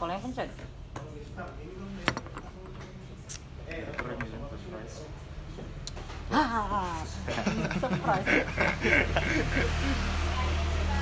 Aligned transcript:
kolanya 0.00 0.24
kencet. 0.24 0.48
Hahaha, 6.30 7.04
surprise. 7.76 8.28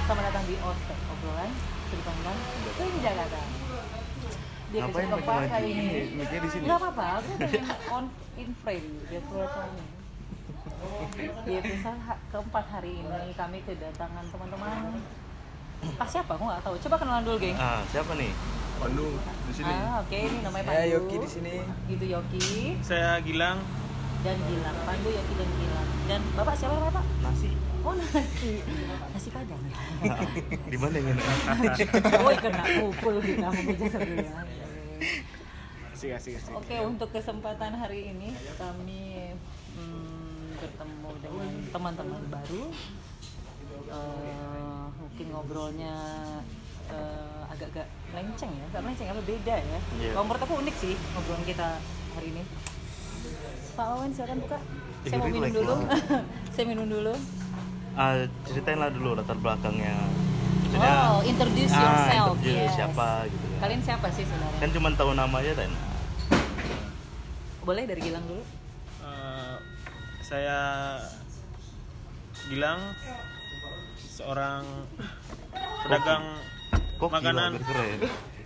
Selamat 0.08 0.24
datang 0.32 0.44
di 0.48 0.56
Ospek 0.56 0.98
obrolan 1.12 1.50
Ceritakan 1.92 2.36
Senjagata. 2.74 3.42
Dia 4.68 4.80
Ngapain 4.82 5.08
maju-maju? 5.14 5.46
kali 5.46 5.68
ini. 5.68 5.86
Mic-nya 6.16 6.40
di 6.42 6.48
sini. 6.50 6.64
Apa-apa, 6.66 7.22
aku 7.22 7.30
pengen 7.38 7.64
on 7.94 8.04
in 8.34 8.50
frame 8.66 8.88
biar 9.06 9.22
kelihatan. 9.30 9.68
Di 11.46 11.52
episode 11.54 12.00
keempat 12.34 12.64
hari 12.72 12.92
ini 12.98 13.30
kami 13.38 13.62
kedatangan 13.62 14.24
teman-teman. 14.32 14.98
Ah 16.02 16.08
siapa? 16.08 16.34
Aku 16.34 16.44
nggak 16.50 16.66
tahu. 16.66 16.74
Coba 16.82 16.96
kenalan 16.98 17.22
dulu, 17.22 17.36
geng. 17.38 17.54
Ah, 17.54 17.84
siapa 17.86 18.16
nih? 18.18 18.32
Pandu 18.78 19.08
di 19.18 19.52
sini. 19.52 19.72
Ah, 19.74 19.98
oke, 20.00 20.16
ini 20.16 20.38
namanya 20.40 20.62
Ya, 20.64 20.70
Pandu. 20.70 20.94
Yoki 20.94 21.16
di 21.18 21.28
sini. 21.28 21.54
Itu 21.90 22.04
Yoki 22.06 22.46
Saya 22.80 23.18
Gilang. 23.20 23.58
dan 24.18 24.34
Gilang. 24.46 24.76
Pandu, 24.82 25.08
Yoki 25.10 25.34
dan 25.34 25.50
Gilang. 25.58 25.88
Dan 26.06 26.20
Bapak 26.34 26.54
siapa 26.54 26.76
Bapak? 26.78 27.04
Nasi. 27.22 27.50
Oh 27.86 27.94
nasi, 27.94 28.18
nasi 29.14 29.28
padang 29.30 29.62
ya. 29.64 29.76
Di 30.74 30.76
mana 30.76 30.94
yang 30.98 31.14
enak? 31.14 31.78
Woi 32.26 32.36
kena 32.36 32.64
pukul 32.66 33.16
kita 33.22 33.48
memuja 33.48 33.86
sebelah. 33.94 34.42
Asik 35.94 36.10
asik 36.18 36.32
asik. 36.42 36.52
Oke 36.58 36.76
untuk 36.82 37.08
kesempatan 37.14 37.78
hari 37.78 38.10
ini 38.10 38.34
kami 38.58 39.30
hmm, 39.78 40.58
bertemu 40.58 41.10
dengan 41.22 41.52
teman-teman 41.70 42.22
baru. 42.28 42.64
Eh, 43.88 44.84
mungkin 44.98 45.26
ngobrolnya 45.30 45.96
eh, 46.90 47.40
agak-agak 47.54 47.86
lenceng 48.08 48.50
ya, 48.50 48.66
karena 48.72 48.86
lenceng 48.88 49.08
apa 49.12 49.22
beda 49.22 49.56
ya. 49.60 49.78
Iya. 50.00 50.10
Kalau 50.16 50.24
menurut 50.24 50.42
aku 50.42 50.54
unik 50.64 50.74
sih 50.80 50.94
ngobrolan 51.14 51.44
kita 51.44 51.68
hari 52.16 52.26
ini. 52.32 52.42
Pak 53.76 53.86
Wawan 53.94 54.10
silakan 54.10 54.38
buka. 54.42 54.58
Saya 55.06 55.18
mau 55.22 55.28
minum 55.30 55.52
dulu. 55.54 55.74
Saya 56.54 56.64
minum 56.66 56.86
dulu. 56.88 57.14
Ah, 57.94 58.14
ceritain 58.46 58.78
lah 58.78 58.90
dulu 58.90 59.14
latar 59.14 59.38
belakangnya. 59.38 59.94
Maksudnya, 60.68 60.94
Oh, 61.08 61.20
introduce 61.24 61.72
ah, 61.72 61.80
yourself. 61.80 62.34
introduce 62.38 62.60
yes. 62.60 62.74
siapa 62.76 63.08
gitu 63.30 63.44
kan. 63.48 63.58
Kalian 63.64 63.80
siapa 63.82 64.06
sih 64.12 64.24
sebenarnya? 64.26 64.58
Kan 64.60 64.70
cuma 64.74 64.88
tahu 64.94 65.10
nama 65.16 65.36
aja 65.40 65.52
kan. 65.56 65.70
Boleh 67.64 67.84
dari 67.88 68.00
Gilang 68.00 68.24
dulu. 68.26 68.42
Eh, 69.02 69.56
saya 70.20 70.58
Gilang 72.48 72.80
seorang 73.98 74.64
pedagang 75.84 76.24
Kok 76.98 77.08
makanan. 77.08 77.50
gila, 77.54 77.62
keren. 77.64 77.98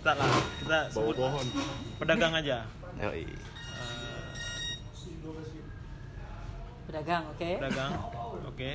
Tak 0.03 0.15
lah, 0.15 0.29
kita 0.61 0.79
sebut 0.91 1.15
pedagang 1.97 2.33
aja. 2.35 2.57
Yoi. 3.01 3.25
Eh, 3.25 3.33
Pedagang, 6.85 7.23
oke. 7.33 7.49
pedagang. 7.57 7.91
Oke. 8.45 8.71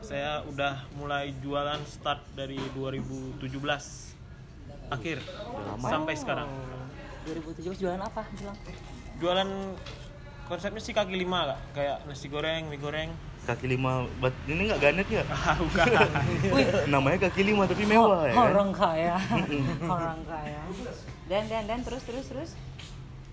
Saya 0.00 0.40
udah 0.48 0.88
mulai 0.96 1.36
jualan 1.38 1.80
start 1.84 2.24
dari 2.32 2.56
2017 2.72 3.44
akhir 4.88 5.18
lama 5.68 5.86
sampai 5.88 6.14
sekarang. 6.16 6.48
2017 7.24 7.76
jualan 7.78 8.00
apa, 8.00 8.24
Gilang? 8.34 8.56
Jualan 9.16 9.48
konsepnya 10.48 10.80
sih 10.80 10.92
kaki 10.92 11.14
lima 11.14 11.44
kak, 11.46 11.60
kayak 11.72 11.96
nasi 12.04 12.26
goreng, 12.26 12.68
mie 12.68 12.80
goreng. 12.80 13.12
Kaki 13.42 13.66
lima, 13.66 14.06
bat 14.22 14.30
ini 14.46 14.70
nggak 14.70 14.78
ganet 14.78 15.08
ya? 15.10 15.26
Ah, 15.34 15.58
bukan. 15.58 15.82
Wih, 16.54 16.66
Namanya 16.86 17.26
kaki 17.26 17.42
lima 17.42 17.66
tapi 17.66 17.82
mewah 17.82 18.30
ya. 18.30 18.38
orang 18.38 18.70
kaya. 18.70 19.18
orang 19.82 20.22
kaya. 20.22 20.62
Dan 21.26 21.50
dan 21.50 21.66
dan 21.66 21.82
terus 21.82 22.06
terus 22.06 22.30
terus. 22.30 22.54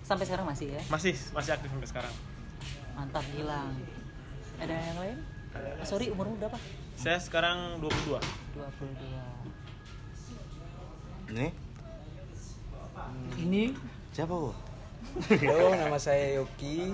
Sampai 0.02 0.26
sekarang 0.26 0.50
masih 0.50 0.74
ya. 0.74 0.82
masih 0.90 1.14
masih 1.30 1.54
aktif 1.54 1.70
sampai 1.70 1.86
sekarang. 1.86 2.10
Mantap 2.98 3.22
Gilang. 3.30 3.70
Ada 4.58 4.74
yang 4.74 4.98
lain? 4.98 5.22
Oh, 5.54 5.86
sorry, 5.86 6.10
umurmu 6.10 6.34
berapa? 6.42 6.58
Saya 6.98 7.22
sekarang 7.22 7.78
22. 7.78 8.18
22. 8.58 11.30
Ini 11.30 11.54
Ini 13.38 13.62
siapa 14.10 14.34
bu? 14.34 14.50
Halo, 15.30 15.78
nama 15.78 15.94
saya 15.96 16.42
Yoki. 16.42 16.90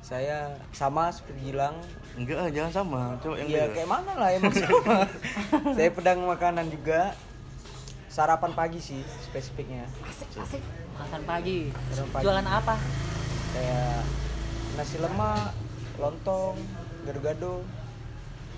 Saya 0.00 0.56
sama 0.72 1.12
seperti 1.12 1.52
Gilang. 1.52 1.76
Enggak, 2.16 2.36
ah, 2.42 2.48
jangan 2.50 2.72
sama. 2.72 3.00
Coba 3.22 3.34
yang 3.38 3.48
Ya 3.48 3.64
beda. 3.68 3.74
kayak 3.76 3.88
mana 3.88 4.12
lah 4.16 4.28
emang 4.34 4.52
sama. 4.52 4.98
saya 5.76 5.88
pedang 5.92 6.20
makanan 6.26 6.66
juga. 6.68 7.14
Sarapan 8.10 8.50
pagi 8.58 8.82
sih 8.82 9.00
spesifiknya. 9.22 9.86
asik 10.02 10.28
asik. 10.34 10.62
Makan 10.98 11.22
pagi. 11.22 11.70
Pagi. 12.10 12.24
Jualan 12.26 12.42
apa? 12.42 12.74
Kayak 13.54 14.02
nasi 14.74 14.96
lemak, 14.98 15.54
lontong, 15.94 16.58
gado-gado. 17.06 17.62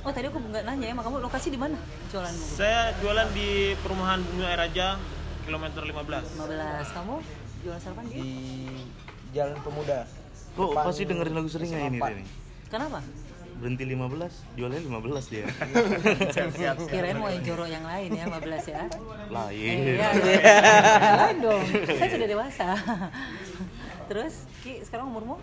Oh 0.02 0.10
tadi 0.10 0.26
aku 0.26 0.40
nggak 0.40 0.64
nanya 0.66 0.86
ya, 0.90 0.94
kamu 0.98 1.22
lokasi 1.22 1.54
di 1.54 1.60
mana 1.60 1.78
jualanmu? 2.10 2.44
Saya 2.58 2.90
jualan 2.98 3.28
di 3.30 3.76
perumahan 3.84 4.18
Bumi 4.24 4.42
Air 4.42 4.58
Raja, 4.58 4.98
kilometer 5.46 5.82
15. 5.84 6.42
15. 6.42 6.96
Kamu 6.96 7.14
jualan 7.62 7.78
sarapan 7.78 8.04
di? 8.10 8.14
di 8.18 8.30
Jalan 9.30 9.60
Pemuda. 9.62 10.21
Kok 10.52 10.68
Depan 10.68 10.84
pasti 10.84 11.02
dengerin 11.04 11.32
lagu 11.32 11.48
seringnya 11.48 11.78
ini 11.86 11.98
nih? 11.98 12.26
Kenapa? 12.68 13.00
Berhenti 13.56 13.84
15, 13.86 14.58
jualnya 14.58 14.80
15 14.82 15.32
dia. 15.32 15.46
Kirain 16.90 17.16
mau 17.16 17.30
yang 17.30 17.44
jorok 17.46 17.68
yang 17.70 17.84
lain 17.86 18.10
ya 18.10 18.24
15 18.26 18.42
ya. 18.66 18.82
Lain. 19.30 19.76
Iya, 19.78 20.08
iya. 20.18 20.38
Lain 21.22 21.36
dong. 21.40 21.62
Saya 21.86 22.08
sudah 22.10 22.28
dewasa. 22.28 22.66
Terus, 24.10 24.34
Ki, 24.60 24.82
sekarang 24.82 25.08
umurmu? 25.08 25.38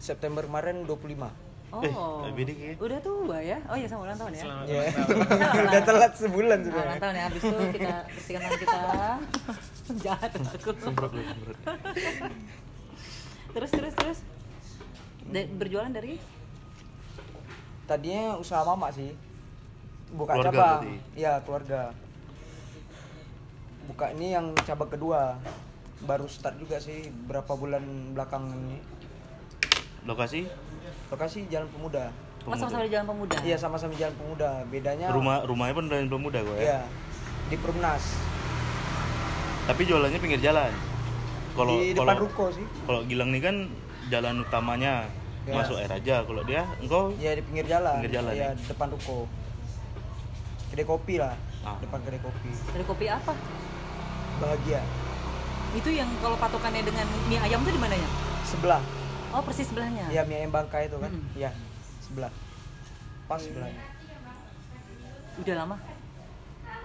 September 0.00 0.42
kemarin 0.42 0.82
25. 0.82 1.28
Oh, 1.74 1.82
Eh, 1.82 1.90
lebih 2.30 2.44
dikit. 2.46 2.74
udah 2.78 2.98
tua 3.02 3.38
ya? 3.42 3.58
Oh 3.66 3.74
iya 3.74 3.90
sama 3.90 4.06
ulang 4.06 4.14
tahun 4.14 4.30
ya? 4.32 4.42
Selamat 4.46 4.66
ulang 4.70 4.94
tahun. 4.94 5.64
Udah 5.66 5.82
telat 5.82 6.12
sebulan 6.14 6.58
sudah. 6.62 6.82
ulang 6.86 7.00
tahun 7.02 7.14
ya, 7.14 7.22
habis 7.26 7.42
itu 7.42 7.56
kita 7.74 7.94
bersihkan 8.06 8.40
tangan 8.40 8.58
kita 8.62 8.78
Jahat 10.00 10.30
aku 10.38 10.70
Semprot 10.78 11.10
lu, 11.12 11.22
semprot. 11.26 11.56
Terus, 13.54 13.70
terus, 13.70 13.94
terus 13.94 14.18
Da- 15.24 15.50
Berjualan 15.56 15.88
dari? 15.88 16.20
Tadinya 17.86 18.36
usaha 18.36 18.60
mama 18.62 18.90
sih. 18.90 19.12
Buka 20.10 20.36
Keluarga 20.36 20.50
cabang. 20.52 20.68
berarti? 20.80 20.94
Iya, 21.16 21.32
keluarga. 21.42 21.80
Buka 23.84 24.06
ini 24.12 24.32
yang 24.32 24.46
cabang 24.62 24.88
kedua. 24.88 25.36
Baru 26.04 26.28
start 26.28 26.60
juga 26.60 26.76
sih 26.76 27.08
berapa 27.24 27.48
bulan 27.56 27.80
belakangan 28.12 28.52
ini. 28.52 28.78
Lokasi? 30.04 30.44
Lokasi 31.08 31.48
Jalan 31.48 31.68
Pemuda. 31.70 32.12
Mas 32.44 32.60
sama-sama 32.60 32.84
di 32.84 32.92
Jalan 32.92 33.08
Pemuda? 33.08 33.36
Iya, 33.40 33.56
sama-sama 33.56 33.92
Jalan 33.96 34.14
Pemuda. 34.14 34.50
Bedanya 34.68 35.08
Rumah 35.08 35.48
rumahnya 35.48 35.74
pun 35.74 35.86
dari 35.88 36.04
pemuda 36.04 36.44
kok 36.44 36.54
ya. 36.54 36.62
Iya. 36.62 36.80
Di 37.48 37.56
Perumnas. 37.56 38.04
Tapi 39.64 39.82
jualannya 39.82 40.20
pinggir 40.20 40.40
jalan. 40.42 40.68
Kalau 41.54 41.74
di 41.76 41.94
depan 41.94 42.16
ruko 42.18 42.44
sih. 42.50 42.66
kalau 42.84 43.00
Gilang 43.06 43.30
nih 43.30 43.40
kan 43.40 43.56
jalan 44.06 44.34
utamanya 44.40 45.06
Ya. 45.44 45.52
masuk 45.54 45.76
air 45.76 45.92
aja. 45.92 46.24
Kalau 46.24 46.40
dia 46.42 46.64
engkau 46.78 47.12
Iya, 47.14 47.36
di 47.36 47.42
pinggir 47.44 47.68
jalan. 47.68 48.00
Pinggir 48.00 48.16
jalan, 48.16 48.32
Iya, 48.32 48.48
ya? 48.48 48.50
di 48.54 48.64
depan 48.64 48.88
ruko. 48.88 49.28
Kedai 50.68 50.84
kopi 50.84 51.14
lah. 51.16 51.36
Ah. 51.60 51.76
Depan 51.78 52.00
kedai 52.00 52.18
kopi. 52.18 52.48
Dari 52.48 52.84
kopi 52.84 53.04
apa? 53.06 53.32
Bahagia. 54.40 54.80
Itu 55.72 55.90
yang 55.90 56.08
kalau 56.18 56.34
patokannya 56.34 56.80
dengan 56.80 57.06
mie 57.28 57.36
ayam 57.38 57.60
tuh 57.60 57.70
di 57.70 57.78
mananya? 57.78 58.08
Sebelah. 58.42 58.80
Oh 59.30 59.42
persis 59.42 59.66
sebelahnya? 59.66 60.08
Iya, 60.08 60.24
mie 60.24 60.38
ayam 60.40 60.50
bangka 60.50 60.80
itu 60.80 60.96
kan. 60.96 61.12
Iya, 61.34 61.50
sebelah. 62.00 62.32
Pas 63.24 63.38
sebelahnya. 63.38 63.82
Udah 65.36 65.54
lama? 65.56 65.76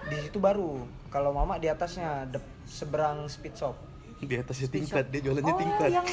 Di 0.04 0.16
situ 0.20 0.36
baru. 0.36 0.84
Kalau 1.08 1.32
mama 1.32 1.56
di 1.56 1.66
atasnya 1.66 2.28
dep- 2.28 2.44
seberang 2.66 3.24
speed 3.24 3.56
shop. 3.56 3.74
Di 4.20 4.34
atasnya 4.36 4.68
tingkat, 4.68 5.04
dia 5.08 5.20
jualannya 5.20 5.48
oh, 5.48 5.58
tingkat. 5.58 5.88
yang 5.90 6.06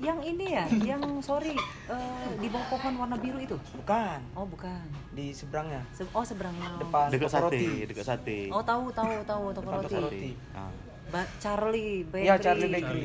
yang 0.00 0.18
ini 0.18 0.46
ya, 0.50 0.64
yang 0.86 1.02
sorry 1.20 1.52
eh, 1.86 2.28
di 2.36 2.48
bawah 2.48 2.66
pohon 2.70 2.92
warna 2.98 3.16
biru 3.16 3.36
itu. 3.36 3.56
Bukan, 3.74 4.20
Oh 4.32 4.44
bukan. 4.44 4.80
di 5.10 5.32
seberangnya. 5.32 5.80
Se- 5.90 6.08
oh 6.08 6.20
seberangnya. 6.22 6.76
Depan 6.78 7.08
Dekat 7.08 7.28
toko 7.28 7.36
sate, 7.40 7.56
roti. 7.56 7.68
dekat 7.84 8.04
sate. 8.06 8.38
Oh 8.48 8.62
tahu 8.62 8.88
tahu 8.90 9.12
tahu 9.24 9.44
toko 9.50 9.68
roti. 9.70 9.84
toko 9.86 9.98
roti. 10.06 10.30
Ah. 10.52 10.72
Ba- 11.10 11.30
Charlie 11.38 12.04
Bakery. 12.06 12.24
Iya, 12.24 12.34
Charlie 12.38 12.70
Bakery. 12.70 13.04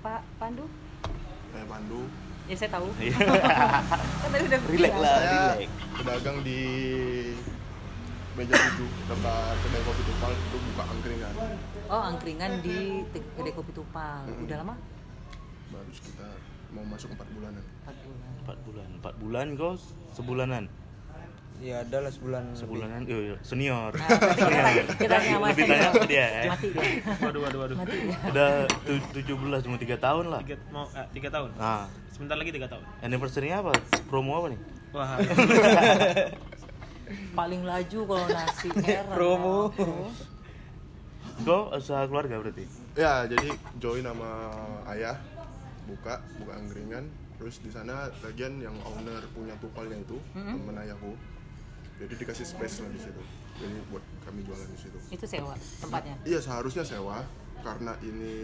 Pak 0.00 0.20
Pandu? 0.38 0.64
Saya 1.50 1.64
Pandu, 1.66 2.00
Ya 2.46 2.54
saya 2.54 2.70
tahu. 2.70 2.88
Iya. 2.96 3.16
kan 4.22 4.28
tadi 4.30 4.44
udah 4.46 4.60
Relax 4.62 4.94
lah, 4.94 5.16
relax. 5.18 5.58
pedagang 5.92 6.38
di 6.40 6.60
meja 8.36 8.52
tujuh 8.52 8.88
dekat 9.06 9.54
kedai 9.58 9.82
kopi 9.82 10.02
Tupal 10.04 10.30
itu 10.30 10.56
buka 10.62 10.82
angkringan 10.86 11.32
Oh 11.86 12.02
angkringan 12.04 12.52
di 12.60 12.78
kedai 13.10 13.52
kopi 13.52 13.72
Tupal. 13.72 14.22
Udah 14.44 14.56
lama? 14.60 14.74
baru 15.66 15.90
sekitar 15.90 16.36
mau 16.70 16.84
masuk 16.84 17.10
empat 17.10 17.28
bulanan 17.32 17.64
4 17.82 17.96
bulan. 17.98 18.30
Empat 18.38 18.56
bulan, 18.62 18.86
empat 18.94 19.14
bulan 19.18 19.46
kau 19.56 19.72
sebulanan. 20.12 20.64
ya 21.56 21.80
ada 21.80 21.98
lah 21.98 22.12
sebulan 22.12 22.42
lebih. 22.46 22.60
Sebulanan, 22.60 23.00
iya, 23.02 23.18
iya. 23.24 23.36
senior. 23.40 23.88
Nah, 23.90 24.08
kita 24.12 24.60
tanya, 24.60 24.82
kita 24.92 25.16
sama 25.18 25.46
Lebih 25.48 25.64
tanya 25.64 25.88
ke 25.88 26.04
dia 26.04 26.26
ya. 26.28 26.42
Mati 26.52 26.66
dia. 26.68 26.84
Waduh, 27.16 27.40
waduh, 27.40 27.58
waduh. 27.64 27.76
Mati 27.80 27.96
dia. 27.96 28.16
Udah 28.28 28.50
tu- 28.84 29.08
17 29.16 29.64
cuma 29.64 29.76
3 29.80 29.96
tahun 29.96 30.24
lah. 30.28 30.40
Tiga, 30.44 30.56
mau 30.68 30.84
eh, 30.92 31.06
tiga 31.10 31.28
tahun. 31.32 31.50
Nah, 31.56 31.88
Sebentar 32.12 32.36
lagi 32.36 32.52
tiga 32.52 32.68
tahun. 32.68 32.84
anniversary-nya 33.00 33.56
apa? 33.64 33.72
Promo 34.04 34.36
apa 34.36 34.52
nih? 34.52 34.60
Wah, 34.92 35.08
Paling 37.32 37.62
laju 37.62 37.98
kalau 38.04 38.26
nasi 38.26 38.68
merah. 38.76 39.14
Promo. 39.14 39.70
Kau 41.38 41.68
usaha 41.70 42.02
keluarga 42.04 42.36
berarti? 42.36 42.64
Ya, 42.92 43.24
jadi 43.24 43.48
join 43.76 44.02
sama 44.02 44.50
ayah 44.88 45.16
buka 45.84 46.18
buka 46.36 46.52
angkringan 46.52 47.06
terus 47.36 47.60
di 47.60 47.68
sana 47.68 48.08
bagian 48.18 48.58
yang 48.58 48.74
owner 48.82 49.20
punya 49.30 49.52
tupalnya 49.56 50.00
itu 50.00 50.16
temen 50.34 50.72
ayahku 50.74 51.12
jadi 51.96 52.16
dikasih 52.16 52.42
space 52.42 52.80
lah 52.80 52.88
di 52.88 52.98
situ 52.98 53.22
jadi 53.54 53.76
buat 53.86 54.00
kami 54.24 54.40
jualan 54.42 54.66
di 54.66 54.80
situ 54.80 54.98
Itu 55.06 55.28
sewa 55.28 55.52
tempatnya. 55.78 56.16
iya 56.24 56.40
seharusnya 56.40 56.80
sewa 56.82 57.22
karena 57.60 57.92
ini 58.00 58.34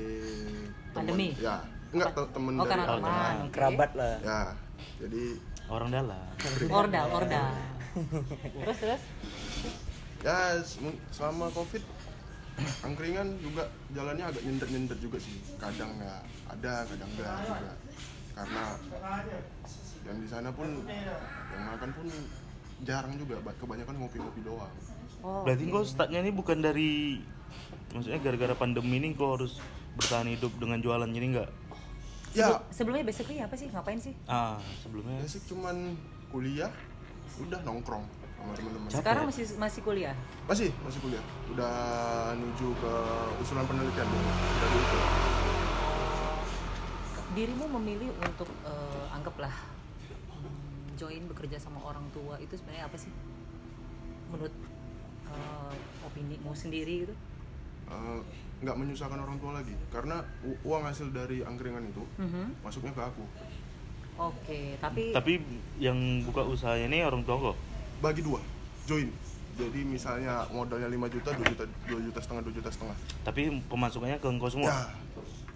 temen- 0.92 0.94
Pandemi? 0.94 1.28
ya 1.34 1.64
enggak 1.88 2.12
te- 2.12 2.30
temen 2.30 2.52
Oh, 2.52 2.62
dari 2.62 2.70
karena 2.70 2.86
teman. 2.86 3.34
Kerabat 3.48 3.90
lah 3.96 4.14
ya 4.20 4.40
jadi 5.00 5.24
Orang 5.64 5.88
dalam. 5.88 6.26
Ordal, 6.68 7.06
ordal. 7.10 7.50
Terus 8.58 8.78
terus? 8.78 9.02
Ya 10.22 10.38
se- 10.58 11.00
selama 11.10 11.50
covid 11.50 11.82
angkringan 12.80 13.36
juga 13.38 13.64
jalannya 13.90 14.24
agak 14.24 14.42
nyender 14.44 14.68
nyender 14.68 14.98
juga 14.98 15.18
sih. 15.18 15.36
Kadang 15.56 15.96
nggak 15.96 16.20
ada 16.50 16.74
kadang 16.86 17.10
enggak 17.10 17.36
juga. 17.42 17.72
Karena 18.32 18.62
yang 20.02 20.18
di 20.18 20.28
sana 20.28 20.50
pun 20.50 20.68
yang 20.86 21.62
makan 21.68 21.90
pun 21.92 22.06
jarang 22.82 23.14
juga. 23.16 23.36
Ba- 23.40 23.56
kebanyakan 23.56 23.94
ngopi-ngopi 23.98 24.40
doang. 24.42 24.72
Oh, 25.22 25.46
Berarti 25.46 25.70
kau 25.70 25.86
startnya 25.86 26.18
ini 26.18 26.34
bukan 26.34 26.58
dari 26.58 27.22
maksudnya 27.92 28.18
gara-gara 28.18 28.54
pandemi 28.54 28.98
ini 28.98 29.14
kau 29.14 29.36
harus 29.36 29.60
bertahan 29.94 30.26
hidup 30.26 30.50
dengan 30.56 30.80
jualan 30.80 31.06
jadi 31.06 31.26
enggak? 31.28 31.50
ya. 32.32 32.58
Sebelumnya 32.72 33.04
basically 33.04 33.38
apa 33.38 33.54
sih? 33.54 33.68
Ngapain 33.68 34.00
sih? 34.00 34.14
Ah, 34.24 34.56
sebelumnya. 34.80 35.20
Basic 35.20 35.44
cuman 35.46 35.94
kuliah 36.32 36.72
udah 37.38 37.60
nongkrong 37.62 38.04
sama 38.34 38.52
teman-teman 38.52 38.88
Sekarang 38.90 39.24
masih 39.24 39.44
masih 39.56 39.80
kuliah. 39.80 40.16
masih 40.44 40.68
masih 40.82 40.98
kuliah 40.98 41.24
udah 41.48 41.74
nuju 42.34 42.68
ke 42.74 42.92
usulan 43.38 43.64
penelitian 43.64 44.06
udah 44.06 44.68
diusul 44.68 45.00
Dirimu 47.32 47.64
memilih 47.72 48.12
untuk 48.18 48.50
eh, 48.62 49.06
anggaplah 49.10 49.54
hmm, 50.28 50.92
join 50.94 51.24
bekerja 51.26 51.56
sama 51.56 51.80
orang 51.80 52.04
tua 52.12 52.36
itu 52.36 52.52
sebenarnya 52.52 52.84
apa 52.84 52.96
sih? 52.98 53.08
Menurut 54.28 54.52
eh, 55.26 55.74
opinimu 56.04 56.52
sendiri 56.52 57.08
gitu? 57.08 57.14
Eh, 57.88 58.20
nggak 58.60 58.76
menyusahkan 58.76 59.16
orang 59.16 59.40
tua 59.40 59.56
lagi 59.56 59.72
karena 59.88 60.20
uang 60.62 60.84
hasil 60.84 61.08
dari 61.10 61.40
angkringan 61.40 61.82
itu 61.84 62.04
Mhm. 62.14 62.62
masuknya 62.62 62.92
ke 62.92 63.02
aku 63.02 63.24
Oke, 64.22 64.78
tapi, 64.78 65.10
tapi 65.10 65.32
yang 65.82 66.22
buka 66.22 66.46
usahanya 66.46 66.86
ini 66.86 67.02
orang 67.02 67.26
tua 67.26 67.50
kok. 67.50 67.56
bagi 67.98 68.22
dua 68.22 68.38
join 68.86 69.10
jadi 69.52 69.80
misalnya 69.84 70.48
modalnya 70.48 70.88
5 70.88 71.12
juta 71.12 71.28
2 71.28 71.44
juta 71.54 71.64
2 71.86 72.06
juta 72.08 72.18
setengah 72.24 72.42
2 72.48 72.56
juta 72.56 72.70
setengah 72.72 72.96
Tapi 73.20 73.42
pemasukannya 73.68 74.16
ke 74.16 74.26
engkau 74.26 74.48
semua. 74.48 74.72
ya 74.72 74.80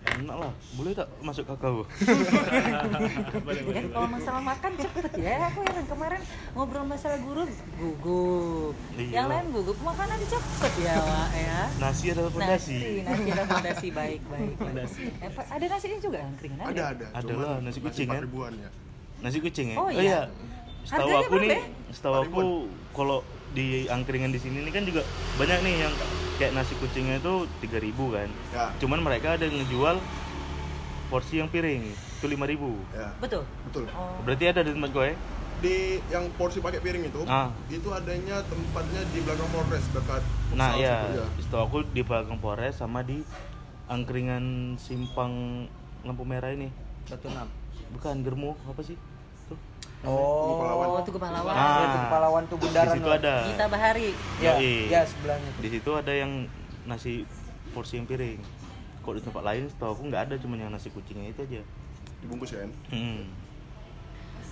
Enak 0.07 0.37
lah. 0.39 0.53
Boleh 0.73 0.93
tak 0.93 1.09
masuk 1.19 1.45
kakao? 1.45 1.83
kan 3.77 3.85
kalau 3.91 4.09
masalah 4.09 4.43
makan 4.43 4.73
cepet 4.79 5.05
ya. 5.19 5.35
Aku 5.51 5.59
heran 5.61 5.87
kemarin 5.87 6.21
ngobrol 6.55 6.85
masalah 6.85 7.19
guru 7.21 7.43
gugup. 7.77 8.75
Iya. 8.95 9.13
Yang 9.13 9.27
lain 9.29 9.47
gugup 9.53 9.79
makanan 9.83 10.19
cepet 10.23 10.73
ya, 10.81 10.95
Wak 10.97 11.31
ya. 11.33 11.61
Nasi 11.77 12.05
ada 12.11 12.23
Nasi, 12.23 12.33
fondasi. 12.33 12.79
nasi 13.03 13.29
ada 13.29 13.45
fondasi 13.45 13.89
baik 13.91 14.23
baik. 14.27 14.55
Fondasi. 14.57 15.03
Eh, 15.19 15.31
ada 15.31 15.65
nasinya 15.67 15.99
juga 15.99 16.19
angkringan 16.23 16.59
ada. 16.61 16.71
ada 16.71 16.85
ada 16.93 17.07
Ada 17.17 17.33
lah, 17.35 17.57
nasi 17.61 17.79
kucing, 17.79 18.09
kan? 18.09 18.23
ribuan 18.23 18.53
ya 18.55 18.71
Nasi 19.17 19.39
kucing 19.41 19.67
ya? 19.73 19.77
Oh, 19.77 19.89
iya. 19.89 20.21
Setahu 20.87 21.03
Harganya 21.03 21.27
aku 21.27 21.35
nih, 21.35 21.49
berapa 21.51 21.59
ya? 21.59 21.91
setahu 21.91 22.15
aku 22.23 22.41
kalau 22.95 23.19
di 23.51 23.67
angkringan 23.89 24.31
di 24.31 24.39
sini 24.39 24.63
ini 24.63 24.71
kan 24.71 24.85
juga 24.85 25.03
banyak 25.35 25.59
nih 25.65 25.75
yang 25.83 25.95
kayak 26.37 26.53
nasi 26.53 26.77
kucingnya 26.77 27.17
itu 27.17 27.35
3000 27.61 27.93
kan. 28.13 28.29
ya 28.51 28.67
Cuman 28.77 29.01
mereka 29.01 29.35
ada 29.35 29.45
yang 29.45 29.57
ngejual 29.59 29.97
porsi 31.07 31.39
yang 31.39 31.49
piring 31.49 31.87
itu 31.89 32.27
5000. 32.27 32.37
ya 32.93 33.09
Betul. 33.19 33.43
betul 33.65 33.85
Oh. 33.91 34.21
Berarti 34.23 34.45
ada 34.47 34.61
di 34.61 34.71
tempat 34.71 34.91
gue? 34.91 35.11
di 35.57 35.77
yang 36.07 36.29
porsi 36.37 36.61
pakai 36.61 36.85
piring 36.85 37.09
itu 37.09 37.25
Ah. 37.25 37.49
itu 37.67 37.89
adanya 37.89 38.45
tempatnya 38.45 39.01
di 39.09 39.25
belakang 39.25 39.49
Polres 39.49 39.89
dekat 39.89 40.21
Nah, 40.53 40.77
ya, 40.77 41.09
setahu 41.39 41.63
aku 41.63 41.79
di 41.91 42.05
belakang 42.05 42.37
Polres 42.37 42.77
sama 42.77 43.01
di 43.01 43.25
angkringan 43.87 44.77
simpang 44.77 45.65
lampu 46.03 46.23
merah 46.23 46.53
ini. 46.53 46.69
satu 47.05 47.31
enam 47.31 47.49
Bukan 47.89 48.21
germu 48.21 48.53
apa 48.67 48.83
sih? 48.83 48.99
Oh 50.07 50.57
Pahlawan. 50.57 51.03
Tugu 51.03 51.19
Pahlawan. 51.19 51.53
Ah. 51.53 51.61
ya, 51.61 51.85
itu 51.85 51.99
pahlawan 52.09 52.43
tuh 52.45 52.57
Di 52.57 52.63
bundaran 52.63 52.95
situ 52.95 53.05
loh. 53.05 53.17
ada. 53.17 53.35
Gita 53.45 53.67
Bahari. 53.67 54.09
ya 54.39 54.53
Yoi. 54.55 54.75
ya 54.87 55.01
sebelahnya 55.03 55.51
Di 55.57 55.69
situ 55.69 55.91
ada 55.93 56.13
yang 56.13 56.33
nasi 56.85 57.27
porsi 57.71 57.99
yang 57.99 58.07
piring. 58.07 58.39
Kok 59.01 59.13
di 59.13 59.23
tempat 59.23 59.43
lain 59.45 59.67
setahu 59.67 59.91
aku 59.93 60.03
nggak 60.05 60.23
ada 60.25 60.35
cuma 60.37 60.55
yang 60.55 60.71
nasi 60.71 60.89
kucingnya 60.89 61.29
itu 61.29 61.43
aja. 61.43 61.63
dibungkus 62.17 62.51
ya 62.51 62.65
Hmm. 62.89 63.29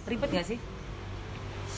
Ribet 0.04 0.30
gak 0.30 0.44
sih? 0.44 0.58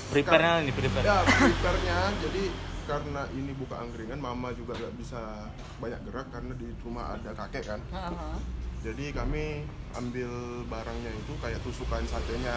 Prepare-nya 0.07 0.61
nih, 0.61 0.73
prepare. 0.73 1.03
ya 1.03 1.23
prepare-nya 1.23 1.99
jadi 2.21 2.43
karena 2.85 3.23
ini 3.33 3.51
buka 3.53 3.75
angkringan 3.77 4.19
mama 4.19 4.51
juga 4.53 4.75
nggak 4.75 4.95
bisa 4.95 5.19
banyak 5.77 5.99
gerak 6.03 6.27
karena 6.31 6.53
di 6.55 6.71
rumah 6.81 7.15
ada 7.15 7.31
kakek 7.35 7.65
kan 7.67 7.81
Heeh. 7.89 8.35
Jadi 8.81 9.05
kami 9.13 9.65
ambil 9.93 10.31
barangnya 10.67 11.11
itu 11.11 11.33
kayak 11.39 11.59
tusukan 11.61 12.03
satenya 12.05 12.57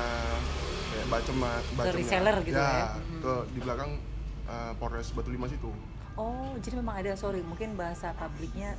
kayak 0.89 1.05
bacem 1.07 1.35
bacemnya 1.73 1.93
reseller 1.95 2.37
gitu 2.41 2.55
ya? 2.55 2.93
Mhm. 2.93 3.19
ke 3.19 3.33
di 3.51 3.59
belakang 3.59 3.91
uh, 4.45 4.71
Polres 4.75 5.11
Batu 5.11 5.29
Lima 5.29 5.45
situ 5.45 5.71
Oh, 6.13 6.51
jadi 6.59 6.75
memang 6.75 6.99
ada 6.99 7.15
sorry, 7.15 7.39
mungkin 7.39 7.79
bahasa 7.79 8.11
publiknya 8.11 8.75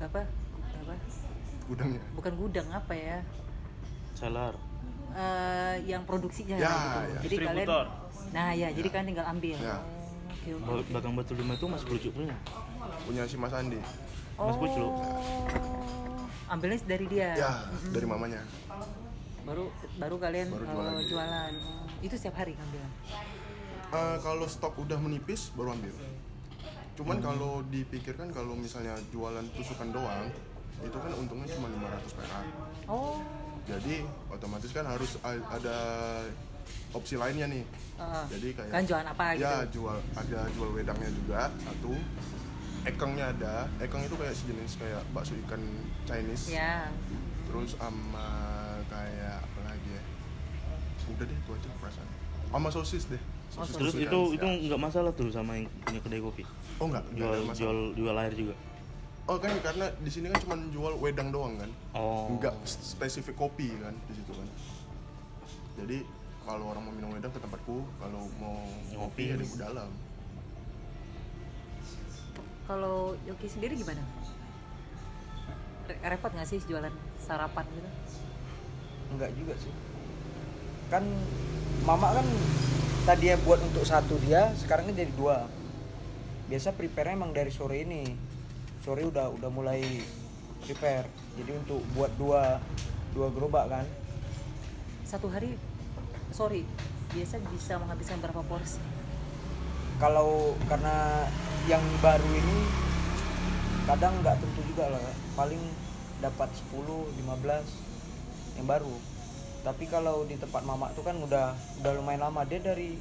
apa 0.00 0.24
apa 0.74 0.94
gudangnya 1.64 2.00
bukan 2.14 2.32
gudang 2.34 2.68
apa 2.72 2.92
ya? 2.92 3.18
Salar. 4.14 4.56
Eh, 5.12 5.74
yang 5.84 6.08
produksinya 6.08 6.56
Ya, 6.56 6.64
gitu. 6.64 6.98
ya. 7.04 7.18
Jadi 7.20 7.34
kalian. 7.38 7.68
Nah, 8.32 8.48
ya, 8.50 8.68
jadi 8.72 8.88
kalian 8.88 9.08
tinggal 9.12 9.26
ambil. 9.28 9.56
Ya. 9.60 9.76
Oh, 9.76 10.58
Bel- 10.64 10.80
oke. 10.80 10.88
Belakang 10.88 11.12
batu 11.14 11.32
lima 11.34 11.52
itu 11.52 11.66
masih 11.68 11.84
kerucut 11.84 12.12
punya. 12.16 12.36
punya 13.04 13.22
si 13.24 13.36
Mas 13.36 13.52
Andi 13.52 13.80
Mas 14.34 14.56
Puclu. 14.56 14.88
Oh. 14.88 16.03
Ambilnya 16.46 16.78
dari 16.82 17.06
dia. 17.06 17.30
ya 17.34 17.52
dari 17.88 18.04
mamanya 18.04 18.40
Baru 19.42 19.68
baru 19.96 20.16
kalian 20.16 20.48
Baru 20.48 20.64
eh, 20.64 20.70
jualan. 20.70 21.04
jualan. 21.06 21.52
Oh, 21.54 21.84
Itu 22.00 22.14
setiap 22.14 22.36
hari 22.36 22.52
ngambil. 22.52 22.84
Uh, 23.86 24.16
kalau 24.18 24.44
stok 24.44 24.74
udah 24.76 24.96
menipis 24.96 25.52
baru 25.52 25.72
ambil 25.72 25.94
cuman 26.94 27.16
Hmm. 27.16 27.24
kalau 27.24 27.52
dipikirkan 27.64 28.30
kalau 28.30 28.54
misalnya 28.54 28.94
jualan 29.08 29.42
tusukan 29.52 29.90
doang 29.90 30.30
itu 30.76 30.94
kan 30.94 31.10
untungnya 31.12 31.46
cuma 31.48 31.66
500 31.68 32.14
perak 32.14 32.46
Oh. 32.86 33.18
jadi 33.64 34.02
otomatis 34.28 34.70
kan 34.70 34.86
harus 34.86 35.18
ada 35.24 35.76
opsi 36.90 37.14
lainnya 37.14 37.46
nih 37.48 37.66
Heeh. 37.96 38.24
jadi 38.30 38.48
kayak 38.52 38.70
Kan 38.70 38.82
jualan 38.84 39.06
apa 39.08 39.24
gitu? 39.32 39.42
ya 39.42 39.54
jual 39.68 39.98
ada 40.12 40.40
jual 40.50 40.70
wedangnya 40.70 41.10
juga 41.12 41.40
satu 41.60 41.92
ekengnya 42.84 43.32
ada. 43.32 43.54
Ekeng 43.78 44.04
itu 44.04 44.14
kayak 44.14 44.32
sejenis 44.32 44.76
kayak 44.76 45.02
bakso 45.10 45.34
ikan 45.46 45.60
Chinese. 46.04 46.52
Ya. 46.52 46.88
terus 47.44 47.76
sama 47.76 48.26
kayak 48.88 49.38
apa 49.38 49.60
lagi 49.62 49.90
ya? 49.92 50.02
Udah 51.06 51.24
deh 51.24 51.36
itu 51.36 51.50
aja 51.52 51.68
perasaan 51.78 52.08
sama 52.50 52.68
sosis 52.70 53.04
deh. 53.08 53.22
Sosis 53.50 53.74
Terus 53.76 53.94
itu 53.98 54.18
Ya. 54.30 54.34
itu 54.34 54.46
nggak 54.66 54.80
masalah 54.80 55.10
tuh 55.10 55.28
sama 55.28 55.54
yang 55.54 55.66
punya 55.82 56.00
kedai 56.00 56.18
kopi. 56.18 56.42
oh 56.76 56.86
enggak, 56.86 57.04
enggak 57.12 57.30
Jual 57.30 57.54
jual 57.54 57.78
jual 57.94 58.16
air 58.16 58.34
juga. 58.34 58.54
oh 59.24 59.38
kan 59.38 59.54
karena 59.60 59.86
di 59.98 60.10
sini 60.10 60.26
kan 60.28 60.38
cuma 60.42 60.56
jual 60.68 60.92
wedang 60.98 61.30
doang 61.30 61.54
kan? 61.58 61.70
Oh. 61.92 62.30
enggak 62.30 62.54
spesifik 62.64 63.34
kopi 63.34 63.70
kan 63.78 63.94
di 64.04 64.14
situ 64.14 64.32
kan? 64.32 64.48
Jadi 65.78 65.98
kalau 66.42 66.70
orang 66.70 66.82
mau 66.84 66.92
minum 66.92 67.10
wedang 67.10 67.30
ke 67.30 67.38
tempatku 67.38 67.86
kalau 67.98 68.22
mau 68.36 68.58
ngopi 68.92 69.30
ya 69.30 69.36
di 69.36 69.46
dalam 69.54 69.88
Kalau 72.64 73.16
Yoki 73.24 73.46
sendiri 73.46 73.76
gimana? 73.76 74.00
Re- 75.84 76.00
Repot 76.00 76.32
nggak 76.32 76.48
sih 76.48 76.60
jualan 76.64 76.92
sarapan 77.20 77.64
gitu? 77.70 77.90
enggak 79.14 79.30
juga 79.38 79.54
sih 79.60 79.70
kan 80.90 81.06
mama 81.86 82.18
kan 82.18 82.26
tadi 83.04 83.30
ya 83.30 83.36
buat 83.46 83.62
untuk 83.62 83.86
satu 83.86 84.18
dia 84.26 84.50
sekarang 84.58 84.90
kan 84.90 84.96
jadi 84.96 85.12
dua 85.14 85.46
biasa 86.50 86.74
prepare 86.74 87.14
emang 87.14 87.30
dari 87.30 87.52
sore 87.54 87.86
ini 87.86 88.10
sore 88.82 89.06
udah 89.06 89.30
udah 89.30 89.50
mulai 89.54 89.80
prepare 90.66 91.06
jadi 91.38 91.54
untuk 91.56 91.78
buat 91.94 92.10
dua 92.18 92.58
dua 93.14 93.28
gerobak 93.30 93.70
kan 93.70 93.86
Satu 95.04 95.30
hari, 95.30 95.54
sorry, 96.34 96.66
biasa 97.14 97.38
bisa 97.54 97.78
menghabiskan 97.78 98.18
berapa 98.18 98.42
porsi? 98.50 98.82
Kalau 99.98 100.58
karena 100.66 101.26
yang 101.64 101.82
baru 102.02 102.28
ini 102.28 102.58
kadang 103.86 104.14
nggak 104.20 104.36
tentu 104.42 104.60
juga 104.68 104.90
lah. 104.90 105.00
Paling 105.38 105.62
dapat 106.20 106.48
10 106.72 106.82
15 107.20 108.58
yang 108.60 108.66
baru. 108.66 108.94
Tapi 109.64 109.84
kalau 109.88 110.28
di 110.28 110.36
tempat 110.36 110.62
mama 110.64 110.92
tuh 110.92 111.04
kan 111.04 111.16
udah 111.16 111.56
udah 111.80 111.92
lumayan 111.96 112.28
lama. 112.28 112.44
Dia 112.44 112.60
dari 112.60 113.00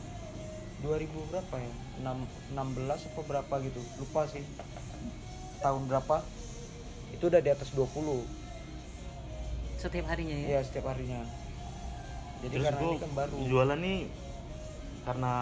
2000 0.84 1.32
berapa 1.32 1.56
ya? 1.60 1.72
6, 2.04 2.56
16 2.56 3.08
apa 3.12 3.22
berapa 3.24 3.54
gitu. 3.64 3.82
Lupa 4.00 4.28
sih. 4.32 4.44
Tahun 5.60 5.82
berapa? 5.88 6.24
Itu 7.16 7.30
udah 7.32 7.40
di 7.40 7.50
atas 7.52 7.72
20 7.72 7.88
Setiap 9.80 10.08
harinya 10.08 10.36
ya. 10.36 10.48
ya 10.56 10.62
setiap 10.64 10.96
harinya. 10.96 11.28
Jadi 12.44 12.56
Terus 12.60 12.66
karena 12.68 12.82
ini 12.84 12.98
kan 13.00 13.12
baru. 13.16 13.36
jualan 13.48 13.80
nih 13.80 14.00
karena 15.04 15.34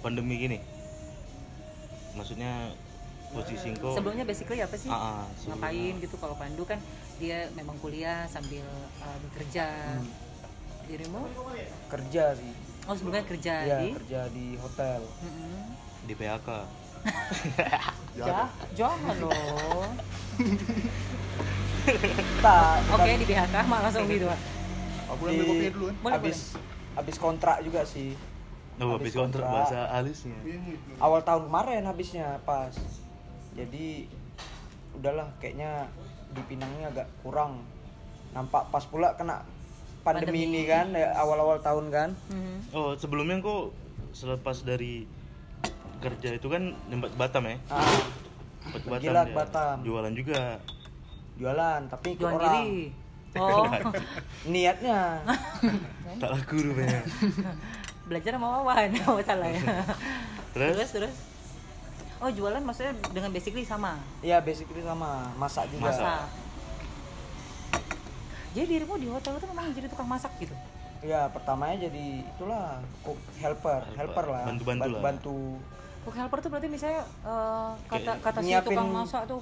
pandemi 0.00 0.36
gini. 0.36 0.58
Maksudnya 2.16 2.72
posisi 3.30 3.74
kau 3.76 3.92
Sebelumnya 3.92 4.24
basically 4.24 4.62
apa 4.62 4.76
sih? 4.78 4.88
Ah, 4.88 5.22
ah. 5.22 5.24
Ngapain 5.52 5.94
gitu 6.00 6.16
kalau 6.16 6.34
Pandu 6.38 6.64
kan 6.64 6.80
dia 7.16 7.48
memang 7.52 7.76
kuliah 7.80 8.24
sambil 8.28 8.64
uh, 9.02 9.18
bekerja. 9.28 9.66
Hmm. 10.00 10.08
Dirimu? 10.86 11.18
kerja 11.90 12.38
sih 12.38 12.54
Oh 12.86 12.94
sebelumnya 12.94 13.26
kerja 13.26 13.54
ya 13.66 13.78
di? 13.82 13.90
kerja 13.98 14.20
di 14.30 14.54
hotel 14.54 15.02
Mm-mm. 15.02 15.74
di 16.06 16.14
PHK. 16.14 16.48
Ja- 18.16 18.48
jangan 18.72 19.14
loh. 19.18 19.84
tak 22.46 22.76
Oke 22.88 23.10
di 23.18 23.26
BHK 23.26 23.54
mah 23.66 23.78
langsung 23.82 24.06
gitu. 24.06 24.30
Pak. 24.30 24.40
Aku 25.10 25.22
ambil 25.26 25.44
kopi 25.44 25.66
dulu 25.74 25.84
kan. 25.90 25.96
Boleh, 26.00 26.14
habis 26.14 26.38
habis 26.94 27.16
kontrak 27.18 27.58
juga 27.60 27.82
sih 27.82 28.14
Oh, 28.76 28.92
Habis 28.92 29.08
habis 29.08 29.14
kontrak 29.14 29.40
kontrak. 29.40 29.54
bahasa 29.64 29.78
alisnya. 29.90 30.36
awal 30.98 31.20
tahun 31.22 31.48
kemarin 31.48 31.82
habisnya 31.82 32.36
pas 32.42 32.76
jadi 33.52 34.04
udahlah 34.92 35.32
kayaknya 35.38 35.88
di 36.28 36.42
Pinangnya 36.44 36.90
agak 36.90 37.08
kurang 37.20 37.64
nampak 38.30 38.68
pas 38.68 38.84
pula 38.84 39.16
kena 39.16 39.40
pandemi, 40.02 40.28
Pandemi. 40.36 40.44
ini 40.46 40.62
kan 40.64 40.92
ya, 40.92 41.08
awal-awal 41.14 41.56
tahun 41.58 41.88
kan 41.88 42.08
Mhm. 42.28 42.56
Oh, 42.70 42.92
sebelumnya 42.92 43.40
kok 43.40 43.72
selepas 44.12 44.60
dari 44.60 45.08
kerja 45.96 46.30
itu 46.30 46.46
kan 46.46 46.62
nyempat 46.86 47.16
Batam 47.16 47.44
ya? 47.46 47.56
ah, 47.66 47.80
Sempat 48.60 48.80
ke 48.82 48.88
Batam. 48.90 49.02
Gila, 49.02 49.22
dia. 49.22 49.32
Batam. 49.34 49.76
Jualan 49.82 50.12
juga. 50.14 50.42
jualan 51.36 51.80
tapi 51.86 52.06
ikut 52.10 52.20
Jualan 52.22 52.36
orang 52.36 52.52
diri. 52.60 52.80
Oh, 53.36 53.68
niatnya 54.46 55.20
tak 56.20 56.30
laku 56.30 56.56
rupanya. 56.62 57.04
belajar 58.06 58.32
sama 58.32 58.46
Wawan, 58.56 58.88
oh 59.08 59.18
salah 59.20 59.48
ya. 59.48 59.60
Terus? 60.52 60.72
terus 60.72 60.90
terus. 60.92 61.14
Oh 62.16 62.30
jualan 62.30 62.58
maksudnya 62.58 62.94
dengan 63.10 63.28
basically 63.28 63.62
sama. 63.62 64.00
ya 64.20 64.40
basically 64.40 64.80
sama 64.80 65.28
masak 65.34 65.68
juga 65.68 65.90
Masak. 65.90 66.00
Masak. 66.00 66.24
Jadi 68.52 68.66
dirimu 68.70 68.96
di 68.96 69.06
hotel 69.06 69.36
itu 69.36 69.46
memang 69.46 69.68
jadi 69.70 69.86
tukang 69.86 70.08
masak 70.08 70.32
gitu. 70.38 70.54
ya 71.04 71.28
pertamanya 71.28 71.86
jadi 71.86 72.24
itulah 72.26 72.80
cook 73.04 73.20
helper 73.36 73.84
Helper. 73.92 74.00
helper 74.00 74.24
lah 74.26 74.42
Bantu-bantu 74.48 74.88
lah. 74.88 75.02
bantu 75.04 75.38
Cook 76.02 76.16
helper 76.16 76.38
tuh 76.40 76.48
berarti 76.48 76.68
misalnya 76.68 77.04
eh, 77.04 77.70
kata 77.86 78.12
kata 78.18 78.38
si 78.40 78.46
nyiapin- 78.48 78.72
tukang 78.72 78.88
masak 78.90 79.22
tuh 79.26 79.40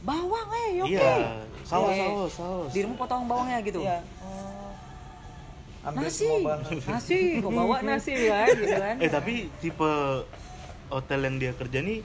bawang 0.00 0.48
eh 0.54 0.70
oke. 0.78 0.94
Iya, 0.94 1.12
saus 1.62 1.90
saus 1.90 2.30
saus. 2.30 2.70
Dirimu 2.70 2.94
potong 2.94 3.26
bawangnya 3.26 3.58
gitu. 3.60 3.82
Iya. 3.82 3.98
Ambil 5.84 6.02
Nasi, 6.02 6.24
semua 6.24 6.38
bahan 6.40 6.60
nasi, 6.88 7.20
kok 7.38 7.50
bawa 7.50 7.76
nasi 7.80 8.12
kan, 8.32 8.48
gitu 8.50 8.74
kan? 8.74 8.96
Eh 8.98 9.10
tapi 9.10 9.32
tipe 9.60 9.90
hotel 10.88 11.20
yang 11.22 11.36
dia 11.36 11.52
kerja 11.52 11.78
nih 11.78 12.00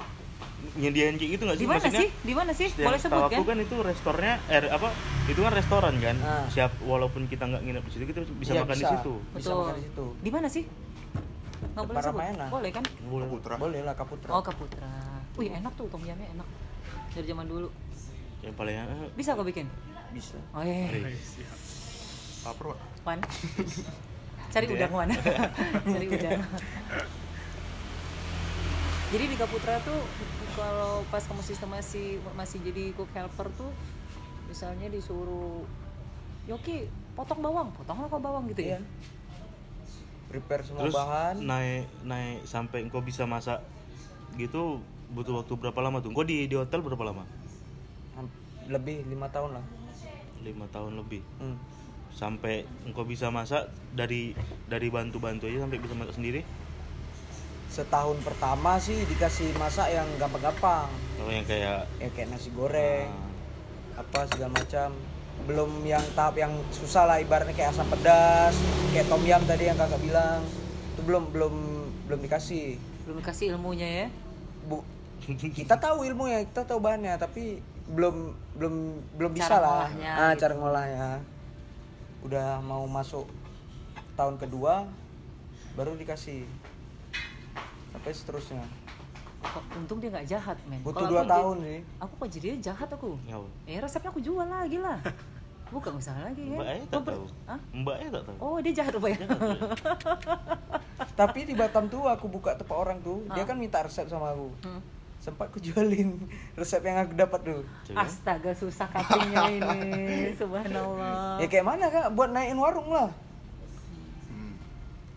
nyediain 0.75 1.15
kayak 1.15 1.31
gitu 1.33 1.43
nggak 1.45 1.55
di 1.55 1.61
sih? 1.61 1.69
mana 1.69 1.79
Maksudnya, 1.79 2.01
sih? 2.01 2.09
Di 2.19 2.33
mana 2.33 2.51
sih? 2.51 2.67
Boleh 2.75 2.99
sebut 2.99 3.21
aku 3.21 3.31
kan? 3.33 3.43
kan 3.45 3.57
itu 3.57 3.75
restorannya 3.79 4.35
eh 4.45 4.67
apa 4.67 4.89
itu 5.25 5.39
kan 5.39 5.53
restoran 5.53 5.93
kan 5.97 6.15
Ah. 6.19 6.43
siap 6.49 6.71
walaupun 6.81 7.23
kita 7.25 7.43
nggak 7.45 7.61
nginep 7.61 7.83
di 7.85 7.91
situ 7.91 8.03
kita 8.05 8.19
bisa 8.33 8.51
Iya, 8.51 8.61
makan 8.61 8.75
di 8.75 8.83
bisa. 8.83 8.93
situ 8.93 9.13
bisa 9.29 9.47
Betul. 9.47 9.55
makan 9.57 9.73
di 9.73 9.83
situ 9.85 10.05
Di 10.19 10.29
mana 10.29 10.47
sih? 10.49 10.63
Nggak 11.69 11.85
boleh 11.85 11.97
sebut. 11.97 12.11
Ramayana. 12.13 12.45
Boleh 12.49 12.69
kan? 12.69 12.83
boleh 13.01 13.27
Putra. 13.29 13.53
boleh 13.55 13.79
lah 13.81 13.93
kaputra 13.93 14.29
Oh, 14.29 14.43
Kaputra. 14.43 14.87
Wih, 15.33 15.49
enak 15.49 15.71
tuh 15.73 15.87
tom 15.87 16.01
yumnya 16.01 16.27
enak. 16.29 16.47
Dari 17.09 17.25
zaman 17.25 17.45
dulu. 17.45 17.71
yang 18.39 18.51
paling 18.53 18.75
eh, 18.75 19.07
Bisa 19.13 19.35
kau 19.35 19.43
bikin? 19.43 19.67
bisa 20.09 20.35
Oh 20.51 20.59
iya. 20.59 20.87
eh, 20.89 21.15
Lapar, 22.43 22.65
Pak. 22.71 22.79
Wan. 23.03 23.19
Cari 24.49 24.65
udang 24.67 24.91
Wan. 24.91 25.09
Cari 25.93 26.05
udang. 26.07 26.39
Jadi 29.09 29.25
di 29.25 29.35
Kaputra 29.35 29.81
tuh 29.81 29.99
kalau 30.53 31.01
pas 31.09 31.21
kamu 31.21 31.41
sistem 31.41 31.73
masih 31.73 32.07
masih 32.37 32.61
jadi 32.61 32.93
cook 32.93 33.09
helper 33.09 33.49
tuh 33.57 33.71
misalnya 34.45 34.85
disuruh 34.87 35.65
Yoki 36.45 36.85
potong 37.13 37.41
bawang, 37.41 37.69
potonglah 37.73 38.05
kau 38.05 38.17
bawang 38.17 38.45
gitu 38.49 38.65
Iya. 38.65 38.77
ya. 38.77 38.81
prepare 40.29 40.61
semua 40.61 40.85
terus 40.85 40.93
bahan 40.93 41.41
naik 41.41 41.89
naik 42.05 42.45
sampai 42.45 42.85
engkau 42.85 43.01
bisa 43.01 43.25
masak 43.25 43.65
gitu 44.37 44.77
butuh 45.09 45.41
waktu 45.41 45.57
berapa 45.57 45.79
lama 45.81 46.05
tuh? 46.05 46.13
Engkau 46.13 46.21
di 46.21 46.45
di 46.45 46.53
hotel 46.53 46.85
berapa 46.85 47.01
lama? 47.01 47.25
Lebih 48.69 49.09
lima 49.09 49.25
tahun 49.25 49.57
lah 49.57 49.65
lima 50.45 50.69
tahun 50.69 51.01
lebih 51.01 51.25
Hmm. 51.41 51.57
Sampai 52.19 52.67
engkau 52.83 53.07
bisa 53.07 53.31
masak 53.31 53.71
dari 53.95 54.35
dari 54.67 54.91
bantu-bantu 54.91 55.47
aja 55.47 55.63
sampai 55.63 55.79
bisa 55.79 55.95
masak 55.95 56.19
sendiri? 56.19 56.43
Setahun 57.71 58.19
pertama 58.27 58.75
sih 58.75 59.07
dikasih 59.07 59.55
masak 59.55 59.87
yang 59.95 60.03
gampang-gampang. 60.19 60.91
Kalau 61.15 61.31
yang 61.31 61.47
kayak 61.47 61.87
ya 62.03 62.09
kayak 62.11 62.27
nasi 62.35 62.51
goreng 62.51 63.07
ah, 63.07 64.03
apa 64.03 64.27
segala 64.35 64.59
macam. 64.59 64.91
Belum 65.47 65.71
yang 65.87 66.03
tahap 66.19 66.35
yang 66.35 66.51
susah 66.75 67.07
lah 67.07 67.23
ibaratnya 67.23 67.55
kayak 67.55 67.71
asam 67.71 67.87
pedas 67.87 68.51
kayak 68.91 69.07
tom 69.07 69.23
yum 69.23 69.39
tadi 69.47 69.71
yang 69.71 69.79
kakak 69.79 70.03
bilang. 70.03 70.43
Itu 70.91 71.01
belum 71.07 71.23
belum 71.31 71.55
belum 72.11 72.19
dikasih. 72.27 72.75
Belum 73.07 73.23
kasih 73.23 73.55
ilmunya 73.55 73.87
ya. 74.03 74.07
bu 74.67 74.83
kita 75.55 75.79
tahu 75.79 76.03
ilmunya 76.03 76.43
kita 76.51 76.67
tahu 76.67 76.83
bahannya 76.83 77.15
tapi 77.15 77.63
belum 77.89 78.35
belum 78.59 78.75
belum 79.15 79.31
Cara 79.33 79.39
bisa 79.39 79.55
lah. 79.55 79.63
ngolahnya 79.87 80.11
ah, 80.13 80.31
gitu. 80.33 80.39
cara 80.43 80.53
ngolahnya 80.59 81.07
udah 82.21 82.59
mau 82.59 82.83
masuk 82.85 83.25
tahun 84.13 84.35
kedua 84.35 84.83
baru 85.73 85.95
dikasih 85.95 86.43
sampai 87.89 88.11
seterusnya 88.11 88.63
untung 89.73 89.97
dia 89.97 90.11
nggak 90.11 90.27
jahat, 90.27 90.57
men. 90.65 90.83
butuh 90.83 90.99
Kalau 90.99 91.09
dua 91.09 91.23
tahun 91.25 91.55
jadi- 91.55 91.65
sih 91.65 91.79
Aku 91.97 92.13
kok 92.13 92.29
jadi 92.29 92.47
jahat 92.61 92.89
aku. 92.89 93.15
ngapa? 93.23 93.47
Eh 93.65 93.79
resepnya 93.79 94.09
aku 94.09 94.19
jual 94.19 94.43
lagi 94.43 94.77
lah. 94.77 94.99
Bukan 95.71 95.95
usaha 95.95 96.19
lagi? 96.19 96.43
Mbak 96.43 96.65
Aya 96.65 96.83
Kau 96.83 96.99
tak 96.99 97.03
tahu. 97.07 97.23
Hah? 97.45 97.59
Mbak 97.71 97.95
Aya 97.95 98.09
tak 98.11 98.23
tahu. 98.25 98.35
Oh 98.37 98.57
dia 98.59 98.73
jahat 98.73 98.91
rupanya. 98.91 99.25
tapi 101.15 101.39
di 101.41 101.53
Batam 101.53 101.87
tuh 101.87 102.03
aku 102.03 102.27
buka 102.27 102.51
tempat 102.53 102.73
orang 102.73 102.99
tuh 102.99 103.23
dia 103.31 103.41
Ah. 103.41 103.47
kan 103.47 103.55
minta 103.55 103.79
resep 103.79 104.05
sama 104.05 104.33
aku 104.33 104.51
Hmm. 104.61 104.81
Sempat 105.29 105.45
aku 105.47 105.57
jualin 105.61 106.09
resep 106.59 106.81
yang 106.81 106.97
aku 106.99 107.13
dapat 107.13 107.39
tuh 107.45 107.61
Coba. 107.85 108.03
Astaga 108.03 108.51
susah 108.51 108.87
cuttingnya 108.89 109.45
ini, 109.55 110.33
subhanallah. 110.33 111.37
ya 111.37 111.45
kayak 111.45 111.65
mana 111.65 111.85
kak 111.87 112.09
buat 112.11 112.29
naikin 112.29 112.57
warung 112.57 112.89
lah 112.89 113.09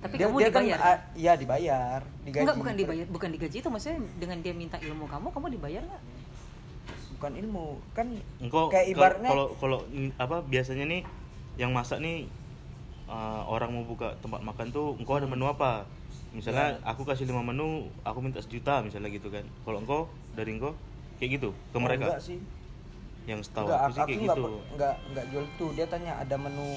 Tapi 0.02 0.18
dia, 0.18 0.26
kamu 0.26 0.36
dia 0.36 0.48
dibayar. 0.50 0.78
kan 0.78 0.98
iya 1.14 1.32
dibayar 1.38 2.00
digaji 2.22 2.42
Enggak 2.42 2.58
bukan 2.58 2.74
dibayar, 2.74 3.06
bukan 3.06 3.30
digaji 3.32 3.56
itu 3.58 3.68
maksudnya 3.70 3.98
dengan 4.18 4.38
dia 4.38 4.50
minta 4.52 4.76
ilmu 4.76 5.06
kamu, 5.06 5.26
kamu 5.30 5.46
dibayar 5.54 5.82
nggak? 5.82 6.02
bukan 7.14 7.38
ilmu 7.38 7.66
kan 7.94 8.06
Engkau 8.42 8.66
kayak 8.66 8.86
ibaratnya 8.90 9.30
kalau 9.30 9.46
kalau 9.54 9.78
apa 10.18 10.42
biasanya 10.42 10.90
nih 10.90 11.06
yang 11.54 11.70
masak 11.70 12.02
nih 12.02 12.26
uh, 13.06 13.46
orang 13.46 13.70
mau 13.70 13.86
buka 13.86 14.18
tempat 14.18 14.42
makan 14.42 14.74
tuh 14.74 14.98
engkau 14.98 15.22
ada 15.22 15.30
menu 15.30 15.46
apa? 15.46 15.86
Misalnya 16.32 16.74
Ya. 16.74 16.88
aku 16.88 17.04
kasih 17.04 17.24
lima 17.24 17.42
menu, 17.42 17.68
aku 18.00 18.18
minta 18.18 18.40
sejuta 18.40 18.80
misalnya 18.80 19.08
gitu 19.08 19.28
kan. 19.28 19.44
Kalau 19.62 19.78
engkau 19.78 20.00
dari 20.32 20.52
engkau 20.52 20.72
kayak 21.16 21.36
gitu 21.36 21.50
ke 21.52 21.76
Oh, 21.76 21.80
mereka. 21.80 22.08
enggak 22.08 22.24
sih 22.24 22.40
Yang 23.22 23.46
setahu 23.46 23.68
enggak 23.68 23.78
aku 23.78 23.90
sih 23.90 24.00
aku 24.00 24.08
kayak 24.08 24.18
enggak, 24.18 24.36
gitu. 24.36 24.50
enggak 24.72 24.94
enggak 25.06 25.24
jual 25.28 25.44
tuh 25.54 25.70
dia 25.72 25.86
tanya 25.86 26.12
ada 26.16 26.36
menu 26.36 26.68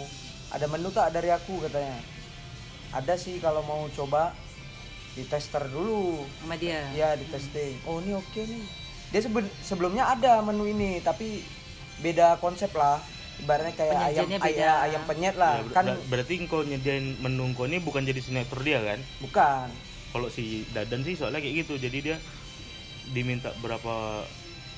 ada 0.47 0.65
menu 0.67 0.88
tak 0.89 1.07
dari 1.09 1.29
aku 1.31 1.57
katanya 1.59 1.97
ada 2.91 3.13
sih 3.15 3.35
kalau 3.39 3.59
mau 3.62 3.89
coba 3.89 4.29
di 5.12 5.24
tester 5.24 5.63
dulu 5.65 6.21
Sama 6.38 6.53
dia. 6.55 6.85
Iya 6.91 7.15
di 7.15 7.25
testing. 7.25 7.79
Oh 7.83 7.97
ini 7.97 8.13
oke 8.13 8.38
nih. 8.38 8.63
Dia 9.09 9.21
seben- 9.21 9.55
sebelumnya 9.59 10.05
ada 10.05 10.38
menu 10.41 10.67
ini 10.67 11.00
tapi 11.00 11.41
beda 11.97 12.38
konsep 12.38 12.69
lah. 12.71 13.00
Ibaratnya 13.38 13.74
kayak 13.74 13.96
ayam 14.06 14.25
beda. 14.25 14.46
ayam, 14.46 14.75
ayam 14.82 15.01
penyet 15.04 15.36
lah. 15.36 15.54
Ya, 15.54 15.62
ber- 15.62 15.74
kan 15.74 15.86
ber- 15.86 16.04
berarti 16.08 16.34
engkau 16.38 16.62
nyediain 16.62 17.20
menu 17.20 17.44
engkau 17.46 17.65
ini 17.65 17.77
bukan 17.77 18.01
jadi 18.01 18.20
signature 18.20 18.62
dia 18.62 18.80
kan? 18.82 19.00
bukan. 19.20 19.68
Kalau 20.10 20.27
si 20.27 20.63
Dadan 20.72 21.04
sih 21.04 21.13
soalnya 21.13 21.39
kayak 21.39 21.56
gitu. 21.62 21.75
Jadi 21.77 21.98
dia 22.01 22.18
diminta 23.08 23.51
berapa 23.60 24.24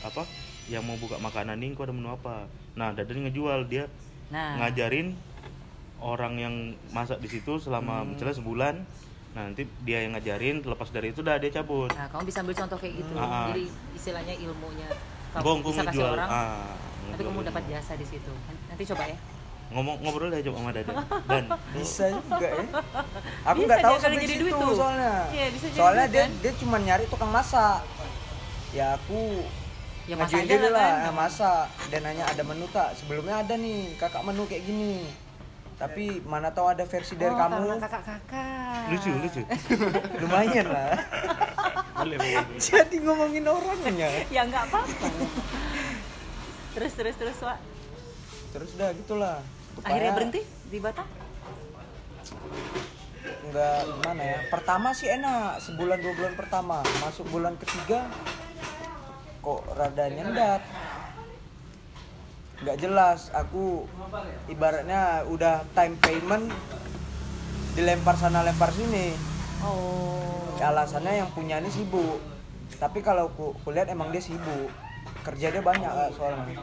apa 0.02 0.24
yang 0.68 0.82
mau 0.82 0.96
buka 0.96 1.16
makanan 1.18 1.56
nih 1.56 1.72
engkau 1.72 1.84
ada 1.84 1.94
menu 1.94 2.10
apa. 2.10 2.50
Nah, 2.74 2.92
Dadan 2.92 3.24
ngejual 3.24 3.66
dia 3.66 3.86
Nah, 4.28 4.60
ngajarin 4.60 5.16
orang 5.98 6.34
yang 6.36 6.56
masak 6.90 7.18
di 7.18 7.30
situ 7.30 7.58
selama 7.58 8.02
Hmm. 8.02 8.12
misalnya 8.12 8.36
sebulan 8.36 8.76
nah 9.30 9.46
nanti 9.46 9.64
dia 9.82 10.02
yang 10.02 10.12
ngajarin 10.12 10.62
lepas 10.62 10.90
dari 10.90 11.10
itu 11.10 11.22
udah 11.22 11.38
dia 11.38 11.50
cabut 11.52 11.88
Nah, 11.90 12.06
kamu 12.08 12.26
bisa 12.26 12.42
ambil 12.42 12.56
contoh 12.56 12.76
kayak 12.76 12.94
gitu. 12.98 13.14
Ah. 13.16 13.48
Jadi 13.48 13.64
istilahnya 13.94 14.34
ilmunya 14.36 14.90
kamu 15.32 15.44
Gong 15.44 15.60
bisa 15.62 15.70
kasih 15.70 15.84
ngejual 15.88 16.12
orang, 16.12 16.28
ah, 16.28 16.74
tapi 17.10 17.22
kamu 17.22 17.40
dapat 17.44 17.64
jasa 17.68 17.94
di 17.94 18.06
situ. 18.06 18.34
Nanti 18.68 18.84
coba 18.86 19.04
ya. 19.06 19.18
ngomong 19.68 20.00
ngobrol 20.00 20.32
aja 20.32 20.48
coba 20.48 20.58
sama 20.58 20.72
Dadan 20.72 20.96
dan 21.28 21.44
bisa 21.76 22.08
juga 22.08 22.48
ya 22.48 22.64
aku 23.44 23.60
nggak 23.62 23.84
tahu 23.84 23.96
sampai 24.00 24.16
jadi 24.18 24.28
situ 24.32 24.42
duit 24.42 24.56
tuh. 24.56 24.72
soalnya 24.74 25.14
Iya, 25.28 25.46
bisa 25.52 25.66
jadi 25.66 25.76
soalnya 25.76 26.06
duit, 26.06 26.14
dia 26.14 26.24
kan? 26.24 26.32
dia 26.40 26.52
cuma 26.56 26.76
nyari 26.80 27.06
tukang 27.06 27.28
masak 27.30 27.80
ya 28.72 28.96
aku 28.96 29.44
Ya, 30.08 30.16
ngajuin 30.16 30.24
masak 30.40 30.40
aja 30.42 30.56
dulu 30.56 30.68
lah 30.70 30.80
lah 30.80 30.96
kan. 31.04 31.14
masak 31.14 31.64
dan 31.86 32.00
nanya 32.02 32.24
ada 32.26 32.42
menu 32.42 32.66
tak 32.70 32.90
sebelumnya 32.96 33.36
ada 33.38 33.54
nih 33.54 33.80
kakak 33.98 34.24
menu 34.24 34.48
kayak 34.48 34.64
gini 34.64 35.04
tapi 35.76 36.06
mana 36.24 36.48
tahu 36.48 36.68
ada 36.72 36.84
versi 36.84 37.14
dari 37.14 37.30
Oh, 37.30 37.38
kamu 37.38 37.56
karena 37.60 37.76
kakak-kakak. 37.78 38.84
lucu 38.88 39.12
lucu 39.14 39.42
lumayan 40.24 40.66
lah 40.66 40.96
boleh 41.94 42.16
boleh 42.16 42.40
jadi 42.58 42.96
ngomongin 42.98 43.44
orangnya 43.44 44.10
Ya 44.32 44.42
nggak 44.42 44.64
apa-apa. 44.66 45.08
Terus 46.78 46.94
terus 46.94 47.16
terus 47.18 47.38
Wak. 47.42 47.58
terus 48.54 48.70
udah 48.78 48.90
gitulah. 48.94 49.38
Akhirnya 49.82 50.14
Rupanya 50.14 50.14
berhenti 50.14 50.42
di 50.70 50.78
Batam? 50.78 51.08
nggak 53.48 53.80
gimana 53.98 54.22
ya? 54.22 54.40
Pertama 54.54 54.94
sih 54.94 55.10
enak 55.10 55.58
sebulan 55.58 55.98
dua 56.06 56.14
bulan 56.14 56.34
pertama. 56.38 56.78
Masuk 57.02 57.26
bulan 57.34 57.58
ketiga 57.58 58.06
kok 59.42 59.66
rada 59.74 60.06
nyendat? 60.06 60.62
Nggak 62.62 62.78
jelas 62.78 63.34
aku 63.34 63.90
ibaratnya 64.46 65.26
udah 65.26 65.66
time 65.74 65.98
payment 65.98 66.54
dilempar 67.74 68.22
sana 68.22 68.46
lempar 68.46 68.70
sini. 68.70 69.18
Oh. 69.66 70.14
alasannya 70.62 71.26
yang 71.26 71.30
punya 71.34 71.58
ini 71.58 71.74
sibuk. 71.74 72.22
Tapi 72.78 73.02
kalau 73.02 73.34
ku, 73.34 73.58
kulihat 73.66 73.90
emang 73.90 74.14
dia 74.14 74.22
sibuk 74.22 74.70
kerja 75.26 75.48
dia 75.54 75.64
banyak 75.64 75.92
Kak, 75.92 76.10
soalnya 76.16 76.60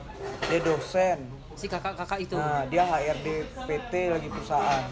dia 0.49 0.61
dosen 0.61 1.19
Si 1.55 1.71
kakak-kakak 1.71 2.19
itu. 2.19 2.35
nah 2.35 2.67
dia 2.67 2.83
HRD 2.83 3.29
PT 3.69 3.93
lagi 4.11 4.27
perusahaan 4.27 4.85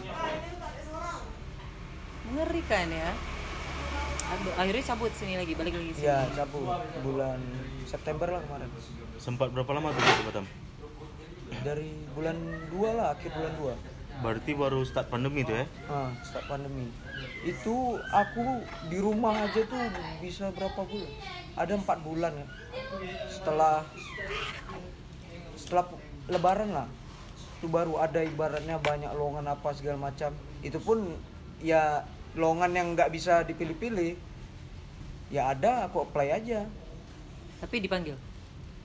Mengerikan 2.33 2.89
ya. 2.89 3.11
Akhirnya 4.57 4.85
cabut 4.89 5.13
sini 5.13 5.37
lagi, 5.37 5.53
balik 5.53 5.77
lagi 5.77 5.93
sini. 5.93 6.09
Iya, 6.09 6.25
cabut 6.33 6.65
bulan 7.05 7.37
September 7.85 8.29
lah 8.33 8.41
kemarin. 8.41 8.69
sempat 9.21 9.53
berapa 9.53 9.71
lama 9.77 9.93
tuh 9.93 10.01
di 10.01 10.25
Batam 10.25 10.47
Dari 11.61 11.93
bulan 12.17 12.37
2 12.73 12.97
lah, 12.97 13.13
akhir 13.13 13.31
bulan 13.37 13.53
2. 13.61 13.92
Berarti 14.21 14.53
baru 14.53 14.85
start 14.85 15.09
pandemi 15.09 15.43
tuh 15.43 15.57
ya 15.57 15.67
Ah, 15.87 16.13
start 16.21 16.47
pandemi. 16.47 16.93
Itu 17.43 17.75
aku 18.05 18.61
di 18.87 18.99
rumah 18.99 19.35
aja 19.41 19.63
tuh 19.63 19.83
bisa 20.19 20.53
berapa 20.53 20.83
bulan? 20.83 21.13
Ada 21.55 21.73
empat 21.75 21.99
bulan 22.01 22.33
ya. 22.35 22.47
Setelah 23.27 23.83
setelah 25.55 25.87
lebaran 26.29 26.71
lah. 26.71 26.89
Itu 27.59 27.67
baru 27.67 27.97
ada 27.97 28.21
ibaratnya 28.21 28.77
banyak 28.77 29.11
lowongan 29.11 29.47
apa 29.49 29.71
segala 29.73 30.11
macam. 30.11 30.35
Itu 30.61 30.79
pun 30.79 31.15
ya 31.59 32.03
lowongan 32.35 32.71
yang 32.73 32.87
nggak 32.93 33.11
bisa 33.11 33.43
dipilih-pilih. 33.43 34.19
Ya 35.33 35.49
ada, 35.49 35.89
aku 35.89 36.05
apply 36.05 36.29
aja. 36.35 36.69
Tapi 37.59 37.79
dipanggil, 37.79 38.19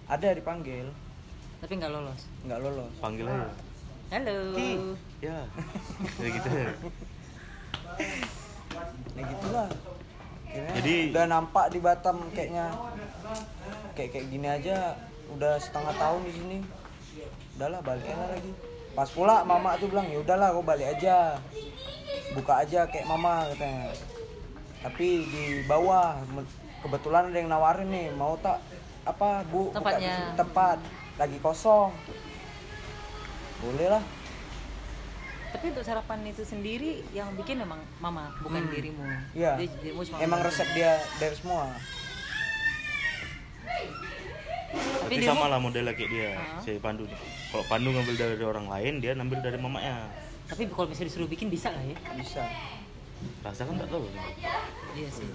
Ada 0.06 0.32
dipanggil, 0.32 0.88
tapi 1.58 1.74
nggak 1.76 1.90
lolos. 1.90 2.22
nggak 2.46 2.60
lolos. 2.62 2.94
panggil 3.02 3.26
aja 3.26 3.50
Halo. 4.14 4.94
Ya. 5.20 5.40
Kayak 6.18 6.32
gitu. 6.38 6.50
Ya 9.18 9.24
gitulah. 9.26 9.70
Akhirnya 10.48 10.74
Jadi- 10.80 11.06
udah 11.12 11.26
nampak 11.28 11.66
di 11.74 11.80
Batam 11.82 12.18
kayaknya. 12.32 12.72
Kayak 13.94 14.10
kayak 14.14 14.28
gini 14.30 14.48
aja 14.48 14.78
udah 15.34 15.58
setengah 15.58 15.94
tahun 15.98 16.22
di 16.26 16.32
sini. 16.34 16.58
Udahlah 17.58 17.82
balik 17.82 18.06
aja 18.06 18.26
lagi. 18.30 18.52
Pas 18.94 19.10
pula 19.10 19.46
mama 19.46 19.78
tuh 19.78 19.90
bilang 19.90 20.10
ya 20.10 20.22
udahlah 20.22 20.54
kau 20.54 20.62
balik 20.62 20.98
aja. 20.98 21.38
Buka 22.34 22.62
aja 22.64 22.86
kayak 22.86 23.06
mama 23.06 23.46
katanya. 23.54 23.94
Tapi 24.86 25.26
di 25.26 25.44
bawah 25.66 26.22
kebetulan 26.86 27.34
ada 27.34 27.38
yang 27.38 27.50
nawarin 27.50 27.90
nih 27.90 28.14
mau 28.14 28.38
tak 28.38 28.62
apa 29.04 29.42
bu 29.50 29.74
buka 29.74 29.98
di 29.98 29.98
Tempatnya. 29.98 30.14
sini, 30.14 30.32
tempat 30.38 30.78
lagi 31.18 31.38
kosong? 31.42 31.90
Boleh 33.58 33.88
lah 33.90 34.04
Tapi 35.58 35.74
untuk 35.74 35.82
sarapan 35.82 36.22
itu 36.22 36.46
sendiri 36.46 37.02
yang 37.18 37.34
bikin 37.34 37.58
memang 37.58 37.82
mama, 37.98 38.30
bukan 38.46 38.70
dirimu. 38.70 39.02
Iya. 39.34 39.58
Dirimu 39.58 40.06
cuma 40.06 40.22
emang 40.22 40.46
resep 40.46 40.70
dia 40.78 41.02
dari 41.18 41.34
semua 41.34 41.74
Tapi 44.78 45.02
tapi 45.02 45.14
dirimu 45.18 45.34
sama 45.34 45.46
lah 45.50 45.58
modelnya 45.58 45.98
kayak 45.98 46.12
dia 46.14 46.30
Ah. 46.36 46.60
si 46.62 46.78
Pandu 46.78 47.08
nih 47.08 47.18
kalau 47.50 47.64
Pandu 47.66 47.90
ngambil 47.90 48.16
dari 48.20 48.44
orang 48.44 48.68
lain 48.68 48.94
dia 49.00 49.16
ngambil 49.16 49.40
dari 49.40 49.56
mamanya 49.58 50.12
tapi 50.46 50.68
kalau 50.68 50.92
misalnya 50.92 51.08
disuruh 51.10 51.26
bikin 51.26 51.48
bisa 51.48 51.72
lah 51.72 51.80
ya. 51.82 51.96
bisa 52.14 52.44
rasa 53.42 53.64
kan 53.64 53.74
nggak 53.80 53.90
tahu 53.90 54.04
Iya 54.94 55.10
sih. 55.10 55.26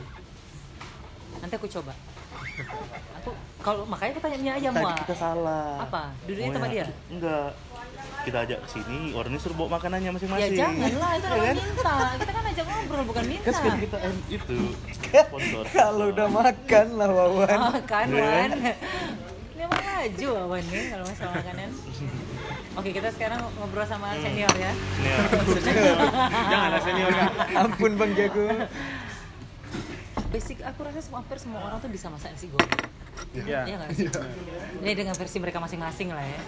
Nanti 1.41 1.55
aku 1.57 1.67
coba. 1.67 1.97
Aku 3.17 3.31
kalau 3.59 3.83
makanya 3.85 4.13
aku 4.13 4.21
tanya 4.21 4.53
aja 4.53 4.69
tadi 4.69 4.83
Mua. 4.83 4.95
kita 4.99 5.15
salah 5.15 5.69
Apa? 5.81 6.03
Duduknya 6.23 6.43
Maunya- 6.45 6.55
tempat 6.55 6.71
dia? 6.71 6.87
enggak 7.09 7.51
kita 8.23 8.39
ajak 8.41 8.59
ke 8.61 8.69
sini 8.71 8.99
orangnya 9.13 9.39
suruh 9.39 9.57
bawa 9.57 9.69
makanannya 9.73 10.07
Ya 10.07 10.13
masing-masing 10.13 10.55
janganlah 10.55 10.83
itu 11.13 11.25
Ya 11.25 11.31
namanya 11.33 11.47
kan? 11.49 11.57
minta. 11.59 11.95
Kita 12.15 12.33
kan 12.33 12.45
ajak 12.47 12.65
ngobrol 12.67 13.03
bukan 13.05 13.25
minta. 13.25 13.51
kan 13.51 13.77
kita 13.79 13.97
em, 14.01 14.15
itu 14.29 14.57
sponsor 14.93 15.65
kalau 15.73 16.05
udah 16.09 16.29
makan 16.29 16.87
lah 16.93 17.11
Wawan 17.11 17.59
Oh, 17.61 17.75
kan 17.85 18.07
Iya. 18.07 18.23
Wan. 18.23 18.51
Ini 18.53 19.61
emang 19.61 19.81
laju 19.83 20.29
Wan 20.45 20.65
nih 20.65 20.85
kalau 20.89 21.05
masalah 21.05 21.33
makanan. 21.37 21.71
Oke, 22.73 22.89
kita 22.91 23.09
sekarang 23.11 23.37
ngobrol 23.55 23.85
sama 23.85 24.07
Hmm. 24.11 24.23
senior 24.23 24.49
ya. 24.51 24.73
Ini 24.73 25.09
ya. 25.09 25.95
jangan 26.49 26.67
ada 26.69 26.81
senior 26.81 27.11
kan 27.11 27.31
ampun 27.59 27.93
bang 27.95 28.13
jago 28.13 28.45
Basic 30.33 30.65
aku 30.65 30.81
rasa 30.81 31.05
semua 31.05 31.21
hampir 31.21 31.37
semua 31.37 31.61
orang 31.61 31.77
tuh 31.77 31.93
bisa 31.93 32.09
masak 32.09 32.33
nasi 32.33 32.49
goreng. 32.49 32.73
ya 33.37 33.69
Iya 33.69 33.75
nggak 33.77 33.91
sih? 33.93 34.09
Ini 34.81 34.93
dengan 34.97 35.13
versi 35.13 35.37
mereka 35.37 35.61
masing-masing 35.61 36.09
lah 36.09 36.25
ya. 36.25 36.41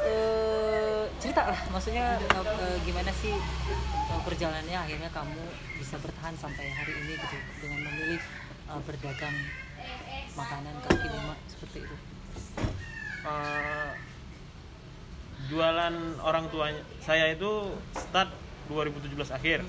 Eh, 0.00 1.04
cerita 1.20 1.44
lah, 1.44 1.60
maksudnya 1.68 2.16
eh, 2.16 2.40
eh, 2.40 2.76
gimana 2.88 3.12
sih 3.20 3.36
eh, 3.36 4.20
perjalanannya 4.24 4.78
akhirnya 4.80 5.10
kamu 5.12 5.40
bisa 5.76 6.00
bertahan 6.00 6.34
sampai 6.40 6.72
hari 6.72 6.92
ini 6.96 7.20
gitu 7.20 7.36
dengan 7.60 7.78
memilih 7.84 8.20
eh, 8.72 8.80
berdagang 8.88 9.36
makanan 10.32 10.74
kaki 10.88 11.06
lima 11.12 11.36
seperti 11.52 11.78
itu. 11.84 11.96
Eh, 13.28 13.90
jualan 15.52 15.94
orang 16.24 16.48
tuanya 16.48 16.80
saya 17.04 17.28
itu 17.28 17.76
start 17.92 18.32
2017 18.72 19.36
akhir 19.36 19.60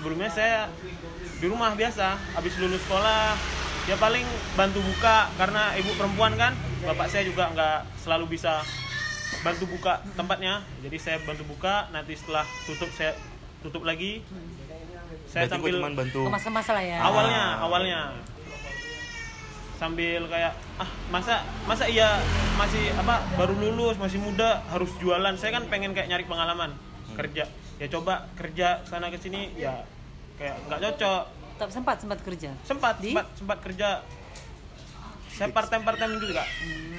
sebelumnya 0.00 0.32
saya 0.32 0.72
di 1.36 1.46
rumah 1.46 1.76
biasa 1.76 2.16
habis 2.32 2.56
lulus 2.56 2.80
sekolah 2.88 3.36
ya 3.84 4.00
paling 4.00 4.24
bantu 4.56 4.80
buka 4.80 5.28
karena 5.36 5.76
ibu 5.76 5.92
perempuan 6.00 6.32
kan 6.40 6.56
bapak 6.88 7.12
saya 7.12 7.28
juga 7.28 7.52
nggak 7.52 8.00
selalu 8.00 8.32
bisa 8.32 8.64
bantu 9.44 9.64
buka 9.68 10.00
tempatnya. 10.16 10.64
Jadi 10.80 10.96
saya 11.00 11.16
bantu 11.22 11.44
buka 11.48 11.88
nanti 11.92 12.16
setelah 12.16 12.44
tutup 12.64 12.90
saya 12.92 13.12
tutup 13.60 13.84
lagi. 13.84 14.24
Saya 15.28 15.46
Berarti 15.46 15.54
sambil 15.54 15.74
cuman 15.78 15.94
bantu 15.94 16.20
Kemas-kemas 16.26 16.66
lah 16.72 16.82
ya. 16.82 16.98
awalnya 17.04 17.42
awalnya. 17.60 18.00
Sambil 19.80 20.28
kayak 20.28 20.52
ah 20.76 20.90
masa 21.08 21.44
masa 21.64 21.88
iya 21.88 22.20
masih 22.60 22.92
apa 23.00 23.24
baru 23.36 23.56
lulus 23.56 23.96
masih 23.96 24.20
muda 24.20 24.60
harus 24.68 24.92
jualan. 25.00 25.36
Saya 25.40 25.56
kan 25.60 25.68
pengen 25.72 25.96
kayak 25.96 26.08
nyari 26.08 26.24
pengalaman 26.28 26.72
kerja 27.16 27.48
ya 27.80 27.86
coba 27.88 28.28
kerja 28.36 28.84
sana 28.84 29.08
ke 29.08 29.16
sini 29.16 29.56
ya 29.56 29.82
kayak 30.36 30.56
nggak 30.68 30.80
cocok 30.84 31.22
Tapi 31.56 31.70
sempat 31.70 31.96
sempat 31.98 32.20
kerja. 32.20 32.50
sempat 32.62 32.94
Di? 32.98 33.08
sempat 33.10 33.26
sempat 33.34 33.58
kerja 33.60 33.88
saya 35.30 35.48
part 35.48 35.68
time 35.68 35.84
part 35.84 35.96
time 35.96 36.16
juga 36.16 36.44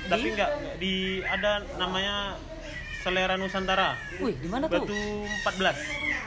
tapi 0.08 0.26
Di? 0.26 0.34
nggak 0.34 0.50
nggak 0.52 0.76
di 0.78 0.94
ada 1.22 1.52
namanya 1.78 2.34
selera 3.00 3.38
nusantara 3.38 3.94
Wih, 4.18 4.34
di 4.36 4.50
mana 4.50 4.66
tuh? 4.66 4.82
batu 4.82 4.98
14 5.46 6.22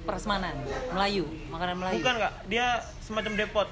Prasmanan, 0.00 0.56
Melayu, 0.90 1.28
makanan 1.52 1.76
Melayu. 1.76 2.00
Bukan 2.00 2.14
kak, 2.16 2.32
dia 2.48 2.66
semacam 2.98 3.36
depot 3.36 3.68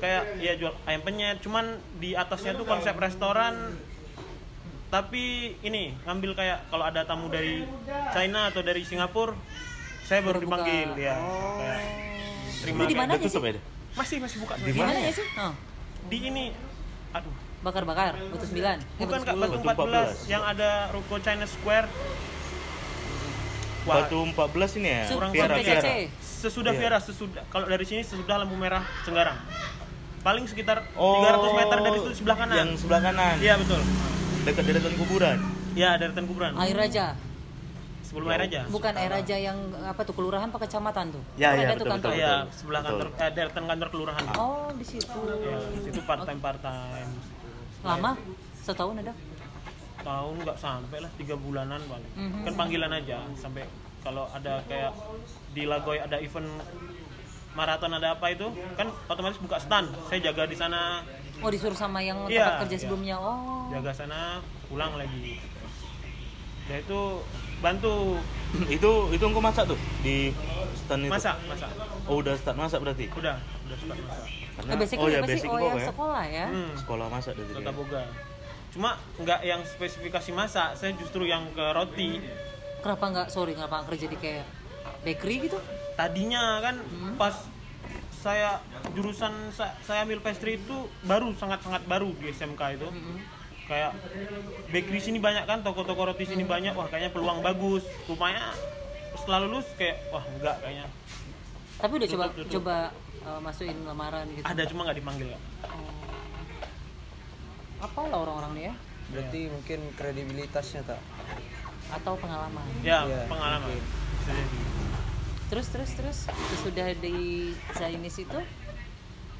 kayak 0.00 0.40
ya 0.40 0.56
jual 0.56 0.72
ayam 0.84 1.04
penyet, 1.04 1.44
cuman 1.44 1.76
di 1.98 2.16
atasnya 2.16 2.56
tuh 2.56 2.64
konsep 2.64 2.96
restoran. 2.96 3.76
Tapi 4.88 5.24
ini 5.60 5.92
ngambil 6.02 6.32
kayak 6.32 6.58
kalau 6.66 6.80
ada 6.82 7.04
tamu 7.04 7.28
dari 7.28 7.60
China 8.08 8.48
atau 8.48 8.64
dari 8.64 8.80
Singapura, 8.80 9.36
saya 10.02 10.24
baru 10.24 10.40
dipanggil 10.40 10.96
ya. 10.96 11.12
Oh. 11.14 11.60
Kayak 11.60 11.80
terima 12.58 12.78
Itu 12.78 12.88
di 12.88 12.96
mana 12.96 13.12
tutup 13.14 13.42
sih? 13.44 13.52
ya 13.52 13.60
Masih 13.94 14.16
masih 14.18 14.36
buka. 14.40 14.54
Di 14.56 14.72
Di 14.72 14.80
mana 14.80 14.96
ya? 14.96 15.12
sih? 15.12 15.26
Oh, 15.36 15.52
Di 16.08 16.18
ini, 16.24 16.44
aduh, 17.12 17.34
bakar-bakar, 17.60 18.16
Batu 18.16 18.46
9. 18.48 18.56
Eh, 18.56 18.76
bukan 18.98 19.20
kak 19.20 19.34
10. 19.34 19.42
Batu 19.44 19.56
Batu 19.60 19.84
14 19.84 20.24
yang 20.26 20.42
ada 20.42 20.70
ruko 20.88 21.20
China 21.20 21.44
Square. 21.44 21.88
Wah, 23.84 24.04
batu 24.04 24.18
14 24.20 24.72
ini 24.74 24.88
ya 24.90 25.02
Sup 25.04 25.20
Viera. 25.28 25.54
Viera 25.54 25.80
sesudah 26.20 26.72
Iya. 26.72 26.78
Viera 26.78 26.98
sesudah 26.98 27.40
kalau 27.48 27.64
dari 27.64 27.84
sini 27.84 28.04
sesudah 28.04 28.36
lampu 28.36 28.52
merah 28.52 28.84
Cenggarang 29.00 29.40
paling 30.20 30.44
sekitar 30.44 30.84
Oh, 30.92 31.24
300 31.24 31.56
meter 31.56 31.76
dari 31.80 31.96
itu 31.96 32.10
sebelah 32.12 32.36
kanan 32.36 32.56
Yang 32.58 32.70
sebelah 32.84 33.00
kanan. 33.00 33.34
iya 33.40 33.56
betul 33.56 33.80
Dekat 34.40 34.64
deretan 34.64 34.94
kuburan. 34.94 35.38
iya 35.74 35.94
dari 35.94 36.10
kuburan 36.16 36.52
Air 36.56 36.74
Raja. 36.76 37.06
sebelum 38.00 38.32
air 38.32 38.40
aja 38.42 38.64
Bukan 38.66 38.94
Air 38.94 39.12
Raja 39.12 39.36
yang 39.36 39.54
apa 39.84 40.00
tuh 40.00 40.16
kelurahan 40.16 40.48
apa 40.48 40.58
kecamatan 40.58 41.12
tuh? 41.12 41.22
Ya, 41.36 41.52
Kan 41.52 41.60
ya, 41.60 41.68
betul, 41.68 41.76
tuh 41.78 41.86
kantor. 41.92 42.08
betul, 42.08 42.18
iya 42.18 42.34
betul. 42.40 42.56
sebelah 42.56 42.80
Betul. 42.80 42.90
kantor 42.90 43.08
eh 43.20 43.30
deretan 43.30 43.64
kantor 43.68 43.88
kelurahan 43.90 44.24
Oh, 44.34 44.68
di 44.72 44.84
situ. 44.86 45.20
ya 45.38 45.58
itu 45.84 46.00
part 46.02 46.22
time 46.24 46.40
part 46.40 46.58
time 46.58 47.10
Lama? 47.80 48.12
Setahun 48.58 48.96
ada? 48.98 49.14
tahun 49.98 50.34
nggak 50.38 50.56
sampai 50.56 50.98
lah 50.98 51.10
tiga 51.14 51.34
bulanan 51.34 51.82
paling 51.84 52.12
Mhm. 52.14 52.40
kan 52.46 52.52
panggilan 52.56 52.92
aja 52.92 53.18
sampai 53.34 53.66
kalau 54.00 54.30
ada 54.30 54.62
kayak 54.64 54.94
di 55.52 55.66
Lagoy 55.66 55.98
ada 55.98 56.16
event 56.16 56.46
maraton 57.52 57.90
ada 57.92 58.14
apa 58.14 58.30
itu 58.30 58.46
kan 58.72 58.86
otomatis 59.04 59.36
buka 59.36 59.58
stand 59.58 59.90
saya 60.06 60.22
jaga 60.22 60.46
di 60.46 60.54
sana 60.54 61.02
Oh, 61.38 61.48
disuruh 61.48 61.74
sama 61.74 61.98
yang 62.00 62.18
Iya, 62.24 62.42
tempat 62.42 62.54
kerja 62.64 62.74
iya. 62.74 62.82
sebelumnya. 62.82 63.16
Oh. 63.16 63.68
jaga 63.68 63.92
sana 63.92 64.20
pulang 64.64 64.92
lagi 64.94 65.38
ya 66.64 66.76
itu 66.78 67.00
bantu 67.58 68.20
itu 68.70 68.90
itu 69.08 69.24
engkau 69.24 69.40
masak 69.40 69.64
tuh 69.66 69.78
di 70.00 70.32
stand 70.76 71.02
itu. 71.02 71.10
masak 71.10 71.36
masak 71.44 71.70
Oh, 72.04 72.18
udah 72.18 72.32
start 72.34 72.54
masak 72.54 72.78
berarti. 72.78 73.08
udah 73.10 73.36
udah 73.38 73.76
suka 73.76 73.94
masak 73.96 74.28
Karena 74.54 74.70
Eh, 74.70 74.78
basic 74.78 74.96
oh 74.98 75.06
ya 75.06 75.20
basic 75.22 75.48
Oh, 75.48 75.58
ya. 75.72 75.86
sekolah 75.86 76.22
ya. 76.24 76.46
hmm, 76.46 76.70
Sekolah 76.76 77.06
masak 77.06 77.32
dari 77.34 77.52
tata 77.52 77.70
boga 77.70 78.02
cuma 78.68 78.90
nggak 79.16 79.40
yang 79.42 79.64
spesifikasi 79.64 80.28
masak 80.30 80.76
saya 80.76 80.92
justru 80.94 81.24
yang 81.24 81.48
ke 81.50 81.64
roti 81.72 82.20
Kenapa 82.78 83.04
nggak 83.08 83.28
sorry 83.28 83.52
kenapa 83.52 83.80
nggak 83.80 83.88
kerja 83.90 84.06
di 84.06 84.16
kayak 84.16 84.44
bakery 85.02 85.36
gitu? 85.42 85.56
tadinya 85.94 86.60
kan 86.60 86.76
pas 87.16 87.34
saya 88.18 88.58
jurusan 88.92 89.30
sa- 89.50 89.74
saya 89.80 90.02
ambil 90.02 90.18
pastry 90.18 90.56
itu 90.56 90.76
baru 91.02 91.30
sangat 91.32 91.60
sangat 91.60 91.82
baru 91.84 92.10
di 92.12 92.28
SMK 92.28 92.62
itu 92.74 92.88
kayak 93.64 93.92
bakery 94.68 94.98
sini 94.98 95.18
banyak 95.18 95.44
kan 95.44 95.60
toko-toko 95.60 96.02
roti 96.06 96.24
sini 96.24 96.42
banyak 96.42 96.72
wah 96.72 96.86
kayaknya 96.86 97.10
peluang 97.10 97.40
bagus 97.40 97.80
rupanya 98.04 98.50
setelah 99.14 99.44
lulus 99.44 99.68
kayak 99.74 100.02
wah 100.08 100.24
enggak 100.26 100.56
kayaknya 100.58 100.86
Tapi 101.78 101.92
udah 101.94 102.08
coba 102.08 102.24
Tutup, 102.26 102.38
tutup. 102.40 102.52
coba 102.58 102.76
uh, 103.22 103.38
masukin 103.38 103.78
lamaran 103.82 104.26
gitu. 104.30 104.42
ada 104.42 104.62
cuma 104.64 104.82
nggak 104.82 104.98
dipanggil 104.98 105.28
Kak. 105.30 105.42
Apa 107.80 108.00
lah 108.04 108.18
orang-orang 108.18 108.52
nih 108.52 108.64
ya? 108.64 108.74
berarti 109.08 109.40
mungkin 109.48 109.78
kredibilitasnya 109.94 110.82
tak 110.82 111.00
Atau 111.88 112.18
pengalaman. 112.18 112.60
ya 112.82 113.06
Iya, 113.06 113.24
pengalaman 113.24 113.64
mungkin. 113.64 113.84
Terus 115.48 115.66
terus 115.72 115.90
terus 115.96 116.18
sudah 116.60 116.92
di 117.00 117.50
Chinese 117.72 118.20
itu 118.28 118.38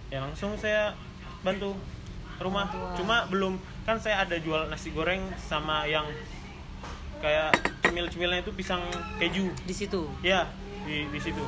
ya 0.09 0.25
langsung 0.25 0.57
saya 0.57 0.97
bantu 1.45 1.77
rumah 2.41 2.65
Bantuan. 2.71 2.97
cuma 2.97 3.17
belum 3.29 3.55
kan 3.85 4.01
saya 4.01 4.25
ada 4.25 4.41
jual 4.41 4.73
nasi 4.73 4.89
goreng 4.95 5.21
sama 5.37 5.85
yang 5.85 6.09
kayak 7.21 7.53
cemil-cemilnya 7.85 8.41
itu 8.41 8.55
pisang 8.55 8.81
keju 9.21 9.53
di 9.67 9.75
situ. 9.75 10.09
ya 10.25 10.49
di 10.87 11.05
di 11.13 11.21
situ 11.21 11.43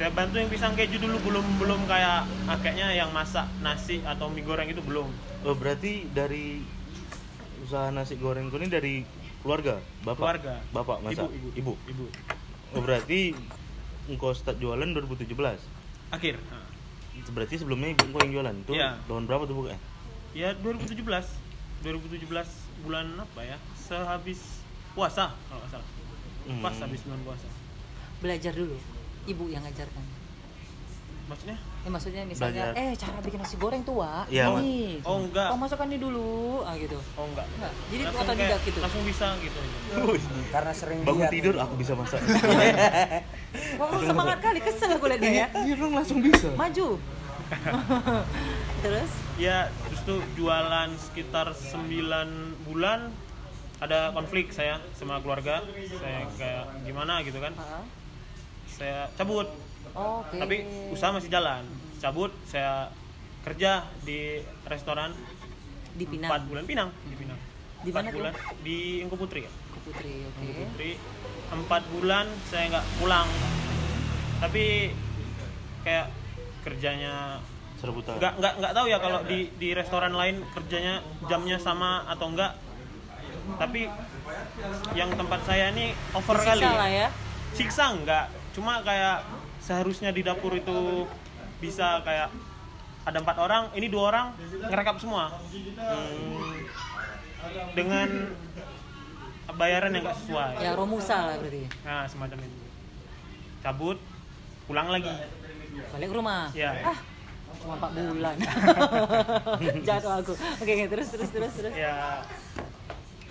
saya 0.00 0.10
bantu 0.14 0.40
yang 0.40 0.48
pisang 0.48 0.72
keju 0.72 0.96
dulu 1.02 1.20
belum 1.20 1.46
belum 1.60 1.80
kayak 1.84 2.24
kayaknya 2.64 2.96
yang 2.96 3.10
masak 3.12 3.44
nasi 3.60 4.00
atau 4.08 4.32
mie 4.32 4.46
goreng 4.46 4.70
itu 4.72 4.80
belum 4.80 5.06
Oh, 5.44 5.52
berarti 5.52 6.08
dari 6.08 6.64
usaha 7.60 7.92
nasi 7.92 8.16
goreng 8.16 8.48
ini 8.48 8.72
dari 8.72 8.94
keluarga, 9.44 9.76
bapak. 10.00 10.40
Keluarga. 10.40 10.54
Bapak 10.72 10.96
masak. 11.04 11.28
ibu 11.28 11.52
Ibu. 11.52 11.72
ibu 11.92 12.04
Oh, 12.74 12.82
berarti 12.82 13.32
engkau 14.06 14.30
start 14.30 14.58
jualan 14.58 14.86
2017. 14.86 15.58
akhir. 16.10 16.36
Berarti 17.30 17.54
sebelumnya 17.56 17.90
ibu 17.90 18.02
engkau 18.04 18.20
yang 18.22 18.32
jualan. 18.34 18.54
Itu 18.56 18.72
Iya. 18.72 18.98
tahun 19.04 19.24
berapa 19.24 19.42
tuh 19.44 19.56
bukan? 19.56 19.78
ya 20.34 20.50
2017 20.56 21.30
2017 21.80 22.26
bulan 22.82 23.06
apa 23.14 23.40
ya 23.40 23.54
sehabis 23.78 24.66
puasa 24.92 25.30
kalau 25.46 25.62
nggak 25.62 25.70
salah 25.70 25.88
pas 26.58 26.74
Hmm. 26.74 26.82
habis 26.82 27.00
bulan 27.06 27.20
puasa 27.22 27.46
Belajar 28.18 28.50
dulu. 28.50 28.74
Ibu 29.24 29.44
yang 29.48 29.62
ngajarkan. 29.62 30.02
maksudnya 31.24 31.54
Eh, 31.84 31.92
maksudnya 31.92 32.24
misalnya, 32.24 32.72
Belajar. 32.72 32.80
eh 32.80 32.96
cara 32.96 33.18
bikin 33.20 33.38
nasi 33.38 33.56
goreng 33.56 33.84
tuh, 33.84 34.00
Wak. 34.00 34.24
Iya, 34.26 34.48
Mak. 34.48 34.56
Nih. 34.58 35.04
oh 35.04 35.16
enggak 35.20 35.48
Kau 35.52 35.60
masukkan 35.60 35.84
ini 35.84 35.98
dulu. 35.98 36.64
Ah 36.64 36.74
gitu. 36.74 36.96
oh 36.96 37.24
enggak 37.28 37.44
Enggak. 37.50 37.72
Jadi 37.86 38.02
langsung 38.02 38.24
otodidak 38.24 38.48
kayak- 38.48 38.64
gitu. 38.64 38.78
langsung 38.80 39.02
bisa 39.04 39.26
gitu 39.38 39.60
karena 40.54 40.72
sering 40.72 40.98
Bangun 41.04 41.20
lihat 41.20 41.32
tidur 41.32 41.54
aku 41.60 41.74
bisa 41.76 41.92
masak. 41.92 42.20
Wah, 43.80 44.00
semangat 44.00 44.38
kali 44.40 44.58
kesel 44.58 44.90
aku 44.90 45.04
liat 45.06 45.20
dia 45.20 45.32
ya. 45.36 45.46
Iya 45.60 45.74
dong 45.76 45.92
langsung 45.92 46.18
bisa. 46.18 46.48
Maju. 46.54 46.88
Terus 48.80 49.10
ya 49.36 49.58
terus 49.82 50.00
tuh 50.02 50.20
jualan 50.34 50.88
sekitar 50.96 51.52
9 51.52 51.84
bulan 52.64 53.10
ada 53.76 54.08
konflik 54.10 54.48
saya 54.48 54.80
sama 54.94 55.18
keluarga 55.18 55.60
saya 55.92 56.24
kayak 56.32 56.64
gimana 56.82 57.20
gitu 57.20 57.36
kan 57.36 57.52
saya 58.70 59.10
cabut 59.12 59.50
Oke. 59.94 60.36
tapi 60.36 60.56
usaha 60.90 61.10
masih 61.10 61.30
jalan 61.30 61.62
cabut 61.98 62.34
saya 62.44 62.90
kerja 63.42 63.86
di 64.02 64.40
restoran 64.64 65.14
di 65.94 66.04
Pinang. 66.04 66.30
4 66.30 66.48
bulan 66.48 66.64
Pinang 66.64 66.90
di 67.04 67.14
Pinang 67.14 67.38
Di 67.80 67.88
Empat 67.88 68.00
mana 68.00 68.08
tuh? 68.08 68.16
bulan 68.18 68.32
di 68.60 68.78
Engko 68.98 69.16
Putri 69.16 69.40
ya 69.44 69.52
Ke 69.52 69.78
Putri, 69.82 70.12
oke. 70.24 70.38
Engko 70.40 70.52
Putri 70.66 70.90
empat 71.44 71.82
bulan 71.92 72.26
saya 72.44 72.64
nggak 72.68 72.86
pulang 72.98 73.28
tapi 74.40 74.90
kayak 75.80 76.08
kerjanya 76.60 77.38
Serbutan. 77.76 78.16
nggak 78.16 78.32
nggak 78.40 78.54
nggak 78.58 78.72
tahu 78.72 78.86
ya 78.88 78.98
kalau 78.98 79.20
di 79.22 79.52
di 79.54 79.68
restoran 79.70 80.12
lain 80.12 80.40
kerjanya 80.50 80.98
jamnya 81.24 81.60
sama 81.60 82.02
atau 82.08 82.32
enggak 82.32 82.56
tapi 83.54 83.86
yang 84.94 85.12
tempat 85.12 85.40
saya 85.44 85.68
ini 85.70 85.92
over 86.10 86.34
Siksa 86.34 86.48
kali 86.50 86.64
lah 86.64 86.88
ya. 86.90 87.08
siksa 87.52 87.84
enggak 87.92 88.26
cuma 88.50 88.80
kayak 88.80 89.20
seharusnya 89.64 90.10
di 90.10 90.20
dapur 90.20 90.52
itu 90.52 91.08
bisa 91.56 91.98
kayak 92.00 92.28
ada 93.02 93.18
empat 93.18 93.36
orang 93.38 93.62
ini 93.72 93.88
dua 93.88 94.04
orang 94.06 94.26
ngerekap 94.62 94.96
semua 94.96 95.32
Hmm, 95.44 96.64
dengan 97.74 98.08
bayaran 99.54 99.90
yang 99.90 100.02
nggak 100.02 100.16
sesuai 100.18 100.52
Ya 100.58 100.72
Romusa 100.72 101.16
lah 101.22 101.36
berarti. 101.36 101.68
nah 101.82 102.04
semacam 102.04 102.38
itu 102.40 102.58
cabut 103.60 103.98
pulang 104.64 104.88
lagi 104.88 105.12
Balik 105.90 106.08
ke 106.08 106.14
rumah. 106.14 106.48
ya 106.52 106.70
Ah, 106.82 106.98
cuma 107.60 107.74
4 107.76 107.92
bulan. 108.12 108.36
Jatuh 109.86 110.12
aku. 110.18 110.32
Oke, 110.32 110.70
oke, 110.70 110.86
terus 110.86 111.08
terus 111.08 111.30
terus 111.30 111.52
terus. 111.54 111.72
ya 111.72 112.22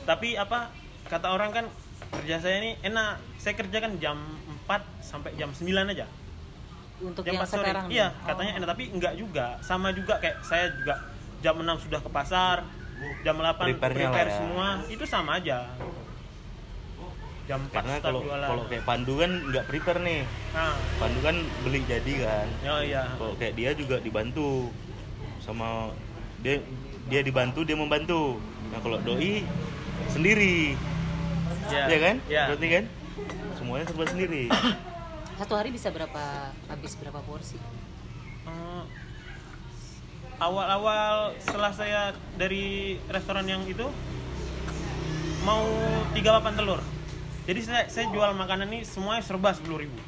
tapi 0.04 0.36
apa 0.36 0.68
kata 1.06 1.28
orang 1.30 1.50
kan 1.52 1.66
kerja 2.14 2.36
saya 2.38 2.60
ini 2.60 2.72
enak 2.82 3.18
saya 3.36 3.56
kerja 3.56 3.78
kan 3.80 3.96
jam 3.98 4.18
4 4.64 4.84
sampai 5.02 5.32
jam 5.34 5.50
9 5.50 5.64
aja 5.90 6.06
Untuk 7.04 7.22
jam 7.22 7.34
yang 7.34 7.44
4 7.44 7.52
sore 7.52 7.62
sekarang 7.62 7.86
nih. 7.86 7.94
iya 7.94 8.08
Oh. 8.10 8.26
katanya 8.26 8.52
enak 8.56 8.68
tapi 8.70 8.84
enggak 8.90 9.14
juga 9.14 9.46
sama 9.60 9.88
juga 9.92 10.14
kayak 10.18 10.38
saya 10.42 10.66
juga 10.72 10.96
jam 11.40 11.56
6 11.56 11.84
sudah 11.84 12.00
ke 12.00 12.10
pasar 12.10 12.58
jam 13.22 13.36
8 13.36 13.60
Prepare-nya 13.60 14.08
prepare 14.08 14.24
lah 14.24 14.32
ya. 14.32 14.40
semua 14.40 14.68
itu 14.88 15.04
sama 15.04 15.32
aja 15.36 15.60
jam 17.44 17.60
4 17.62 17.76
Karena 17.76 17.96
kalau 18.00 18.20
kalau 18.24 18.64
kayak 18.66 18.84
Pandu 18.84 19.20
kan 19.20 19.32
nggak 19.46 19.66
prepare 19.68 20.00
nih. 20.00 20.24
nah 20.54 20.72
Pandu 20.96 21.20
kan 21.20 21.36
beli 21.62 21.84
jadi 21.84 22.14
kan. 22.24 22.48
oh 22.72 22.82
iya 22.82 23.04
Kalau 23.14 23.34
kayak 23.36 23.54
dia 23.54 23.70
juga 23.74 24.00
dibantu 24.00 24.72
sama 25.38 25.92
dia 26.40 26.64
dia 27.04 27.20
dibantu 27.20 27.68
dia 27.68 27.76
membantu. 27.76 28.40
Nah 28.72 28.80
kalau 28.80 28.96
doi 28.98 29.44
sendiri, 30.06 30.80
ya, 31.68 31.84
ya 31.86 32.00
kan? 32.00 32.16
ya. 32.26 32.44
Berarti 32.48 32.68
kan 32.70 32.84
semuanya 33.54 33.86
serba 33.86 34.06
sendiri. 34.08 34.48
Satu 35.34 35.54
hari 35.54 35.70
bisa 35.70 35.90
berapa 35.90 36.24
habis 36.68 36.94
berapa 36.94 37.20
porsi? 37.22 37.58
Eh, 38.44 38.84
awal-awal 40.38 41.34
setelah 41.40 41.72
saya 41.72 42.02
dari 42.36 42.98
restoran 43.08 43.48
yang 43.48 43.64
itu 43.64 43.88
mau 45.44 45.64
tiga 46.12 46.36
papan 46.36 46.56
telur 46.56 46.80
jadi 47.44 47.60
saya, 47.60 47.84
saya 47.88 48.06
jual 48.08 48.32
makanan 48.34 48.68
ini 48.68 48.80
semuanya 48.84 49.24
serba 49.24 49.52
sepuluh 49.52 49.84
ribu 49.84 50.00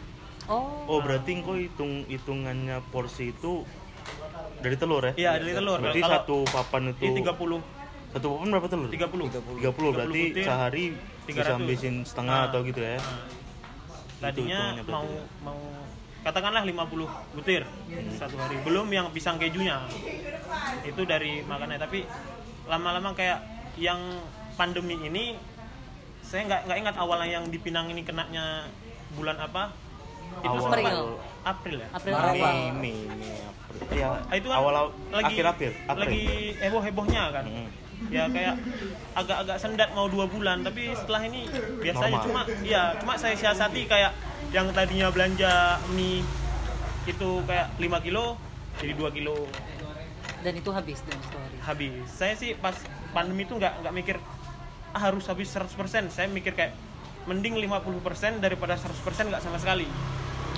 Oh. 0.46 0.86
Oh 0.86 1.00
berarti 1.02 1.34
engkau 1.34 1.58
hitung 1.58 2.06
hitungannya 2.06 2.78
porsi 2.94 3.34
itu 3.34 3.66
dari 4.62 4.78
telur 4.78 5.02
ya? 5.02 5.14
Iya, 5.18 5.32
dari 5.42 5.58
telur. 5.58 5.82
Berarti 5.82 6.02
Kalau- 6.06 6.16
satu 6.22 6.38
papan 6.46 6.94
itu 6.94 7.02
ini 7.02 7.18
tiga 7.18 7.34
puluh 7.34 7.60
satu 8.14 8.28
papan 8.30 8.48
berapa 8.54 8.68
telur? 8.70 8.90
tiga 8.94 9.08
puluh 9.10 9.26
30 9.26 9.90
berarti 9.90 10.22
butir, 10.30 10.46
sehari 10.46 10.86
bisa 11.26 11.42
300. 11.42 11.58
habisin 11.58 11.96
setengah 12.06 12.38
Nah, 12.38 12.46
atau 12.46 12.60
gitu 12.62 12.78
ya. 12.78 13.02
nah. 13.02 13.45
Tadinya 14.18 14.60
berarti 14.74 14.92
mau 14.92 15.06
ya. 15.06 15.24
mau 15.42 15.60
katakanlah 16.22 16.64
50 16.64 17.38
butir 17.38 17.64
satu 18.12 18.36
hari 18.36 18.58
belum 18.62 18.88
yang 18.90 19.08
pisang 19.12 19.38
kejunya 19.38 19.78
itu 20.82 21.02
dari 21.04 21.44
makannya 21.44 21.78
tapi 21.78 22.02
lama-lama 22.66 23.14
kayak 23.14 23.40
yang 23.78 24.00
pandemi 24.56 24.98
ini 24.98 25.38
saya 26.26 26.42
nggak 26.44 26.62
nggak 26.66 26.78
ingat 26.82 26.96
awalnya 26.98 27.30
yang 27.32 27.46
di 27.46 27.60
Pinang 27.60 27.86
ini 27.88 28.02
kenanya 28.02 28.66
bulan 29.14 29.38
apa 29.38 29.70
itu 30.42 30.50
Awal- 30.50 30.64
sempat 30.64 30.80
April. 30.82 31.06
April 31.46 31.76
ya 31.78 31.88
April. 31.94 32.14
Mei, 32.18 32.42
Mei, 32.74 32.98
Mei, 33.14 33.36
April. 33.46 33.94
Ya, 33.94 34.10
itu 34.34 34.48
kan 34.50 34.58
awal 34.58 34.74
lagi 35.14 35.26
akhir 35.30 35.46
April. 35.46 35.72
April. 35.86 36.02
lagi 36.02 36.24
heboh 36.58 36.82
hebohnya 36.82 37.24
kan 37.30 37.46
Mm. 37.46 37.70
Ya 38.14 38.30
kayak 38.30 38.56
agak-agak 39.18 39.58
sendat 39.58 39.90
mau 39.98 40.06
dua 40.06 40.30
bulan 40.30 40.62
tapi 40.62 40.94
setelah 40.94 41.26
ini 41.26 41.50
biasanya 41.82 42.22
Normal. 42.22 42.26
cuma 42.26 42.42
ya 42.62 42.84
cuma 43.02 43.14
saya 43.18 43.34
siasati 43.34 43.88
kayak 43.90 44.12
yang 44.54 44.70
tadinya 44.72 45.10
belanja 45.10 45.82
mie 45.96 46.22
itu 47.06 47.30
kayak 47.46 47.68
5 47.78 48.06
kilo 48.06 48.38
jadi 48.82 48.94
2 48.98 49.16
kilo. 49.16 49.48
Dan 50.44 50.54
itu 50.62 50.70
habis 50.70 51.02
dalam 51.06 51.22
story? 51.26 51.56
Habis. 51.64 52.06
Saya 52.12 52.34
sih 52.38 52.54
pas 52.60 52.76
pandemi 53.16 53.48
itu 53.48 53.56
nggak 53.58 53.82
nggak 53.82 53.94
mikir 53.94 54.18
ah, 54.94 55.02
harus 55.10 55.26
habis 55.26 55.50
100% 55.50 55.74
saya 56.12 56.28
mikir 56.30 56.54
kayak 56.54 56.76
mending 57.26 57.58
50% 57.58 58.44
daripada 58.44 58.78
100% 58.78 58.94
nggak 59.32 59.42
sama 59.42 59.58
sekali. 59.58 59.90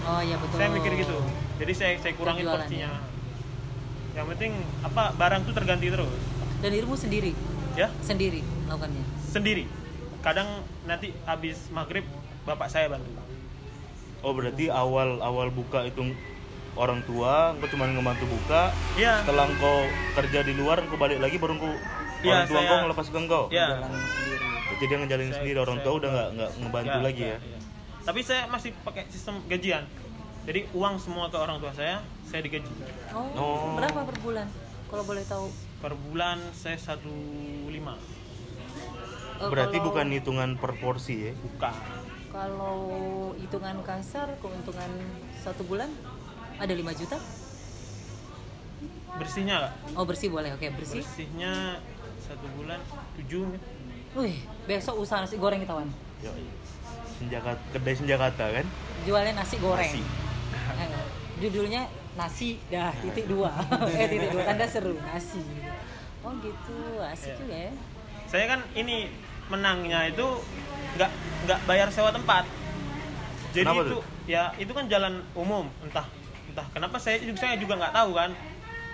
Oh 0.04 0.20
iya 0.24 0.36
betul. 0.40 0.60
Saya 0.60 0.70
mikir 0.72 0.92
gitu. 1.00 1.18
Jadi 1.62 1.74
saya 1.76 1.94
saya 2.00 2.14
kurangin 2.16 2.48
porsinya. 2.48 2.92
Ya. 2.92 3.00
yang 4.18 4.34
penting 4.34 4.50
apa 4.82 5.14
barang 5.14 5.46
tuh 5.46 5.54
terganti 5.54 5.94
terus 5.94 6.10
dan 6.60 6.70
dirimu 6.70 6.94
sendiri 6.94 7.32
ya 7.74 7.88
sendiri 8.02 8.42
melakukannya 8.66 9.04
sendiri 9.24 9.66
kadang 10.20 10.50
nanti 10.84 11.14
habis 11.24 11.70
maghrib 11.70 12.04
bapak 12.44 12.68
saya 12.68 12.88
bantu 12.88 13.10
Oh 14.18 14.34
berarti 14.34 14.66
awal 14.68 15.22
awal 15.22 15.54
buka 15.54 15.86
itu 15.86 16.02
orang 16.74 17.06
tua, 17.06 17.54
engkau 17.54 17.70
cuma 17.70 17.86
ngebantu 17.86 18.26
buka. 18.28 18.74
Iya. 18.94 19.22
Setelah 19.22 19.46
engkau 19.46 19.86
kerja 20.14 20.42
di 20.42 20.54
luar, 20.54 20.78
engkau 20.80 20.98
balik 20.98 21.18
lagi 21.18 21.38
baru 21.38 21.54
engkau 21.54 21.70
Iya, 21.70 22.34
orang 22.34 22.44
tua 22.44 22.50
saya- 22.50 22.66
engkau 22.66 22.78
ngelepas 22.82 23.06
ke 23.08 23.18
engkau. 23.20 23.44
ya 23.48 23.68
Berarti 23.78 24.84
dia 24.84 24.98
ngejalanin 24.98 25.26
Saya- 25.28 25.38
sendiri, 25.38 25.58
orang 25.60 25.78
saya- 25.78 25.86
tua 25.86 25.94
udah 25.96 26.10
nggak 26.10 26.30
nggak 26.34 26.52
ngebantu 26.60 26.90
Ya, 26.92 27.04
lagi 27.04 27.24
ya. 27.24 27.38
ya. 27.38 27.60
tapi 28.04 28.20
saya 28.24 28.42
masih 28.48 28.72
pakai 28.82 29.04
sistem 29.06 29.36
gajian 29.46 29.84
jadi 30.44 30.60
uang 30.72 30.96
semua 30.98 31.28
ke 31.28 31.36
orang 31.36 31.60
tua 31.60 31.72
saya 31.72 32.00
saya 32.24 32.40
digaji 32.40 32.72
oh, 33.12 33.28
Oh. 33.36 33.76
berapa 33.76 34.00
per 34.02 34.18
bulan 34.18 34.48
kalau 34.88 35.04
boleh 35.04 35.24
tahu 35.24 35.52
per 35.78 35.94
bulan 35.94 36.42
saya 36.54 36.76
satu 36.76 37.12
lima. 37.68 37.94
Eh, 39.38 39.48
Berarti 39.48 39.78
kalau- 39.78 39.88
bukan 39.94 40.08
hitungan 40.10 40.50
per 40.58 40.74
porsi 40.78 41.30
ya. 41.30 41.34
bukan. 41.38 41.74
Kalau 42.28 42.78
hitungan 43.36 43.82
kasar 43.82 44.38
keuntungan 44.38 44.90
satu 45.38 45.62
bulan 45.64 45.90
ada 46.58 46.74
5 46.74 46.94
juta? 46.94 47.18
Bersihnya 49.18 49.56
nggak? 49.58 49.74
Oh 49.98 50.06
bersih 50.06 50.30
boleh. 50.30 50.54
Oke 50.54 50.70
bersih. 50.70 51.02
Bersihnya 51.02 51.82
satu 52.20 52.46
bulan 52.54 52.78
tujuh. 53.16 53.46
Wih 54.14 54.38
besok 54.66 55.02
usaha 55.02 55.22
nasi 55.22 55.38
goreng 55.38 55.62
kita 55.62 55.74
wan 55.74 55.90
Senjata 57.18 57.54
kedai 57.72 57.94
senjata 57.94 58.30
kan? 58.34 58.66
jualnya 59.06 59.34
nasi 59.36 59.58
goreng. 59.58 59.90
Nasi. 59.90 60.02
Eh, 60.78 60.90
judulnya 61.40 61.86
nasi 62.18 62.58
dah 62.68 62.92
titik 63.00 63.26
dua. 63.26 63.54
Eh 63.94 64.08
titik 64.08 64.30
dua 64.34 64.44
tanda 64.44 64.66
seru 64.66 64.98
nasi. 65.00 65.42
Oh 66.26 66.34
gitu 66.42 66.76
asik 67.00 67.30
Iya. 67.30 67.38
juga 67.38 67.56
ya. 67.56 67.72
Saya 68.28 68.46
kan 68.48 68.60
ini 68.74 69.08
menangnya 69.48 70.10
itu 70.10 70.26
nggak 70.98 71.12
nggak 71.46 71.60
bayar 71.64 71.88
sewa 71.88 72.12
tempat. 72.12 72.44
Jadi 73.54 73.64
Kenapa 73.64 73.82
itu 73.82 73.96
tuh? 73.96 74.04
ya 74.28 74.44
itu 74.58 74.72
kan 74.72 74.86
jalan 74.88 75.24
umum 75.32 75.72
entah 75.80 76.04
entah 76.48 76.68
kenapa 76.70 77.00
saya 77.00 77.22
juga 77.22 77.40
saya 77.40 77.56
juga 77.56 77.78
nggak 77.78 77.94
tahu 77.94 78.12
kan. 78.12 78.32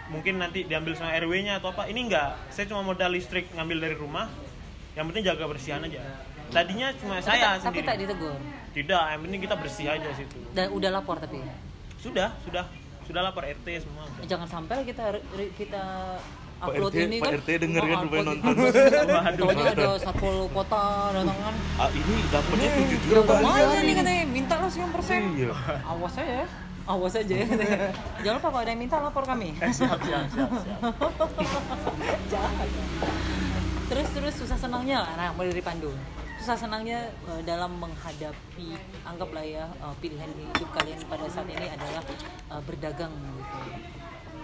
Mungkin 0.04 0.36
nanti 0.36 0.68
diambil 0.68 0.94
sama 0.94 1.16
RW-nya 1.16 1.58
atau 1.58 1.72
apa. 1.72 1.88
Ini 1.88 2.06
enggak 2.06 2.36
saya 2.52 2.68
cuma 2.68 2.84
modal 2.84 3.10
listrik 3.10 3.50
ngambil 3.56 3.78
dari 3.82 3.96
rumah. 3.96 4.28
Yang 4.94 5.06
penting 5.10 5.24
jaga 5.26 5.46
bersihan 5.48 5.82
aja. 5.82 6.04
Tadinya 6.54 6.94
cuma 6.94 7.18
tapi, 7.18 7.26
saya 7.26 7.42
tak, 7.42 7.54
tapi 7.66 7.82
sendiri. 7.82 7.88
tak 7.88 7.96
ditegur? 7.98 8.36
Tidak 8.76 9.04
yang 9.10 9.22
penting 9.26 9.42
kita 9.42 9.56
bersih 9.58 9.88
aja 9.90 10.10
situ. 10.14 10.38
Dan 10.54 10.70
udah 10.70 10.90
lapor 10.92 11.18
tapi? 11.18 11.42
Sudah 11.98 12.30
sudah 12.46 12.68
sudah 13.04 13.22
lapor 13.22 13.44
RT 13.44 13.68
semua 13.80 14.04
udah. 14.06 14.24
jangan 14.26 14.48
sampai 14.48 14.78
kita 14.84 15.04
kita 15.54 15.84
Pak 16.56 16.72
upload 16.72 16.92
RT 16.92 17.00
ini 17.04 17.18
Pak 17.18 17.26
kan 17.26 17.34
RT 17.38 17.50
denger 17.60 17.82
kan 17.84 17.98
rupanya 18.02 18.24
nonton. 18.26 18.54
itu. 18.56 18.72
Taunya 19.38 19.66
ada 19.70 19.90
satpol 19.98 20.36
kota 20.50 20.84
datang 21.12 21.38
kan 21.38 21.56
Ah, 21.76 21.90
ini 21.92 22.16
dapatnya 22.26 22.70
7 22.72 22.80
Ya 22.80 22.98
juta. 23.04 23.34
lumayan 23.36 23.82
nih 23.82 23.96
katanya, 23.98 24.24
minta 24.26 24.56
lah 24.56 24.70
sekian 24.70 24.90
persen 24.90 25.20
Iya. 25.34 25.52
Awas 25.84 26.16
aja 26.16 26.34
ya 26.40 26.48
Awas 26.84 27.14
aja 27.14 27.34
ya. 27.34 27.48
Jangan 28.20 28.36
lupa 28.38 28.48
kalau 28.50 28.62
ada 28.62 28.72
yang 28.72 28.82
minta 28.82 28.96
lapor 28.98 29.24
kami 29.24 29.56
siap 29.70 30.00
siap 30.00 30.24
siap 30.30 30.50
siap 30.54 30.80
Jahat. 32.32 32.68
Terus 33.84 34.08
terus 34.10 34.34
susah 34.36 34.58
senangnya, 34.58 35.04
nah 35.14 35.30
mulai 35.32 35.52
dari 35.52 35.62
Pandu. 35.62 35.92
Susah 36.44 36.60
senangnya 36.60 37.08
eh, 37.32 37.42
dalam 37.48 37.72
menghadapi 37.80 38.76
anggaplah 39.08 39.48
ya 39.48 39.64
eh, 39.64 39.96
pilihan 40.04 40.28
hidup 40.28 40.76
kalian 40.76 41.00
pada 41.08 41.24
saat 41.32 41.48
ini 41.48 41.72
adalah 41.72 42.04
eh, 42.52 42.62
berdagang 42.68 43.16
gitu. 43.16 43.60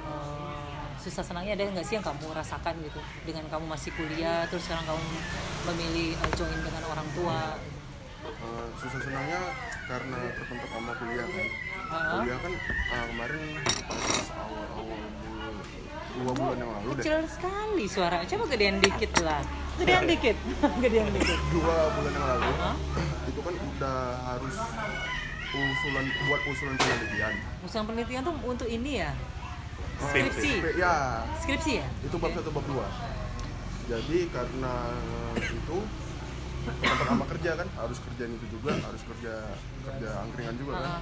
Eh, 0.08 0.80
susah 0.96 1.20
senangnya 1.20 1.60
ada 1.60 1.68
nggak 1.76 1.84
sih 1.84 2.00
yang 2.00 2.06
kamu 2.08 2.32
rasakan 2.32 2.80
gitu 2.88 3.04
dengan 3.28 3.44
kamu 3.52 3.68
masih 3.68 3.92
kuliah 4.00 4.48
terus 4.48 4.64
sekarang 4.64 4.88
kamu 4.88 5.04
memilih 5.68 6.16
eh, 6.16 6.32
join 6.40 6.60
dengan 6.64 6.88
orang 6.88 7.08
tua 7.12 7.60
Eh, 8.20 8.68
susah 8.80 9.00
senangnya 9.04 9.40
karena 9.84 10.20
terpentok 10.40 10.70
sama 10.72 10.92
kuliah 10.96 11.28
kan 11.28 11.48
Ah. 11.90 12.24
kuliah 12.24 12.40
kan 12.40 12.54
eh, 12.56 13.06
kemarin 13.12 13.42
pas 13.92 14.28
awal-awal 14.40 15.04
dua 16.20 16.32
bulan 16.36 16.58
yang 16.60 16.72
lalu 16.82 16.90
deh. 17.00 17.04
Kecil 17.04 17.20
sekali 17.30 17.86
suara 17.88 18.18
coba 18.26 18.44
gedean 18.52 18.78
dikit 18.84 19.12
lah. 19.24 19.42
Gedean 19.80 20.04
dikit. 20.06 20.38
Gedean 20.84 21.08
dikit. 21.16 21.40
Dua 21.56 21.76
bulan 21.96 22.12
yang 22.12 22.28
lalu 22.36 22.52
Hah? 22.60 22.76
itu 23.30 23.40
kan 23.40 23.56
udah 23.56 24.00
harus 24.28 24.56
usulan 25.50 26.06
buat 26.28 26.42
usulan 26.46 26.76
penelitian. 26.78 27.34
Usaha 27.64 27.84
penelitian 27.88 28.22
tuh 28.28 28.36
untuk 28.44 28.68
ini 28.68 28.92
ya? 29.02 29.12
Skripsi. 30.00 30.54
Ya. 30.76 31.24
Skripsi 31.44 31.72
ya? 31.84 31.88
Itu 32.04 32.16
bab 32.20 32.32
satu 32.36 32.52
bab 32.52 32.66
dua. 32.68 32.88
Jadi 33.90 34.30
karena 34.30 34.74
itu 35.40 35.78
yang 36.70 36.98
pertama 37.02 37.24
kerja 37.26 37.52
kan 37.58 37.68
harus 37.80 37.98
kerjaan 38.04 38.32
itu 38.36 38.46
juga 38.54 38.78
harus 38.78 39.02
kerja 39.02 39.34
kerja 39.88 40.10
angkringan 40.28 40.56
juga 40.60 40.74
kan. 40.78 41.02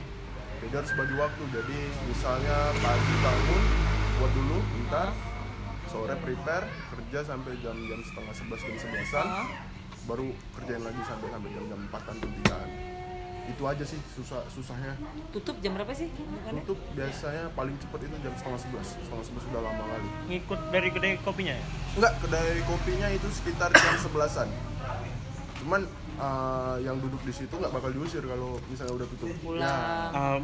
Jadi 0.62 0.74
harus 0.82 0.92
bagi 0.98 1.16
waktu. 1.16 1.44
Jadi 1.54 1.80
misalnya 2.10 2.58
pagi 2.82 3.16
bangun 3.22 3.64
buat 4.18 4.32
dulu 4.34 4.58
bentar 4.74 5.08
sore 5.88 6.16
prepare 6.20 6.66
kerja 6.68 7.20
sampai 7.24 7.54
jam-jam 7.64 8.00
setengah 8.04 8.34
sebelas 8.36 8.62
jam 8.66 8.76
sebelasan 8.76 9.28
baru 10.08 10.28
kerjain 10.56 10.84
lagi 10.84 11.02
sampai 11.04 11.28
sampai 11.32 11.50
empatan 11.56 12.16
jam 12.20 12.32
tigaan. 12.42 12.70
Itu 13.48 13.64
aja 13.64 13.84
sih 13.88 14.00
susah 14.12 14.44
susahnya. 14.52 15.00
Tutup 15.32 15.56
jam 15.64 15.72
berapa 15.80 15.94
sih? 15.96 16.12
Bukannya? 16.12 16.68
untuk 16.68 16.80
biasanya 16.92 17.48
paling 17.56 17.76
cepat 17.80 18.00
itu 18.04 18.16
jam 18.20 18.34
setengah 18.36 18.60
sebelas. 18.60 18.88
Setengah 19.00 19.24
sebelas 19.24 19.44
sudah 19.48 19.62
lama 19.64 19.84
kali. 19.88 20.10
Ngikut 20.28 20.60
dari 20.74 20.90
kedai 20.92 21.14
kopinya 21.24 21.54
ya? 21.56 21.66
Enggak, 21.96 22.14
kedai 22.20 22.60
kopinya 22.68 23.08
itu 23.08 23.28
sekitar 23.32 23.72
jam 23.72 23.96
sebelasan. 24.04 24.48
Cuman 25.64 25.88
eh, 26.18 26.76
yang 26.82 26.98
duduk 26.98 27.22
di 27.22 27.32
situ 27.32 27.52
nggak 27.52 27.70
bakal 27.70 27.90
diusir 27.90 28.22
kalau 28.22 28.58
misalnya 28.68 28.94
udah 28.96 29.08
tutup. 29.08 29.28
Ya, 29.28 29.38
pulang 29.40 30.10
Um, 30.10 30.42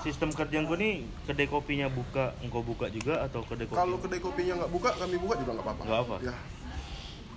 sistem 0.00 0.30
kerja 0.30 0.56
engkau 0.58 0.74
nih 0.74 0.94
kedai 1.24 1.46
kopinya 1.46 1.86
buka, 1.86 2.32
engkau 2.40 2.60
buka 2.60 2.88
juga 2.88 3.20
atau 3.22 3.44
kedai 3.44 3.66
kopi? 3.66 3.76
kalau 3.76 3.96
kedai 3.96 4.18
kopinya 4.18 4.54
nggak 4.58 4.72
buka, 4.72 4.90
kami 4.96 5.16
buka 5.16 5.34
juga 5.36 5.50
nggak 5.54 5.66
apa-apa. 5.66 5.82
Nggak 5.84 6.00
apa? 6.00 6.16
Ya, 6.20 6.34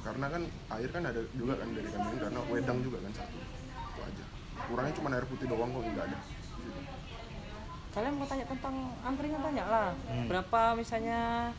karena 0.01 0.25
kan 0.27 0.41
air 0.73 0.89
kan 0.89 1.01
ada 1.03 1.21
juga 1.33 1.53
kan 1.55 1.67
dari 1.69 1.89
kami 1.89 2.15
karena 2.17 2.39
wedang 2.47 2.79
juga 2.81 2.97
kan 2.99 3.11
satu. 3.13 3.37
Itu 3.37 4.01
aja. 4.01 4.25
Kurangnya 4.63 4.93
cuma 4.95 5.07
air 5.11 5.25
putih 5.25 5.45
doang 5.45 5.69
kok 5.69 5.83
nggak 5.83 6.07
ada. 6.07 6.19
kalian 7.93 8.17
mau 8.17 8.25
tanya 8.25 8.41
tentang 8.49 8.73
angkringan 9.05 9.37
tanya 9.37 9.63
lah 9.69 9.89
Hmm. 10.09 10.25
berapa 10.25 10.73
misalnya 10.73 11.53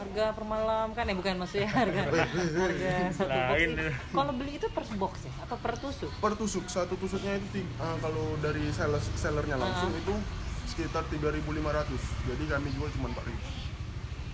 harga 0.00 0.24
per 0.32 0.44
malam 0.44 0.86
kan 0.90 1.04
ya 1.04 1.12
bukan 1.12 1.34
maksudnya 1.36 1.68
harga 1.68 2.02
harga 2.62 2.90
satu 3.12 3.28
box 3.30 3.52
Lain. 3.54 3.70
itu. 3.70 3.84
kalau 4.10 4.32
beli 4.32 4.52
itu 4.56 4.66
per 4.68 4.84
box 4.96 5.14
ya 5.22 5.32
atau 5.40 5.56
per 5.56 5.74
tusuk 5.76 6.10
Per 6.14 6.32
tusuk 6.34 6.64
satu 6.66 6.94
tusuknya 6.96 7.36
itu 7.36 7.60
eh, 7.60 7.96
kalau 7.98 8.36
dari 8.38 8.64
seller 8.70 8.98
sellernya 9.14 9.56
langsung 9.56 9.90
Ah. 9.90 10.00
itu 10.00 10.14
sekitar 10.66 11.02
3.500. 11.04 11.42
Jadi 12.24 12.44
kami 12.46 12.68
jual 12.72 12.88
cuma 12.92 13.10
4.000. 13.10 13.34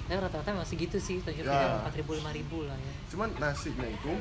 ya 0.07 0.17
rata-rata 0.17 0.55
masih 0.55 0.77
gitu 0.79 0.99
sih 0.99 1.19
tujuh 1.19 1.43
Ya. 1.43 1.83
empat 1.83 1.97
ribu 1.97 2.15
lima 2.15 2.31
ribu 2.31 2.63
lah 2.63 2.77
ya 2.77 2.93
Cuman 3.09 3.27
nasinya 3.37 3.83
itu 3.85 4.13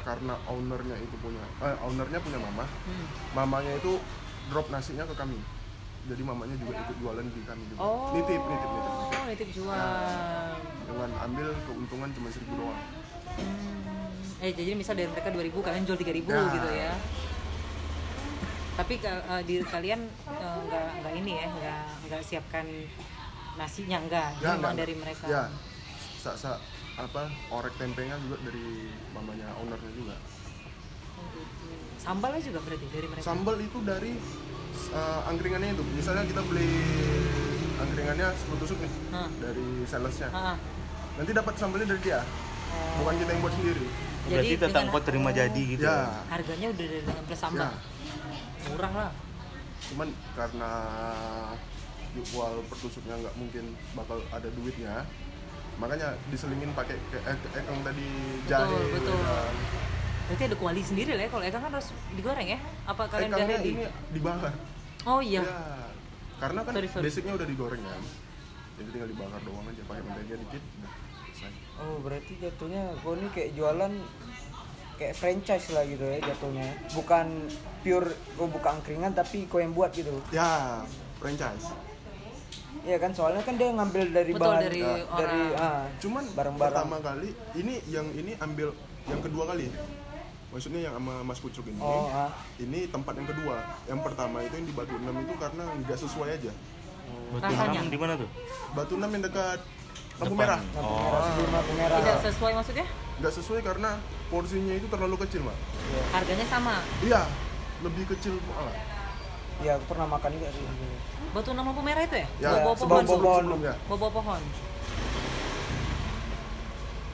karena 0.00 0.40
ownernya 0.46 0.96
itu 0.96 1.16
punya 1.18 1.44
eh, 1.60 1.76
ownernya 1.82 2.16
punya 2.18 2.38
mama 2.38 2.64
Hmm. 2.64 3.06
mamanya 3.34 3.74
itu 3.74 4.00
drop 4.46 4.68
nasinya 4.68 5.04
ke 5.04 5.12
kami 5.12 5.36
jadi 6.04 6.22
mamanya 6.22 6.56
juga 6.56 6.72
ikut 6.78 6.96
jualan 6.98 7.24
di 7.26 7.40
kami 7.42 7.62
juga 7.66 7.78
oh 7.80 8.12
nitip 8.12 8.42
nitip 8.42 8.70
nitip, 8.70 8.92
oh 8.92 9.24
nitip 9.24 9.48
jual 9.50 9.78
dengan 10.84 11.10
ambil 11.22 11.48
keuntungan 11.64 12.08
cuma 12.12 12.28
seribu 12.28 12.54
doang 12.56 12.80
Hmm. 13.34 14.38
Eh 14.38 14.52
jadi 14.52 14.72
misal 14.72 14.94
dari 14.94 15.08
mereka 15.08 15.26
2000 15.28 15.50
kalian 15.58 15.82
jual 15.82 15.96
3000 15.96 16.22
Ya. 16.22 16.42
gitu 16.52 16.68
ya. 16.70 16.92
Tapi 18.74 18.94
eh, 19.00 19.42
diri 19.42 19.64
kalian 19.64 20.00
eh, 20.28 20.58
nggak 20.60 20.86
nggak 21.00 21.14
ini 21.16 21.32
ya, 21.34 21.46
nggak 21.48 21.82
nggak 22.04 22.22
siapkan 22.22 22.66
nasinya 23.54 23.98
enggak, 24.00 24.28
ya 24.36 24.54
memang 24.54 24.70
enggak, 24.70 24.74
dari 24.76 24.94
mereka. 24.94 25.24
ya 25.26 25.42
sa, 26.16 26.34
sa, 26.34 26.58
apa 26.94 27.26
orek 27.50 27.74
tempenya 27.74 28.14
juga 28.20 28.38
dari 28.40 28.66
mamanya 29.10 29.50
ownernya 29.56 29.92
juga 29.92 30.14
Sambalnya 31.96 32.42
juga 32.44 32.60
berarti 32.60 32.86
dari 32.88 33.06
mereka. 33.08 33.24
sambal 33.24 33.56
itu 33.58 33.78
dari 33.80 34.12
eh, 34.90 35.20
angkringannya 35.26 35.68
itu 35.72 35.84
misalnya 35.90 36.24
kita 36.24 36.42
beli 36.42 36.70
angkringannya 37.76 38.28
10 38.30 38.58
tusuk 38.58 38.78
nih 38.78 38.92
Hah. 39.10 39.28
dari 39.38 39.66
salesnya 39.84 40.28
Ah, 40.30 40.56
nanti 41.14 41.30
dapat 41.30 41.54
sambelnya 41.54 41.88
dari 41.88 42.02
dia 42.02 42.20
bukan 42.96 43.14
kita 43.16 43.30
yang 43.30 43.42
buat 43.42 43.54
sendiri 43.54 43.86
Berarti 44.24 44.40
Jadi 44.46 44.56
tetap 44.56 44.72
dengan- 44.80 44.88
kau 44.90 45.02
terima 45.04 45.30
jadi 45.30 45.62
gitu. 45.68 45.84
ya 45.84 45.98
harganya 46.26 46.66
udah 46.70 46.80
dari 46.82 47.00
dengan 47.02 47.22
plus 47.22 47.36
sambal. 47.38 47.60
ya 47.60 47.70
Murah 48.64 48.92
lah. 48.94 49.10
cuman 49.84 50.08
karena 50.32 50.70
jual 52.16 52.52
per 52.64 52.76
tusuknya 52.78 53.14
nggak 53.18 53.34
mungkin 53.36 53.64
bakal 53.92 54.22
ada 54.30 54.48
duitnya 54.48 55.04
makanya 55.76 56.16
diselingin 56.30 56.72
pakai 56.72 56.96
ke- 57.10 57.20
eh, 57.20 57.36
ekang 57.52 57.82
tadi 57.82 58.06
jahe 58.46 58.80
betul. 58.94 59.12
ya. 59.12 59.38
Berarti 60.24 60.42
ada 60.44 60.56
kuali 60.56 60.80
sendiri 60.80 61.12
lah 61.12 61.22
ya. 61.22 61.30
Kalau 61.30 61.44
ikan 61.44 61.60
kan 61.60 61.72
harus 61.72 61.88
digoreng 62.10 62.48
ya? 62.48 62.58
Apa 62.84 63.02
kalian 63.06 63.30
udah 63.30 63.46
ready? 63.46 63.70
ini 63.72 63.84
dibakar 64.10 64.52
Oh 65.04 65.20
iya. 65.20 65.42
Ya, 65.42 65.60
karena 66.38 66.60
kan 66.62 66.72
Sorry, 66.72 66.88
sorry. 66.88 67.04
basicnya 67.04 67.32
udah 67.34 67.44
digoreng 67.44 67.80
kan 67.80 68.02
jadi 68.74 68.88
tinggal 68.90 69.08
dibakar 69.08 69.40
doang 69.44 69.64
aja 69.64 69.82
pakai 69.84 70.02
mentega 70.02 70.34
dikit 70.36 70.62
udah 70.74 70.92
selesai 71.22 71.52
Oh 71.76 71.96
berarti 72.00 72.32
jatuhnya 72.36 72.82
kau 72.98 73.14
ini 73.14 73.28
kayak 73.30 73.50
jualan 73.52 73.92
kayak 74.94 75.14
franchise 75.14 75.66
lah 75.70 75.84
gitu 75.84 76.02
ya 76.02 76.18
jatuhnya. 76.24 76.66
Bukan 76.90 77.26
pure 77.80 78.08
kau 78.34 78.48
buka 78.48 78.68
angkringan 78.72 79.12
tapi 79.12 79.44
kau 79.44 79.58
yang 79.58 79.70
buat 79.70 79.92
gitu. 79.92 80.10
ya 80.30 80.82
franchise 81.16 81.68
Iya 82.82 82.98
kan 82.98 83.12
soalnya 83.12 83.40
kan 83.40 83.54
dia 83.54 83.70
ngambil 83.70 84.02
dari 84.10 84.30
Betul, 84.30 84.44
bahan 84.44 84.60
dari 84.62 84.82
dari 85.14 85.42
orang. 85.50 85.62
ah, 85.62 85.84
cuman 85.96 86.24
Barang-barang. 86.32 86.72
pertama 86.74 86.96
kali 86.98 87.28
ini 87.54 87.74
yang 87.86 88.06
ini 88.10 88.32
ambil 88.38 88.72
yang 89.04 89.20
kedua 89.20 89.44
kali 89.46 89.68
maksudnya 90.54 90.80
yang 90.80 90.94
sama 90.94 91.26
Mas 91.26 91.42
Pucuk 91.42 91.66
ini 91.66 91.74
Oh, 91.76 92.06
ah. 92.08 92.30
ini 92.56 92.86
tempat 92.86 93.18
yang 93.18 93.26
kedua 93.26 93.58
yang 93.84 93.98
pertama 93.98 94.38
itu 94.38 94.54
yang 94.54 94.64
di 94.64 94.72
Batu 94.72 94.94
Enam 94.94 95.18
itu 95.18 95.34
karena 95.34 95.64
nggak 95.82 95.98
sesuai 95.98 96.28
aja 96.32 96.52
Batu 97.34 97.50
Rasanya? 97.50 97.74
enam 97.74 97.86
di 97.90 97.98
mana 97.98 98.12
tuh? 98.14 98.30
Batu 98.70 98.94
Enam 98.94 99.10
yang 99.10 99.22
dekat 99.24 99.58
lampu 100.14 100.34
merah 100.38 100.62
lampu 100.70 100.86
Oh. 100.86 101.42
lampu 101.50 101.72
merah. 101.74 101.98
Tidak 101.98 102.18
sesuai 102.24 102.52
maksudnya? 102.54 102.86
nggak 103.14 103.32
sesuai 103.32 103.60
karena 103.62 103.90
porsinya 104.26 104.74
itu 104.74 104.86
terlalu 104.86 105.16
kecil 105.20 105.42
mbak 105.42 105.58
Harganya 106.12 106.46
sama. 106.46 106.78
iya 107.02 107.26
lebih 107.82 108.06
kecil 108.08 108.38
malah 108.46 108.74
Iya, 109.54 109.78
aku 109.78 109.86
pernah 109.86 110.06
makan 110.08 110.34
juga 110.34 110.50
sih. 110.50 110.66
Batu 111.30 111.50
nama 111.50 111.70
lampu 111.70 111.78
merah 111.80 112.02
itu 112.02 112.16
ya? 112.16 112.26
ya 112.40 112.50
Bawa 112.58 112.74
sebelum 112.74 113.02
pohon. 113.04 113.18
pohon. 113.20 113.38
sebelumnya 113.40 113.74
Bawa 113.86 114.08
pohon. 114.12 114.42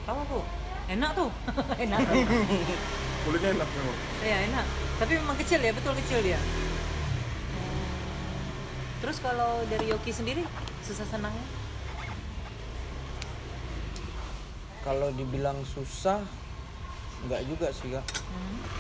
Tahu 0.03 0.19
aku. 0.19 0.39
Enak 0.93 1.11
tuh. 1.13 1.31
enak. 1.85 1.99
kulitnya 3.25 3.51
enak 3.57 3.69
memang 3.69 3.97
Iya 4.25 4.39
enak. 4.53 4.67
Tapi 5.01 5.13
memang 5.17 5.37
kecil 5.41 5.61
ya, 5.61 5.73
betul 5.73 5.93
kecil 5.97 6.21
dia. 6.21 6.41
Terus 9.01 9.17
kalau 9.25 9.65
dari 9.73 9.89
Yoki 9.89 10.13
sendiri 10.13 10.45
susah 10.85 11.09
senangnya? 11.09 11.47
Kalau 14.85 15.09
dibilang 15.13 15.57
susah 15.65 16.21
nggak 17.29 17.43
juga 17.49 17.69
sih 17.73 17.93
kak. 17.93 18.05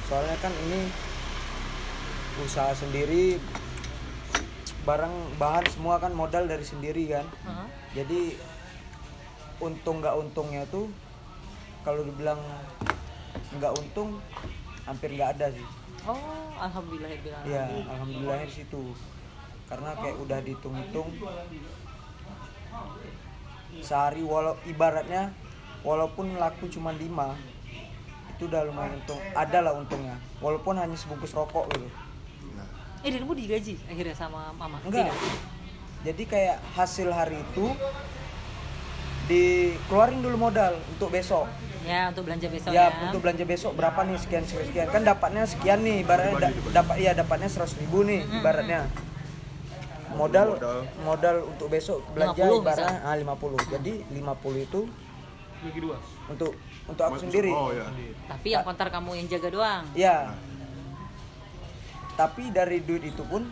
Soalnya 0.08 0.36
kan 0.40 0.52
ini 0.68 0.88
usaha 2.40 2.72
sendiri 2.72 3.36
barang 4.88 5.36
bahan 5.36 5.64
semua 5.68 6.00
kan 6.00 6.12
modal 6.16 6.48
dari 6.48 6.64
sendiri 6.64 7.04
kan. 7.08 7.24
Heeh. 7.24 7.68
Jadi 8.00 8.20
untung 9.60 10.00
nggak 10.00 10.16
untungnya 10.16 10.64
tuh 10.72 10.88
kalau 11.84 12.00
dibilang 12.04 12.40
nggak 13.56 13.72
untung 13.78 14.22
hampir 14.86 15.10
nggak 15.14 15.38
ada 15.38 15.46
sih. 15.50 15.66
Oh, 16.08 16.16
alhamdulillah 16.56 17.10
ya. 17.12 17.18
Iya, 17.44 17.62
alhamdulillah 17.84 18.46
di 18.46 18.54
situ. 18.62 18.82
Karena 19.70 19.94
kayak 19.94 20.16
udah 20.18 20.38
dihitung-hitung 20.42 21.08
sehari 23.80 24.22
walau 24.26 24.58
ibaratnya 24.66 25.30
walaupun 25.86 26.34
laku 26.42 26.66
cuma 26.66 26.90
5 26.90 27.06
itu 28.34 28.42
udah 28.48 28.60
lumayan 28.66 28.96
untung. 28.98 29.20
Ada 29.36 29.58
lah 29.60 29.72
untungnya. 29.76 30.16
Walaupun 30.40 30.74
hanya 30.80 30.96
sebungkus 30.96 31.36
rokok 31.36 31.68
gitu. 31.76 31.88
Eh, 33.00 33.08
dirimu 33.08 33.32
digaji 33.32 33.80
akhirnya 33.88 34.16
sama 34.16 34.52
mama? 34.56 34.76
Enggak. 34.84 35.08
Tidak? 35.08 35.16
Jadi 36.00 36.22
kayak 36.24 36.56
hasil 36.76 37.08
hari 37.12 37.36
itu 37.40 37.72
dikeluarin 39.30 40.18
dulu 40.18 40.36
modal 40.40 40.74
untuk 40.88 41.08
besok. 41.08 41.46
Ya, 41.80 42.12
untuk 42.12 42.28
belanja 42.28 42.46
besok 42.46 42.70
ya, 42.70 42.86
ya. 42.86 43.08
untuk 43.08 43.24
belanja 43.24 43.42
besok 43.42 43.72
berapa 43.72 43.96
nih 44.04 44.14
sekian 44.16 44.44
sekian, 44.44 44.66
sekian. 44.68 44.86
kan 44.90 45.00
dapatnya 45.02 45.42
sekian 45.42 45.80
nih 45.80 46.04
ibaratnya 46.04 46.36
da- 46.38 46.54
dapat 46.76 46.94
iya 46.98 47.12
dapatnya 47.14 47.48
seratus 47.48 47.74
ribu 47.78 48.04
nih 48.04 48.20
ibaratnya 48.36 48.84
modal 50.12 50.54
Modal. 50.54 50.78
modal 51.02 51.36
untuk 51.48 51.66
besok 51.66 52.04
belanja 52.12 52.36
50 52.44 52.60
ibaratnya 52.60 52.98
ah, 53.00 53.16
50 53.16 53.72
jadi 53.72 53.92
50 54.06 54.12
itu 54.60 54.80
bagi 55.60 55.80
dua 55.80 55.96
untuk 56.28 56.52
untuk 56.84 57.02
aku 57.02 57.16
Mas- 57.16 57.22
sendiri 57.24 57.48
oh 57.48 57.72
ya 57.72 57.88
Tapi 58.28 58.48
yang 58.50 58.62
kontar 58.62 58.86
kamu 58.86 59.10
yang 59.16 59.26
jaga 59.26 59.48
doang. 59.48 59.82
ya 59.96 60.16
tapi 62.12 62.52
dari 62.52 62.84
duit 62.84 63.08
itu 63.08 63.24
pun 63.24 63.48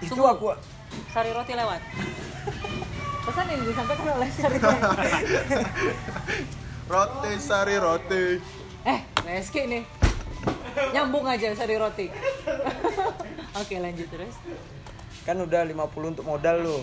itu 0.00 0.08
Tunggu. 0.08 0.24
aku 0.26 0.56
Sari 1.06 1.30
roti 1.30 1.52
lewat. 1.52 1.78
Pesan 3.20 3.46
yang 3.46 3.62
disampaikan 3.62 4.06
oleh 4.12 4.28
Sari 4.36 4.58
roti. 4.58 4.88
roti 6.90 7.32
sari 7.38 7.76
roti 7.78 8.24
eh, 8.82 9.00
PSK 9.16 9.56
nih. 9.68 9.84
Nyambung 10.90 11.22
aja 11.24 11.52
sari 11.52 11.76
roti. 11.76 12.06
Oke, 13.60 13.74
lanjut 13.76 14.08
terus. 14.08 14.34
kan 15.20 15.36
udah 15.36 15.62
50 15.62 15.76
untuk 16.08 16.24
modal 16.24 16.56
lo 16.58 16.78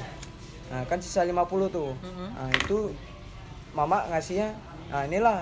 nah 0.67 0.85
kan 0.85 1.01
sisa 1.01 1.25
50 1.25 1.41
tuh 1.67 1.97
nah 2.29 2.45
itu 2.53 2.93
mama 3.73 4.05
ngasihnya 4.07 4.53
nah 4.87 5.03
inilah 5.03 5.41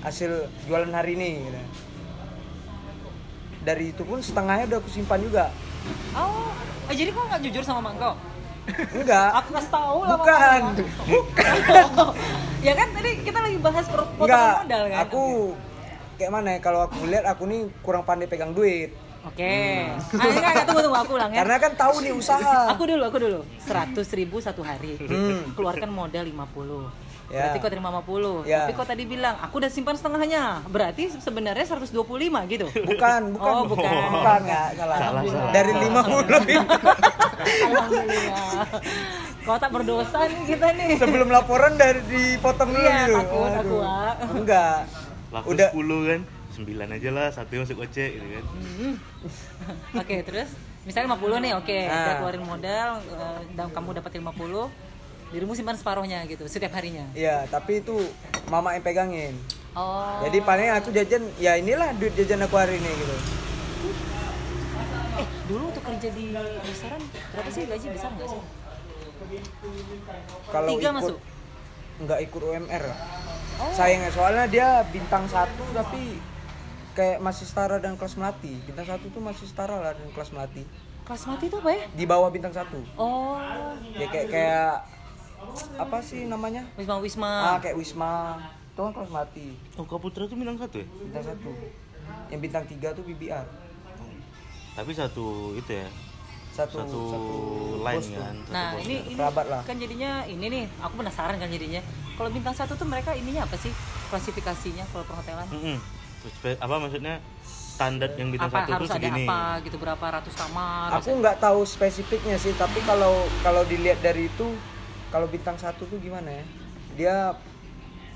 hasil 0.00 0.30
jualan 0.64 0.86
hari 0.88 1.18
ini 1.18 1.42
gitu. 1.42 1.60
dari 3.60 3.90
itu 3.90 4.02
pun 4.06 4.22
setengahnya 4.22 4.70
udah 4.70 4.78
aku 4.78 4.88
simpan 4.88 5.18
juga 5.18 5.50
Oh, 6.14 6.54
eh, 6.86 6.94
jadi 6.94 7.10
kok 7.10 7.26
nggak 7.26 7.42
jujur 7.42 7.64
sama 7.64 7.82
mangkok? 7.82 8.14
Enggak 8.92 9.28
Aku 9.36 9.48
kasih 9.52 9.70
tahu 9.70 9.98
lah. 10.00 10.10
bukan 10.14 10.60
Mama. 10.62 12.04
ya 12.66 12.72
kan 12.72 12.88
tadi 12.90 13.10
kita 13.20 13.38
lagi 13.38 13.58
bahas 13.58 13.86
enggak 13.86 14.08
potongan 14.14 14.56
modal 14.60 14.82
kan. 14.86 14.98
aku 15.00 15.22
kayak 16.14 16.30
mana 16.30 16.48
ya 16.50 16.60
kalau 16.60 16.80
aku 16.84 16.98
lihat 17.04 17.24
aku 17.26 17.42
nih 17.44 17.62
kurang 17.80 18.04
pandai 18.04 18.26
pegang 18.26 18.52
duit 18.52 18.92
Oke. 19.20 19.44
Ah, 19.44 20.00
enggak, 20.16 20.32
enggak, 20.32 20.64
tunggu 20.64 20.80
tunggu 20.82 20.96
aku 20.98 21.12
ulang 21.14 21.28
ya. 21.28 21.44
karena 21.44 21.56
kan 21.58 21.72
tahu 21.76 21.94
nih 22.00 22.12
usaha 22.14 22.72
Aku 22.72 22.88
dulu, 22.88 23.04
aku 23.04 23.18
dulu. 23.20 23.40
100 23.60 23.92
ribu 24.16 24.40
satu 24.40 24.64
hari. 24.64 24.96
Hmm. 24.96 25.52
Keluarkan 25.52 25.92
modal 25.92 26.24
50. 26.24 26.88
Ya. 27.30 27.46
Berarti 27.46 27.58
kau 27.58 27.70
terima 27.70 27.90
50. 27.94 28.42
Ya. 28.42 28.58
Tapi 28.60 28.72
kau 28.74 28.82
tadi 28.82 29.06
bilang, 29.06 29.38
aku 29.38 29.62
udah 29.62 29.70
simpan 29.70 29.94
setengahnya. 29.94 30.66
Berarti 30.66 31.14
sebenarnya 31.14 31.62
125 31.64 31.94
gitu. 32.50 32.66
bukan 32.82 33.20
bukan 33.32 33.52
Oh, 33.54 33.64
bukan. 33.64 33.86
bukan 34.10 34.38
nggak 34.42 34.66
salah, 34.74 34.98
Salah, 34.98 35.22
salah. 35.24 35.50
dari 35.50 35.72
50 35.72 36.42
itu 36.44 36.76
Alhamdulillah. 37.40 38.66
Kau 39.40 39.56
tak 39.56 39.70
berdosa 39.70 40.18
nih 40.26 40.42
kita 40.44 40.66
nih. 40.74 40.88
sebelum 40.98 41.28
laporan 41.28 41.72
dari 41.74 42.02
dipotong 42.04 42.68
dulu 42.68 42.82
Iya, 42.82 42.98
gitu. 43.00 43.14
takut 43.16 43.52
aku, 43.56 43.78
enggak 44.36 44.76
Laku 45.30 45.46
udah 45.54 45.68
10 45.70 46.10
kan, 46.10 46.20
9 46.58 46.66
aja 46.90 47.10
lah, 47.10 47.28
satu 47.30 47.52
masuk 47.56 47.76
gocek 47.78 48.10
gitu 48.10 48.26
kan. 48.28 48.44
Hmm. 48.50 48.94
Oke, 49.96 50.16
terus 50.20 50.50
misalnya 50.82 51.14
50 51.14 51.38
nih, 51.40 51.52
oke. 51.54 51.78
Nah. 51.80 51.94
Kita 51.94 52.12
keluarin 52.18 52.44
modal 52.44 52.88
eh, 53.00 53.40
dan 53.54 53.66
kamu 53.70 53.88
dapat 53.96 54.10
50. 54.12 54.89
Dirimu 55.30 55.54
simpan 55.54 55.78
separuhnya 55.78 56.26
gitu 56.26 56.42
setiap 56.46 56.74
harinya. 56.74 57.06
Iya, 57.14 57.46
tapi 57.46 57.78
itu 57.78 57.94
mama 58.50 58.74
yang 58.74 58.82
pegangin. 58.82 59.34
Oh. 59.70 60.18
Jadi 60.26 60.42
paling 60.42 60.74
aku 60.74 60.90
jajan, 60.90 61.22
ya 61.38 61.54
inilah 61.54 61.94
duit 61.94 62.10
jajan 62.18 62.42
aku 62.42 62.58
hari 62.58 62.76
ini 62.76 62.90
gitu. 62.90 63.16
eh 65.12 65.26
dulu 65.46 65.68
untuk 65.68 65.84
kerja 65.84 66.08
di 66.10 66.32
restoran 66.64 67.00
berapa 67.30 67.50
sih 67.50 67.62
gaji 67.66 67.86
besar 67.90 68.10
nggak 68.10 68.28
sih? 68.28 68.42
Kalau 70.48 70.68
Tiga 70.74 70.90
ikut, 70.90 70.96
masuk. 70.96 71.16
nggak 72.00 72.18
ikut 72.24 72.40
UMR. 72.42 72.84
Oh. 73.60 73.70
Sayangnya 73.70 74.10
soalnya 74.10 74.44
dia 74.48 74.68
bintang 74.88 75.28
satu 75.28 75.62
tapi 75.70 76.18
kayak 76.90 77.22
masih 77.22 77.46
setara 77.46 77.78
dan 77.78 77.94
kelas 77.94 78.18
melati. 78.18 78.58
Bintang 78.64 78.86
satu 78.88 79.06
tuh 79.06 79.22
masih 79.22 79.46
setara 79.46 79.78
lah 79.78 79.92
dengan 79.94 80.10
kelas 80.10 80.34
melati. 80.34 80.64
Kelas 81.00 81.26
mati 81.26 81.44
itu 81.46 81.56
apa 81.58 81.70
ya? 81.70 81.82
Di 81.90 82.04
bawah 82.06 82.30
bintang 82.30 82.50
satu. 82.50 82.78
Oh, 82.94 83.38
Ya 83.94 84.06
kayak 84.08 84.26
kayak 84.30 84.72
apa 85.76 85.98
sih 86.00 86.24
namanya? 86.24 86.62
Wisma 86.74 86.96
Wisma. 86.98 87.32
Ah 87.46 87.58
kayak 87.58 87.76
Wisma. 87.76 88.36
Itu 88.70 88.80
kan 88.80 88.92
kelas 88.92 89.08
melati. 89.08 89.48
Oh, 89.74 89.84
Kaputra 89.84 90.24
tuh 90.24 90.34
minang 90.34 90.56
satu 90.56 90.76
ya? 90.76 90.86
Bintang 90.86 91.24
satu. 91.26 91.50
Yang 92.28 92.40
bintang 92.40 92.64
tiga 92.66 92.88
tuh 92.90 93.02
BBR. 93.02 93.46
Tapi 94.70 94.90
satu 94.92 95.26
itu 95.52 95.72
ya, 95.74 95.88
Satu 96.50 96.78
satu, 96.78 96.98
satu 97.10 97.34
line 97.80 98.06
kan. 98.12 98.34
satu 98.38 98.50
Nah 98.50 98.68
ini, 98.76 98.94
kan. 98.96 99.04
ini 99.04 99.14
Kerabat 99.14 99.46
lah. 99.46 99.62
kan 99.62 99.76
jadinya 99.76 100.10
ini 100.24 100.44
nih, 100.46 100.64
aku 100.78 100.94
penasaran 100.96 101.36
kan 101.36 101.48
jadinya. 101.48 101.82
Kalau 102.14 102.28
bintang 102.28 102.52
satu 102.52 102.72
tuh 102.74 102.84
mereka 102.84 103.10
ininya 103.12 103.44
apa 103.44 103.56
sih 103.56 103.72
klasifikasinya 104.08 104.84
kalau 104.88 105.04
perhotelan? 105.04 105.46
Terus, 106.20 106.34
pe- 106.38 106.58
apa 106.58 106.74
maksudnya 106.76 107.18
standar 107.42 108.12
yang 108.14 108.28
bintang 108.28 108.46
apa 108.46 108.58
satu 108.60 108.70
harus 108.74 108.80
tuh 108.82 108.92
ada 108.92 109.00
segini 109.00 109.24
apa 109.24 109.40
gitu 109.64 109.76
berapa 109.80 110.06
ratus 110.12 110.34
kamar 110.36 110.88
aku 110.92 111.10
nggak 111.16 111.36
tahu 111.40 111.64
spesifiknya 111.64 112.36
sih 112.36 112.52
tapi 112.52 112.76
kalau 112.84 113.08
kalau 113.40 113.64
dilihat 113.64 114.04
dari 114.04 114.28
itu 114.28 114.52
kalau 115.10 115.26
bintang 115.26 115.54
satu 115.54 115.84
tuh 115.84 115.98
gimana 115.98 116.30
ya? 116.30 116.44
Dia 116.92 117.16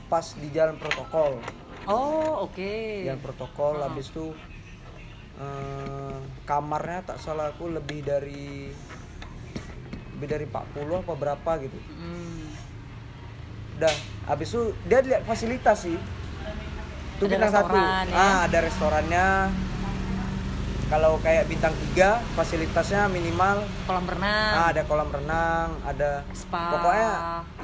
pas 0.07 0.27
di 0.33 0.49
jalan 0.49 0.77
protokol. 0.77 1.43
Oh 1.85 2.45
oke. 2.45 3.03
Jalan 3.03 3.21
protokol 3.21 3.75
Ah. 3.77 3.87
habis 3.87 4.09
itu 4.09 4.31
eh, 5.37 6.17
kamarnya 6.45 7.03
tak 7.05 7.19
salah 7.19 7.51
aku 7.51 7.69
lebih 7.69 8.01
dari 8.01 8.71
lebih 10.15 10.29
dari 10.29 10.45
40 10.47 11.03
apa 11.03 11.15
berapa 11.15 11.51
gitu. 11.61 11.79
Hmm. 11.93 12.47
udah 13.75 13.91
habis 14.25 14.49
itu 14.49 14.63
dia 14.87 15.03
lihat 15.03 15.23
fasilitas 15.25 15.83
sih. 15.83 15.99
Itu 17.15 17.27
Ada 17.27 17.31
bintang 17.35 17.53
satu. 17.53 17.75
ya? 17.75 17.91
ah 18.13 18.37
ada 18.47 18.59
restorannya 18.61 19.27
kalau 20.89 21.17
kayak 21.21 21.49
bintang 21.49 21.73
tiga 21.89 22.21
fasilitasnya 22.37 23.09
minimal 23.09 23.65
kolam 23.89 24.05
renang. 24.05 24.53
Ah, 24.53 24.69
ada 24.71 24.83
kolam 24.85 25.09
renang 25.09 25.69
ada 25.85 26.25
Spa, 26.37 26.77
pokoknya 26.77 27.13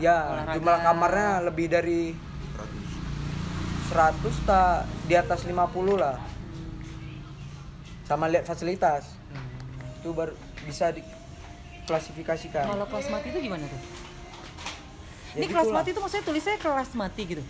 ya 0.01 0.17
olahraga. 0.33 0.55
jumlah 0.57 0.79
kamarnya 0.81 1.31
lebih 1.45 1.67
dari 1.69 2.03
100 3.91 4.47
tak 4.47 4.87
di 5.11 5.15
atas 5.19 5.45
50 5.45 5.57
lah. 5.99 6.17
Sama 8.07 8.31
lihat 8.31 8.47
fasilitas. 8.47 9.19
Itu 10.01 10.15
baru 10.15 10.35
bisa 10.65 10.95
diklasifikasikan. 10.95 12.71
Kalau 12.71 12.87
kelas 12.87 13.07
mati 13.11 13.27
itu 13.35 13.39
gimana 13.43 13.67
tuh? 13.67 13.81
Ya 15.35 15.43
ini 15.43 15.47
kelas 15.47 15.71
mati 15.71 15.89
itu 15.95 16.01
maksudnya 16.03 16.25
tulisnya 16.27 16.57
kelas 16.59 16.91
mati 16.99 17.23
gitu? 17.27 17.43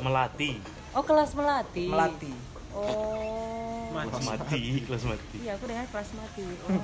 Melati. 0.00 0.60
Oh 0.96 1.04
kelas 1.04 1.32
melati. 1.36 1.88
Melati. 1.88 2.32
Oh 2.72 3.67
kelas 4.04 4.26
mati. 4.28 4.60
kelas 4.80 5.04
mati. 5.04 5.36
Iya 5.40 5.52
aku 5.56 5.64
dengar 5.66 5.86
kelas 5.88 6.10
mati. 6.14 6.44
Oh. 6.68 6.82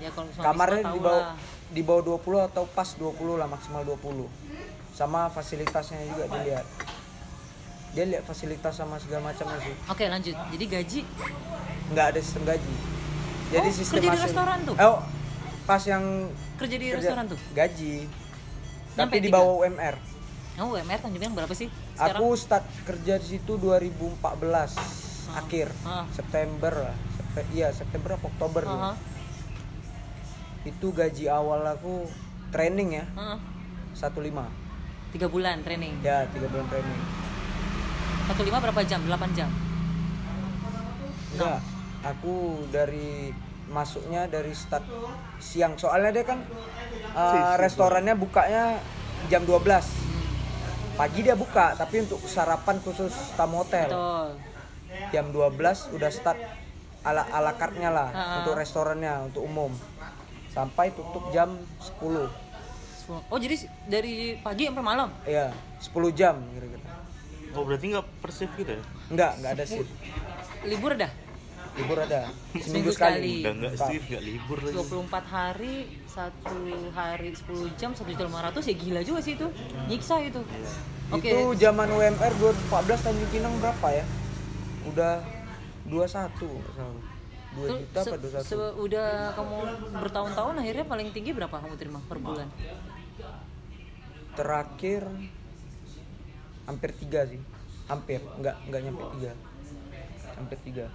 Ya 0.00 0.08
kalau 0.08 0.32
suami 0.32 0.44
kamarnya 0.46 0.82
di 0.86 0.98
bawah 0.98 1.24
di 1.68 1.82
bawah 1.84 2.02
20 2.16 2.48
atau 2.48 2.64
pas 2.66 2.88
20 2.88 3.36
lah 3.36 3.44
maksimal 3.44 3.84
20 3.84 4.24
sama 4.90 5.28
fasilitasnya 5.28 6.00
juga 6.08 6.24
dilihat 6.30 6.64
dia 7.92 8.04
lihat 8.06 8.24
fasilitas 8.24 8.72
sama 8.72 8.96
segala 8.96 9.28
macamnya 9.28 9.60
sih. 9.60 9.74
Oke 9.88 10.08
lanjut. 10.08 10.32
Jadi 10.32 10.64
gaji? 10.66 11.00
Nggak 11.92 12.06
ada 12.06 12.20
sistem 12.22 12.42
gaji. 12.48 12.72
Jadi 13.50 13.68
Oh, 13.68 13.74
sistem 13.74 13.96
kerja 13.98 14.08
di 14.08 14.20
restoran 14.22 14.58
tuh? 14.64 14.76
oh 14.78 14.98
pas 15.68 15.82
yang 15.84 16.04
kerja 16.56 16.76
di 16.76 16.86
kerja- 16.88 16.98
restoran 17.04 17.24
tuh? 17.28 17.40
gaji. 17.52 17.94
Nyampe 18.96 19.14
tapi 19.14 19.16
di 19.20 19.28
bawah 19.28 19.54
UMR 19.60 19.96
oh 20.60 20.76
UMR 20.76 20.98
Tanjung 21.00 21.20
Pinang 21.20 21.36
berapa 21.36 21.54
sih 21.54 21.68
aku 21.96 22.36
start 22.36 22.66
kerja 22.84 23.16
di 23.16 23.38
situ 23.38 23.52
2014 23.56 25.09
akhir. 25.36 25.68
Ah. 25.86 26.04
September 26.10 26.72
lah. 26.90 26.96
Sepe- 27.16 27.48
iya 27.54 27.68
September 27.70 28.18
apa 28.18 28.26
Oktober 28.26 28.62
tuh. 28.66 28.78
Aha, 28.78 28.92
itu 30.66 30.86
gaji 30.92 31.24
awal 31.30 31.64
aku 31.64 32.06
training 32.50 33.00
ya. 33.00 33.04
Aha. 33.16 33.36
15 33.90 35.10
tiga 35.10 35.26
bulan 35.26 35.60
training? 35.66 35.98
Ya 36.06 36.26
tiga 36.30 36.46
bulan 36.48 36.66
training. 36.70 37.00
Satu 38.30 38.42
lima 38.46 38.62
berapa 38.62 38.80
jam? 38.86 39.02
8 39.02 39.36
jam? 39.38 39.50
Enggak. 41.34 41.60
Aku 42.00 42.64
dari 42.72 43.34
masuknya 43.68 44.30
dari 44.30 44.54
start 44.54 44.86
siang. 45.42 45.74
Soalnya 45.76 46.14
dia 46.14 46.24
kan 46.24 46.38
uh, 47.12 47.54
restorannya 47.58 48.14
bukanya 48.16 48.78
jam 49.28 49.44
12 49.44 49.60
pagi 50.96 51.24
dia 51.24 51.32
buka 51.32 51.72
tapi 51.76 52.04
untuk 52.04 52.20
sarapan 52.24 52.76
khusus 52.80 53.12
tamu 53.36 53.64
hotel. 53.64 53.88
Betul 53.90 54.49
jam 55.08 55.26
12 55.28 55.56
udah 55.90 56.10
start 56.10 56.38
ala 57.00 57.24
ala 57.26 57.56
kartnya 57.56 57.88
lah 57.88 58.08
Ah. 58.10 58.24
untuk 58.40 58.54
restorannya 58.54 59.24
untuk 59.24 59.42
umum. 59.42 59.72
Sampai 60.50 60.92
tutup 60.92 61.30
jam 61.30 61.56
10 61.80 62.28
oh 63.10 63.38
jadi 63.38 63.56
dari 63.86 64.38
pagi 64.38 64.68
sampai 64.68 64.84
malam? 64.84 65.08
Ya 65.24 65.50
10 65.80 66.12
jam 66.12 66.38
kira-kira. 66.52 66.86
Oh 67.50 67.66
berarti 67.66 67.90
nggak 67.90 68.06
persif 68.22 68.50
gitu 68.54 68.70
ya? 68.70 68.82
Enggak 69.08 69.32
enggak 69.38 69.52
ada 69.56 69.64
sih 69.64 69.82
libur 70.62 70.94
dah? 70.94 71.10
Libur 71.74 71.98
ada. 71.98 72.28
Seminggu 72.52 72.62
seminggu 72.62 72.90
sekali. 72.92 73.34
udah 73.40 73.52
nggak 73.56 73.72
Pak. 73.74 73.86
shift 73.88 74.06
nggak 74.06 74.22
libur 74.22 74.58
lagi. 74.60 74.74
24 74.76 75.24
hari 75.26 75.74
satu 76.06 76.54
hari 76.92 77.28
10 77.32 77.80
jam 77.80 77.90
satu 77.94 78.08
juta 78.10 78.26
lima 78.26 78.42
ratus 78.44 78.64
ya 78.66 78.74
gila 78.74 79.00
juga 79.00 79.20
sih 79.22 79.34
itu. 79.34 79.46
Nyiksa 79.88 80.14
itu. 80.20 80.42
Oke. 81.10 81.26
Itu 81.26 81.38
zaman 81.56 81.88
UMR 81.88 82.32
2014 82.70 82.70
Tanjung 83.00 83.30
Pinang 83.30 83.54
berapa 83.58 83.88
ya 83.90 84.04
udah 84.88 85.20
21 85.88 85.90
nggak 85.90 86.08
salah 86.08 87.02
2 87.50 87.66
Tuh, 87.66 87.78
juta 87.82 87.98
apa 87.98 88.14
se- 88.14 88.22
21 88.30 88.46
se- 88.46 88.74
udah 88.78 89.08
kamu 89.34 89.56
bertahun-tahun 89.98 90.54
akhirnya 90.62 90.84
paling 90.86 91.08
tinggi 91.10 91.34
berapa 91.34 91.50
kamu 91.50 91.74
terima 91.74 91.98
per 92.06 92.22
bulan? 92.22 92.46
Terakhir 94.38 95.02
hampir 96.70 96.90
tiga 96.94 97.26
sih. 97.26 97.42
Hampir 97.90 98.22
nggak 98.22 98.56
nggak 98.70 98.80
nyampe 98.86 99.02
tiga. 99.18 99.32
Hampir 100.38 100.58
tiga. 100.62 100.86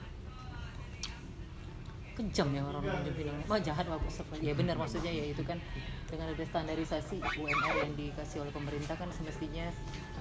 Kejam 2.15 2.47
ya 2.55 2.63
orang-orang 2.63 3.11
Pinang 3.11 3.35
mah 3.43 3.59
jahat 3.59 3.83
aku 3.91 4.07
ya 4.39 4.55
benar 4.55 4.79
maksudnya 4.79 5.11
ya 5.11 5.35
itu 5.35 5.43
kan. 5.43 5.59
Dengan 6.07 6.31
ada 6.31 6.43
standarisasi 6.47 7.19
UMR 7.19 7.75
yang 7.83 7.93
dikasih 7.99 8.47
oleh 8.47 8.55
pemerintah 8.55 8.95
kan 8.95 9.11
semestinya 9.11 9.67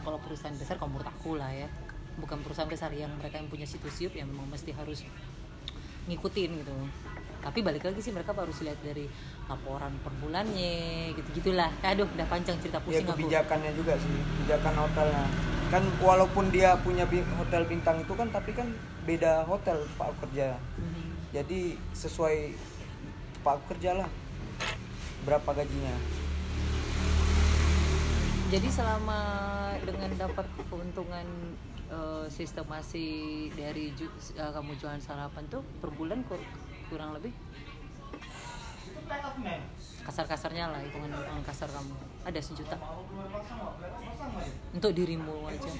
kalau 0.02 0.18
perusahaan 0.18 0.58
besar 0.58 0.82
menurut 0.82 1.06
aku 1.06 1.38
lah 1.38 1.54
ya 1.54 1.70
bukan 2.18 2.38
perusahaan 2.46 2.70
besar 2.70 2.94
yang 2.94 3.10
mereka 3.18 3.40
yang 3.42 3.50
punya 3.50 3.66
situs 3.66 3.98
YouTube 3.98 4.22
yang 4.22 4.30
memang 4.30 4.46
mesti 4.50 4.70
harus 4.70 5.02
ngikutin 6.06 6.50
gitu. 6.62 6.74
Tapi 7.44 7.60
balik 7.60 7.84
lagi 7.84 8.00
sih 8.00 8.12
mereka 8.12 8.32
harus 8.32 8.56
lihat 8.64 8.80
dari 8.80 9.04
laporan 9.44 9.92
per 10.00 10.12
bulannya 10.22 11.12
gitu 11.12 11.28
gitulah. 11.42 11.68
Aduh 11.84 12.08
udah 12.08 12.26
panjang 12.28 12.56
cerita 12.60 12.80
ya 12.80 12.84
pusing 12.84 13.04
aku. 13.04 13.12
kebijakannya 13.20 13.72
juga 13.76 13.92
sih 14.00 14.12
kebijakan 14.12 14.74
hotelnya. 14.80 15.24
Kan 15.68 15.84
walaupun 16.00 16.44
dia 16.48 16.76
punya 16.80 17.04
hotel 17.36 17.62
bintang 17.68 18.00
itu 18.00 18.12
kan 18.16 18.28
tapi 18.32 18.56
kan 18.56 18.68
beda 19.04 19.44
hotel 19.44 19.84
pak 20.00 20.12
kerja. 20.24 20.56
Mhm. 20.80 21.02
jadi 21.34 21.74
sesuai 21.98 22.54
pak 23.42 23.58
kerja 23.66 23.90
lah 23.98 24.08
berapa 25.26 25.50
gajinya. 25.50 25.94
Jadi 28.54 28.68
selama 28.70 29.20
dengan 29.82 30.10
dapat 30.14 30.46
keuntungan 30.70 31.26
eh, 31.94 32.26
sistemasi 32.28 33.06
dari 33.50 33.94
ju- 33.94 34.10
eh, 34.32 34.50
kamu 34.50 34.74
jualan 34.74 34.98
sarapan 34.98 35.46
tuh 35.46 35.62
per 35.78 35.90
bulan 35.90 36.20
kur- 36.24 36.42
kurang 36.88 37.14
lebih? 37.14 37.30
Kasar-kasarnya 40.00 40.68
lah 40.68 40.80
hitungan 40.80 41.08
hitungan 41.08 41.42
kasar 41.42 41.68
kamu. 41.68 41.94
Ada 42.24 42.40
sejuta. 42.40 42.76
Untuk 44.70 44.90
dirimu 44.92 45.46
aja. 45.46 45.70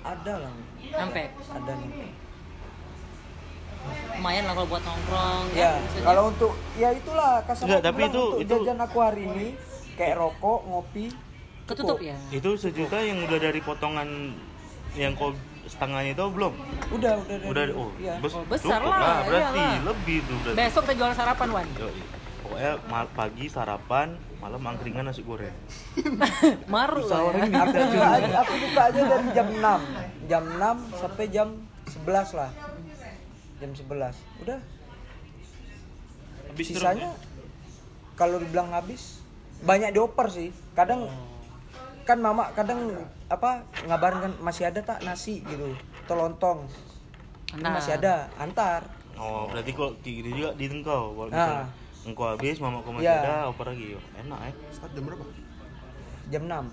ada 0.00 0.34
lah 0.40 0.52
sampai? 0.90 1.28
ada 1.28 1.72
nih. 1.76 2.08
Lumayan 4.14 4.44
lah 4.44 4.54
kalau 4.54 4.68
buat 4.68 4.82
nongkrong 4.82 5.44
ya 5.52 5.72
maksudnya. 5.74 6.04
kalau 6.04 6.22
untuk 6.28 6.52
ya 6.74 6.88
itulah 6.90 7.40
kasar 7.44 7.64
Enggak, 7.64 7.82
tapi 7.82 8.00
itu- 8.02 8.12
untuk 8.12 8.40
itu- 8.40 8.56
jajan 8.60 8.78
aku 8.78 8.98
hari 8.98 9.22
ini 9.24 9.46
kayak 9.94 10.16
rokok 10.16 10.60
ngopi 10.66 11.04
ketutup 11.70 11.98
ya? 12.00 12.16
Itu 12.28 12.50
sejuta 12.54 12.98
yang 12.98 13.18
udah 13.22 13.38
dari 13.38 13.60
potongan 13.60 14.08
yang 14.92 15.14
kau 15.14 15.30
setengahnya 15.62 16.12
itu 16.12 16.24
belum? 16.26 16.52
Udah 16.90 17.14
udah 17.16 17.36
udah 17.46 17.62
dari- 17.62 17.74
oh, 17.74 17.90
iya. 17.96 18.18
bes- 18.18 18.34
Oh, 18.34 18.42
besar 18.44 18.80
cukup 18.80 18.90
lah, 18.92 19.22
berarti 19.22 19.54
iyalah. 19.56 19.86
lebih 19.86 20.16
tuh 20.20 20.36
berarti. 20.42 20.58
Besok 20.58 20.82
kita 20.82 20.94
jual 20.96 21.12
sarapan 21.14 21.48
wan. 21.52 21.66
Pokoknya 22.42 22.72
pagi 23.08 23.46
sarapan 23.46 24.08
malam 24.36 24.62
angkringan 24.64 25.04
nasi 25.04 25.22
goreng. 25.22 25.54
Maru 26.74 27.06
lah 27.06 27.20
orang 27.22 27.46
ya. 27.46 27.62
aku 27.62 27.76
buka 27.76 28.06
aja, 28.10 28.34
aku 28.40 28.54
buka 28.58 28.80
aja 28.82 29.00
dari 29.06 29.28
jam 29.30 29.46
6 29.52 29.62
jam 30.26 30.42
6 30.58 30.58
sampai 30.98 31.24
jam 31.28 31.48
11 31.86 32.06
lah. 32.34 32.50
Jam 33.60 33.70
11 33.70 34.16
udah. 34.42 34.58
Habis 36.50 36.66
sisanya 36.66 37.08
ya? 37.08 37.28
kalau 38.16 38.36
dibilang 38.36 38.74
habis 38.74 39.22
banyak 39.62 39.94
dioper 39.94 40.26
sih. 40.26 40.50
Kadang 40.72 41.06
kan 42.10 42.18
mama 42.18 42.50
kadang 42.52 42.80
apa 43.26 43.50
ngabarin 43.84 44.18
kan 44.20 44.32
masih 44.40 44.64
ada 44.64 44.80
tak 44.80 44.98
nasi 45.00 45.40
gitu 45.42 45.70
atau 46.02 46.14
lontong 46.18 46.66
ini 47.48 47.60
Antar. 47.60 47.72
masih 47.72 47.92
ada 47.94 48.14
antar 48.36 48.80
oh 49.14 49.46
berarti 49.46 49.70
kok 49.70 49.90
gitu 50.00 50.26
juga 50.28 50.50
di 50.54 50.66
engkau 50.66 51.14
kalau 51.14 51.28
Nah. 51.28 51.36
misalnya 51.36 51.66
engkau 52.02 52.26
habis 52.28 52.56
mama 52.58 52.78
kau 52.80 52.90
masih 52.90 53.06
Iya. 53.06 53.20
ada 53.20 53.34
oper 53.46 53.66
lagi 53.68 53.86
enak 54.16 54.38
ya 54.40 54.52
Start 54.70 54.90
jam 54.90 55.02
berapa? 55.04 55.24
jam 56.26 56.42
6 56.44 56.66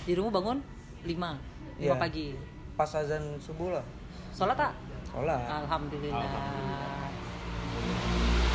di 0.00 0.12
rumah 0.14 0.32
bangun 0.32 0.58
5 1.02 1.06
5 1.06 1.36
Iya. 1.78 1.92
pagi 1.94 2.26
pas 2.74 2.90
azan 2.90 3.36
subuh 3.38 3.70
lah 3.70 3.84
sholat 4.30 4.54
tak 4.54 4.72
sholat 5.06 5.38
Alhamdulillah. 5.62 6.26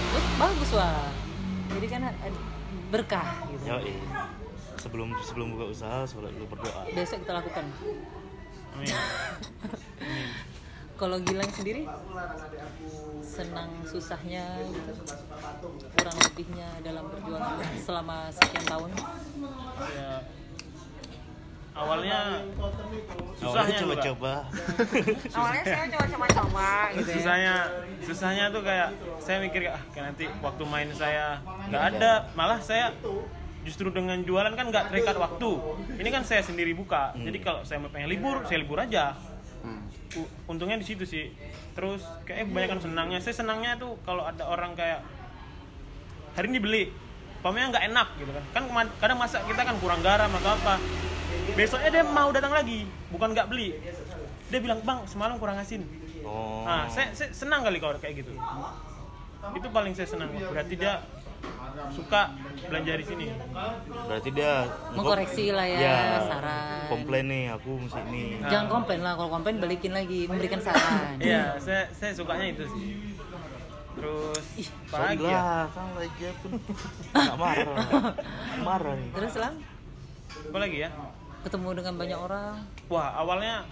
Loh, 0.09 0.25
bagus 0.35 0.71
wah. 0.73 1.07
Jadi 1.69 1.87
kan 1.87 2.01
ad- 2.03 2.43
berkah 2.89 3.29
gitu. 3.47 3.63
Yoi. 3.69 3.93
Sebelum 4.79 5.11
sebelum 5.21 5.47
buka 5.55 5.65
usaha 5.75 6.07
sholat 6.07 6.31
dulu 6.33 6.55
berdoa 6.55 6.81
Besok 6.95 7.19
kita 7.27 7.33
lakukan. 7.43 7.65
Amin. 8.75 8.95
kalau 10.99 11.15
Gilang 11.23 11.47
sendiri 11.55 11.87
senang 13.23 13.71
susahnya 13.87 14.43
gitu 14.67 15.15
kurang 15.95 16.17
lebihnya 16.27 16.67
dalam 16.83 17.07
perjuangan 17.07 17.55
selama 17.79 18.27
sekian 18.35 18.65
tahun 18.67 18.91
ya 19.95 20.13
awalnya 21.79 22.43
susahnya 23.39 23.75
coba-coba. 23.79 24.33
awalnya 25.39 25.63
saya 25.63 25.85
coba-coba 25.87 26.67
gitu 26.91 27.07
ya 27.07 27.15
susahnya 27.15 27.55
susahnya 28.03 28.45
tuh 28.51 28.61
kayak 28.67 28.89
saya 29.23 29.37
mikir 29.39 29.71
ah 29.71 29.83
kayak 29.95 30.05
nanti 30.11 30.27
waktu 30.43 30.63
main 30.67 30.91
saya 30.91 31.39
nggak 31.71 31.83
ada 31.95 32.27
malah 32.35 32.59
saya 32.59 32.91
justru 33.67 33.91
dengan 33.91 34.19
jualan 34.23 34.53
kan 34.55 34.71
nggak 34.71 34.93
terikat 34.93 35.15
waktu. 35.19 35.51
Ini 35.99 36.09
kan 36.09 36.23
saya 36.23 36.41
sendiri 36.43 36.71
buka. 36.75 37.15
Jadi 37.15 37.37
kalau 37.43 37.61
saya 37.67 37.83
mau 37.83 37.91
pengen 37.91 38.09
libur 38.09 38.43
saya 38.47 38.59
libur 38.61 38.79
aja. 38.79 39.15
Hmm. 39.59 39.85
Untungnya 40.47 40.79
di 40.79 40.87
situ 40.87 41.03
sih. 41.03 41.31
Terus 41.75 42.01
kayak 42.23 42.47
kebanyakan 42.49 42.79
senangnya. 42.79 43.19
Saya 43.19 43.35
senangnya 43.35 43.75
tuh 43.75 43.99
kalau 44.07 44.23
ada 44.23 44.47
orang 44.47 44.73
kayak 44.73 45.03
hari 46.35 46.47
ini 46.51 46.59
beli 46.61 46.83
pamnya 47.39 47.71
nggak 47.71 47.85
enak 47.91 48.07
gitu 48.19 48.31
kan. 48.31 48.43
Kan 48.55 48.63
kadang 48.99 49.19
masak 49.19 49.43
kita 49.47 49.61
kan 49.63 49.75
kurang 49.83 49.99
garam 49.99 50.31
atau 50.39 50.55
apa. 50.55 50.75
Besoknya 51.55 51.89
dia 51.91 52.03
mau 52.07 52.29
datang 52.31 52.55
lagi 52.55 52.87
bukan 53.11 53.35
nggak 53.35 53.47
beli. 53.51 53.75
Dia 54.49 54.59
bilang 54.63 54.81
bang 54.81 55.03
semalam 55.05 55.35
kurang 55.37 55.59
asin. 55.59 55.85
Oh. 56.25 56.65
Nah, 56.65 56.89
saya, 56.91 57.13
saya 57.13 57.31
senang 57.33 57.61
kali 57.65 57.77
kalau 57.81 57.97
kayak 57.97 58.25
gitu. 58.25 58.33
Itu 59.55 59.67
paling 59.71 59.93
saya 59.95 60.07
senang. 60.09 60.29
Berarti 60.35 60.73
dia 60.75 60.99
suka 61.89 62.21
belanja 62.65 62.93
di 62.93 63.05
sini. 63.05 63.25
Berarti 64.05 64.29
dia 64.29 64.67
Mengkoreksi 64.91 65.49
lah 65.49 65.65
ya, 65.65 66.21
saran. 66.21 66.85
Komplain 66.87 67.25
nih 67.25 67.43
aku 67.49 67.69
mesti 67.79 67.99
ini. 68.05 68.23
jangan 68.43 68.67
komplain 68.69 69.01
lah 69.01 69.13
kalau 69.13 69.29
komplain 69.31 69.57
balikin 69.57 69.91
lagi 69.91 70.25
memberikan 70.25 70.59
saran 70.59 71.17
Iya, 71.17 71.57
saya 71.57 71.87
saya 71.89 72.11
sukanya 72.13 72.45
itu 72.49 72.63
sih. 72.69 73.15
Terus 73.91 74.45
apa 74.87 75.11
lagi 75.11 75.25
ya? 75.25 75.43
kan 75.67 75.87
lagi 75.93 76.23
pun 76.39 76.51
nggak 77.11 77.37
marah. 77.37 77.77
marah 78.61 78.93
nih. 78.95 79.09
terus 79.11 79.33
lang 79.35 79.55
Apa 80.45 80.57
lagi 80.57 80.77
ya? 80.79 80.89
ketemu 81.39 81.69
dengan 81.73 81.93
banyak 81.95 82.19
orang 82.19 82.55
Wah, 82.87 83.09
awalnya 83.13 83.63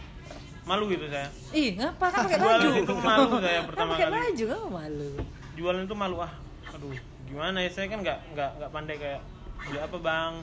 malu 0.64 0.88
gitu 0.88 1.08
saya. 1.08 1.28
ih 1.52 1.76
ngapa 1.76 2.06
kan 2.08 2.20
pakai 2.26 2.38
Jualan 2.38 2.60
baju 2.60 2.70
itu 2.76 2.94
malu 2.98 3.30
saya 3.38 3.56
kan 3.56 3.66
pertama 3.66 3.90
pakai 3.94 4.04
kali. 4.04 4.16
baju 4.18 4.44
kan 4.46 4.60
malu 4.68 5.10
Jualan 5.54 5.82
itu 5.82 5.96
malu 5.96 6.16
ah. 6.20 6.32
Aduh, 6.70 6.92
gimana 7.28 7.58
ya? 7.62 7.70
Saya 7.70 7.88
kan 7.92 8.00
nggak 8.02 8.20
nggak 8.34 8.52
nggak 8.58 8.72
pandai 8.72 8.96
kayak 8.98 9.22
beli 9.68 9.80
apa 9.80 9.98
bang, 10.00 10.34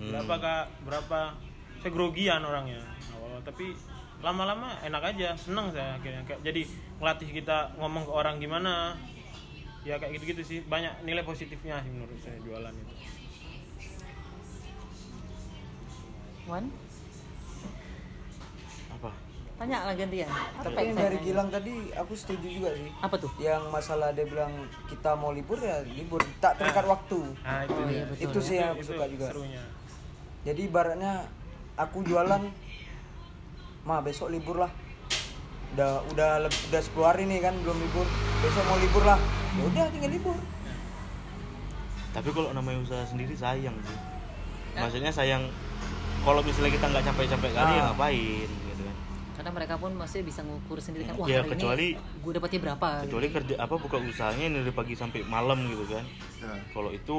berapa 0.00 0.34
Hmm. 0.34 0.42
kak, 0.42 0.64
berapa. 0.88 1.20
Saya 1.80 1.92
grogian 1.92 2.40
orangnya. 2.44 2.80
Awal, 3.16 3.40
tapi 3.40 3.72
lama-lama 4.20 4.76
enak 4.84 5.16
aja, 5.16 5.32
seneng 5.36 5.72
saya 5.72 5.96
akhirnya. 5.96 6.24
Kayak 6.28 6.40
jadi 6.44 6.62
ngelatih 7.00 7.28
kita 7.32 7.58
ngomong 7.80 8.04
ke 8.04 8.12
orang 8.12 8.36
gimana. 8.36 8.96
Ya 9.80 9.96
kayak 9.96 10.20
gitu-gitu 10.20 10.42
sih. 10.44 10.58
Banyak 10.68 11.08
nilai 11.08 11.24
positifnya 11.24 11.80
sih 11.80 11.88
menurut 11.88 12.20
saya 12.20 12.36
jualan 12.44 12.72
itu. 12.72 12.94
Apa? 16.44 16.89
Tanya 19.60 19.84
lah 19.84 19.92
gantian 19.92 20.24
apa 20.24 20.64
Tapi 20.64 20.82
yang 20.82 20.96
dari? 20.96 21.16
Gilang 21.20 21.48
tadi 21.48 21.72
aku 21.92 22.12
setuju 22.14 22.48
juga 22.48 22.72
sih. 22.72 22.88
apa 22.96 23.12
tuh 23.14 23.28
Yang 23.36 23.62
masalah 23.68 24.08
dia 24.10 24.24
bilang 24.24 24.48
kita 24.88 25.12
mau 25.12 25.30
libur 25.30 25.60
ya 25.60 25.84
libur, 25.86 26.24
tak 26.40 26.56
terikat 26.56 26.86
waktu. 26.86 27.20
Nah, 27.38 27.60
itu 27.62 27.74
Oh, 27.74 27.84
dia. 27.84 27.92
iya, 27.92 28.04
betul. 28.06 28.24
Itu 28.24 28.38
sih 28.40 28.56
yang 28.56 28.72
aku 28.72 28.82
suka 28.82 29.04
juga. 29.06 29.26
Serunya. 29.28 29.62
Jadi 30.40 30.60
ibaratnya 30.64 31.28
aku 31.76 32.00
jualan, 32.00 32.42
ma 33.82 34.00
besok 34.00 34.28
libur 34.28 34.56
lah. 34.58 34.72
Udah 35.70 36.02
udah 36.08 36.30
udah 36.42 36.80
10 36.80 37.04
hari 37.04 37.22
nih 37.26 37.40
kan 37.40 37.52
belum 37.54 37.76
libur. 37.78 38.08
Besok 38.40 38.64
mau 38.64 38.78
libur 38.78 39.04
lah. 39.04 39.20
Ya 39.52 39.62
udah 39.62 39.84
tinggal 39.92 40.08
libur. 40.10 40.36
Tapi 42.10 42.28
kalau 42.32 42.50
namanya 42.50 42.80
usaha 42.80 43.04
sendiri 43.04 43.36
sayang 43.36 43.76
sih. 43.78 43.98
Maksudnya 44.72 45.12
sayang 45.12 45.44
kalau 46.20 46.40
misalnya 46.40 46.72
kita 46.72 46.86
nggak 46.86 47.04
capek-capek 47.06 47.50
kali 47.52 47.70
ya 47.70 47.78
Ah. 47.78 47.86
ngapain. 47.92 48.48
Karena 49.40 49.56
mereka 49.56 49.80
pun 49.80 49.96
masih 49.96 50.20
bisa 50.20 50.44
ngukur 50.44 50.76
sendiri 50.76 51.08
kan 51.08 51.16
wah 51.16 51.24
Ya, 51.24 51.40
hari 51.40 51.56
kecuali- 51.56 51.96
ini 51.96 52.20
gue 52.20 52.32
dapatnya 52.36 52.60
berapa 52.60 52.88
Kecuali 53.08 53.28
kerja 53.32 53.54
apa 53.56 53.74
buka 53.80 53.96
usahanya 53.96 54.44
ini 54.44 54.56
dari 54.60 54.74
pagi 54.76 54.92
sampai 54.92 55.24
malam 55.24 55.64
gitu 55.64 55.88
kan. 55.88 56.04
Ya. 56.36 56.52
Kalau 56.68 56.92
itu 56.92 57.16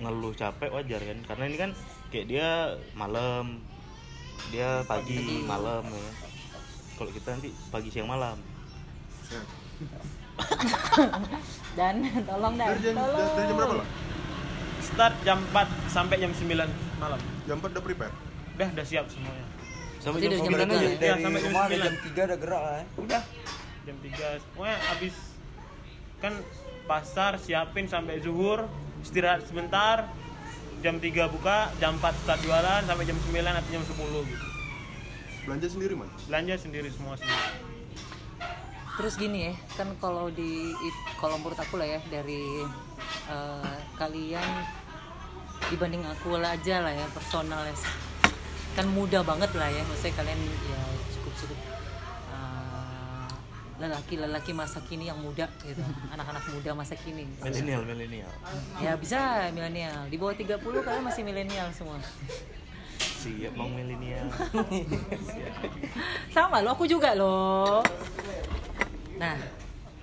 ngeluh 0.00 0.32
capek 0.32 0.72
wajar 0.72 0.96
kan. 0.96 1.18
Karena 1.28 1.44
ini 1.44 1.56
kan 1.60 1.70
kayak 2.08 2.24
dia 2.24 2.48
malam, 2.96 3.60
dia 4.48 4.80
pagi, 4.88 5.44
malam 5.44 5.84
ya. 5.84 6.00
kan. 6.00 6.14
Kalau 6.96 7.10
kita 7.12 7.28
nanti 7.36 7.52
pagi 7.68 7.88
siang 7.92 8.08
malam. 8.08 8.40
Siap. 9.28 9.44
dan 11.78 11.94
tolong 12.24 12.54
dan 12.56 12.68
Dari 12.72 12.80
jam, 12.80 12.94
tolong 12.96 13.28
dari 13.36 13.44
jam 13.44 13.56
berapa 13.60 13.74
lah? 13.76 13.88
Start 14.80 15.14
jam 15.20 15.38
4 15.52 15.68
sampai 15.92 16.16
jam 16.16 16.32
9 16.32 16.48
malam. 16.96 17.20
Jam 17.44 17.60
4 17.60 17.76
udah 17.76 17.84
prepare? 17.84 18.14
Udah 18.56 18.68
udah 18.72 18.86
siap 18.88 19.04
semuanya. 19.12 19.44
Sampai 20.08 20.18
Berarti 20.18 20.24
jam 20.24 20.32
dari 20.32 20.40
jam 20.40 20.46
sembilan 20.48 20.64
berapa? 20.64 20.80
aja. 20.80 20.88
Iya, 20.88 20.96
Dari 21.12 21.20
sampai 21.20 21.38
jam 21.38 21.46
rumah 21.46 21.62
ada 21.62 21.76
9. 21.76 21.84
jam 21.84 21.94
3 22.00 22.24
udah 22.24 22.38
gerak 22.38 22.62
lah. 22.62 22.72
ya. 22.72 22.84
udah 22.96 23.22
jam 23.84 23.96
3 24.00 24.48
pokoknya 24.48 24.76
habis 24.86 25.14
kan 26.18 26.34
pasar 26.84 27.32
siapin 27.36 27.84
sampai 27.84 28.14
zuhur 28.18 28.58
istirahat 28.98 29.44
sebentar 29.44 29.96
jam 30.80 30.96
3 30.96 31.04
buka 31.28 31.56
jam 31.76 31.92
4 31.94 32.22
start 32.24 32.40
jualan 32.40 32.82
sampai 32.84 33.04
jam 33.04 33.16
9 33.20 33.36
atau 33.36 33.70
jam 33.70 33.84
10 33.84 34.32
gitu 34.32 34.46
Belanja 35.44 35.66
sendiri 35.68 35.94
man? 35.94 36.08
belanja 36.24 36.54
sendiri 36.56 36.88
semua 36.88 37.16
sendiri 37.16 37.44
terus 38.96 39.14
gini 39.14 39.48
ya 39.48 39.54
kan 39.74 39.92
kalau 39.96 40.28
di 40.28 40.72
kalau 41.16 41.36
menurut 41.36 41.56
aku 41.56 41.76
lah 41.76 41.86
ya 41.86 42.00
dari 42.08 42.64
eh, 43.28 43.76
kalian 43.94 44.48
dibanding 45.68 46.02
aku 46.02 46.34
lah 46.34 46.52
aja 46.52 46.80
lah 46.80 46.92
ya 46.92 47.06
personal 47.12 47.62
ya 47.62 47.76
kan 48.78 48.86
mudah 48.94 49.26
banget 49.26 49.50
lah 49.58 49.66
ya. 49.66 49.82
Maksudnya 49.82 50.14
kalian 50.14 50.38
ya 50.70 50.80
cukup 51.18 51.34
cukup 51.34 51.58
eh, 52.30 53.26
lelaki-lelaki 53.82 54.54
masa 54.54 54.78
kini 54.86 55.10
yang 55.10 55.18
muda 55.18 55.50
gitu. 55.66 55.82
Anak-anak 56.14 56.46
muda 56.54 56.70
masa 56.78 56.94
kini. 56.94 57.26
Milenial, 57.42 57.82
milenial. 57.82 58.30
ya 58.78 58.94
bisa 58.94 59.50
milenial. 59.50 60.06
Di 60.06 60.14
bawah 60.14 60.38
30 60.38 60.62
kalian 60.62 61.02
masih 61.02 61.26
milenial 61.26 61.66
semua. 61.74 61.98
Siap 62.98 63.58
bang 63.58 63.70
milenial. 63.74 64.26
sama 66.34 66.62
lo 66.62 66.70
aku 66.70 66.86
juga 66.86 67.18
lo 67.18 67.82
nah 69.18 69.34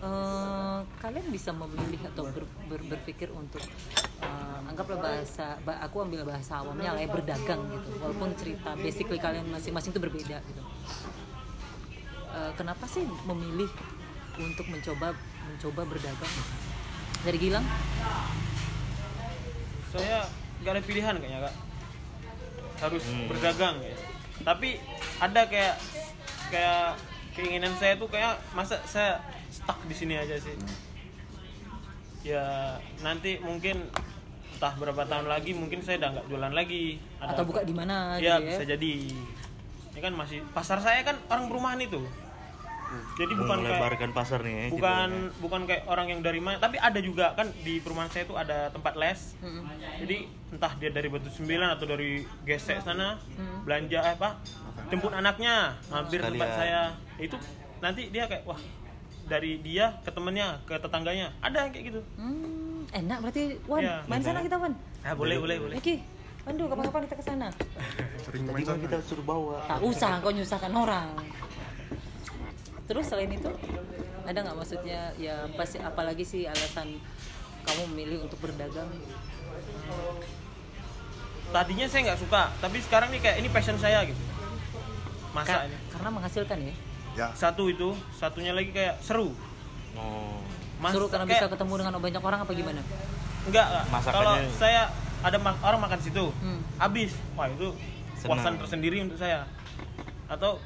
eh, 0.06 0.80
kalian 1.02 1.28
bisa 1.28 1.50
memilih 1.50 2.02
atau 2.06 2.24
ber- 2.26 2.52
ber- 2.70 2.88
berpikir 2.88 3.34
untuk 3.34 3.62
eh, 4.22 4.70
anggaplah 4.70 5.02
bahasa 5.02 5.58
ba- 5.62 5.82
aku 5.82 6.06
ambil 6.06 6.22
bahasa 6.24 6.62
awamnya 6.62 6.94
lah 6.94 7.02
ya 7.02 7.10
berdagang 7.10 7.62
gitu. 7.66 7.90
Walaupun 8.00 8.30
cerita 8.38 8.78
basically 8.78 9.18
kalian 9.18 9.50
masing-masing 9.50 9.90
itu 9.90 10.02
berbeda 10.02 10.38
gitu. 10.40 10.62
Eh, 12.32 12.52
kenapa 12.54 12.86
sih 12.86 13.02
memilih 13.26 13.70
untuk 14.38 14.68
mencoba 14.68 15.16
mencoba 15.46 15.82
berdagang? 15.88 16.34
Dari 17.24 17.38
Gilang? 17.40 17.66
Saya 19.90 20.28
nggak 20.62 20.74
ada 20.76 20.84
pilihan 20.84 21.16
kayaknya 21.18 21.40
kak. 21.42 21.56
Harus 22.76 23.04
Hmm. 23.08 23.26
berdagang 23.32 23.76
ya. 23.80 23.96
Tapi 24.44 24.78
ada 25.18 25.42
kayak 25.48 25.76
kayak 26.52 27.00
keinginan 27.34 27.72
saya 27.80 27.96
tuh 27.96 28.12
kayak 28.12 28.36
masa 28.52 28.78
saya 28.84 29.18
stuck 29.56 29.80
di 29.84 29.96
sini 29.96 30.16
aja 30.16 30.36
sih. 30.36 30.56
Ya 32.26 32.76
nanti 33.00 33.38
mungkin 33.40 33.86
entah 34.56 34.74
berapa 34.74 35.04
tahun 35.06 35.28
lagi 35.28 35.52
mungkin 35.52 35.80
saya 35.80 36.00
udah 36.00 36.10
nggak 36.12 36.26
jualan 36.28 36.54
lagi. 36.54 36.98
Ada 37.22 37.32
atau 37.32 37.44
buka 37.46 37.62
di 37.62 37.72
mana 37.72 38.18
ya 38.18 38.18
gitu 38.18 38.26
ya 38.26 38.36
bisa 38.52 38.64
jadi. 38.68 38.94
Ini 39.96 40.00
kan 40.02 40.14
masih 40.14 40.44
pasar 40.52 40.80
saya 40.80 41.00
kan 41.02 41.16
orang 41.30 41.48
perumahan 41.48 41.80
itu. 41.80 42.02
Jadi 43.18 43.34
bukan 43.34 43.60
kayak 43.60 43.76
melebarkan 43.76 44.12
pasar 44.14 44.40
nih 44.40 44.54
ya. 44.56 44.66
bukan 44.72 45.10
bukan 45.42 45.62
kayak 45.66 45.84
orang 45.86 46.08
yang 46.08 46.22
dari 46.22 46.40
mana. 46.40 46.58
Tapi 46.58 46.78
ada 46.78 47.00
juga 47.00 47.34
kan 47.34 47.52
di 47.62 47.80
perumahan 47.80 48.08
saya 48.08 48.24
itu 48.24 48.36
ada 48.36 48.70
tempat 48.70 48.94
les. 48.96 49.36
Mm-mm. 49.40 49.68
jadi 50.00 50.18
entah 50.54 50.74
dia 50.78 50.90
dari 50.90 51.08
batu 51.10 51.28
sembilan 51.28 51.76
atau 51.76 51.86
dari 51.86 52.24
gesek 52.46 52.80
sana 52.82 53.20
Hmm. 53.36 53.68
belanja 53.68 54.00
eh, 54.00 54.14
apa 54.16 54.40
jemput 54.88 55.12
anaknya 55.12 55.76
mampir 55.90 56.24
Sekalian. 56.24 56.34
tempat 56.34 56.50
saya. 56.56 56.82
Itu 57.18 57.36
nanti 57.78 58.08
dia 58.08 58.26
kayak 58.26 58.46
wah 58.46 58.62
dari 59.26 59.58
dia 59.60 59.98
ke 60.00 60.10
temennya 60.10 60.62
ke 60.64 60.76
tetangganya 60.76 61.34
ada 61.40 61.66
yang 61.66 61.72
kayak 61.72 61.86
gitu 61.90 62.02
Hmm, 62.16 62.86
enak 62.92 63.18
berarti 63.20 63.44
Wan 63.66 63.82
Iya. 63.82 63.96
main 64.06 64.22
sana 64.22 64.40
kita 64.40 64.56
Wan 64.56 64.74
ah 65.02 65.14
boleh 65.14 65.38
boleh 65.38 65.58
boleh 65.60 65.76
Oke, 65.76 65.98
Pandu 66.42 66.66
kapan-kapan 66.66 67.02
kita 67.04 67.16
ke 67.16 67.26
sana. 67.26 67.48
Sering 68.22 68.46
main 68.46 68.62
kan 68.62 68.66
sana. 68.72 68.86
kita 68.86 68.98
suruh 69.02 69.22
bawa. 69.24 69.66
Tak 69.66 69.82
usah 69.82 70.22
kau 70.22 70.30
nyusahkan 70.30 70.70
orang. 70.70 71.10
Terus 72.86 73.02
selain 73.04 73.30
itu 73.30 73.50
ada 74.22 74.38
nggak 74.40 74.54
maksudnya 74.56 75.10
ya 75.16 75.50
pasti 75.54 75.78
apalagi 75.80 76.22
sih 76.22 76.46
alasan 76.46 77.02
kamu 77.64 77.82
memilih 77.90 78.18
untuk 78.24 78.38
berdagang? 78.40 78.86
tadinya 81.48 81.86
saya 81.86 82.02
nggak 82.06 82.20
suka 82.20 82.42
tapi 82.58 82.78
sekarang 82.80 83.10
nih 83.10 83.22
kayak 83.22 83.38
ini 83.40 83.48
passion 83.48 83.78
saya 83.78 84.04
gitu 84.04 84.18
Ka- 84.18 85.34
masa 85.34 85.64
ini 85.64 85.78
karena 85.90 86.10
menghasilkan 86.12 86.58
ya. 86.60 86.76
Ya. 87.16 87.32
satu 87.32 87.66
itu 87.66 87.92
satunya 88.12 88.52
lagi 88.52 88.70
kayak 88.70 89.00
seru. 89.00 89.32
Oh. 89.94 90.40
Mas- 90.76 90.92
Suruh 90.92 91.08
karena 91.08 91.24
kayak- 91.24 91.40
bisa 91.42 91.48
ketemu 91.50 91.74
dengan 91.80 91.94
banyak 91.98 92.22
orang 92.22 92.40
apa 92.42 92.52
gimana? 92.52 92.82
enggak 93.46 93.68
kalau 94.04 94.36
saya 94.52 94.90
ada 95.22 95.38
ma- 95.38 95.60
orang 95.62 95.80
makan 95.80 96.00
situ 96.00 96.26
Hmm. 96.36 96.60
habis. 96.76 97.14
Wah 97.34 97.48
itu 97.48 97.72
puasan 98.22 98.58
tersendiri 98.58 99.00
untuk 99.00 99.16
saya. 99.16 99.48
Atau 100.26 100.60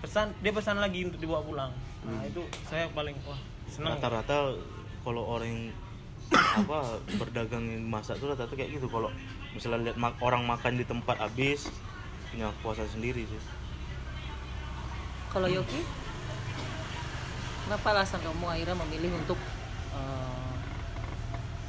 pesan 0.00 0.34
dia 0.40 0.50
pesan 0.50 0.76
lagi 0.76 1.04
untuk 1.04 1.18
dibawa 1.18 1.40
pulang. 1.40 1.70
Nah 2.02 2.24
itu 2.24 2.40
saya 2.66 2.90
paling 2.90 3.14
wah 3.22 3.38
senang 3.68 3.94
rata-rata 3.94 4.56
kalau 5.00 5.22
orang 5.30 5.70
apa 6.58 6.78
berdagang 7.14 7.62
yang 7.62 7.84
masak 7.84 8.16
tuh 8.16 8.32
rata-rata 8.32 8.56
kayak 8.56 8.74
gitu. 8.74 8.88
Kalau 8.88 9.12
misalnya 9.52 9.86
lihat 9.86 9.96
ma- 9.96 10.16
orang 10.18 10.42
makan 10.42 10.74
di 10.74 10.84
tempat 10.84 11.20
habis 11.20 11.68
punya 12.26 12.48
puasa 12.58 12.82
sendiri 12.88 13.22
sih 13.22 13.40
Kalau 15.32 15.48
Yoki, 15.48 15.80
kenapa 17.64 17.86
alasan 17.96 18.20
kamu 18.20 18.52
akhirnya 18.52 18.76
memilih 18.84 19.16
untuk 19.16 19.40
eh, 19.96 20.52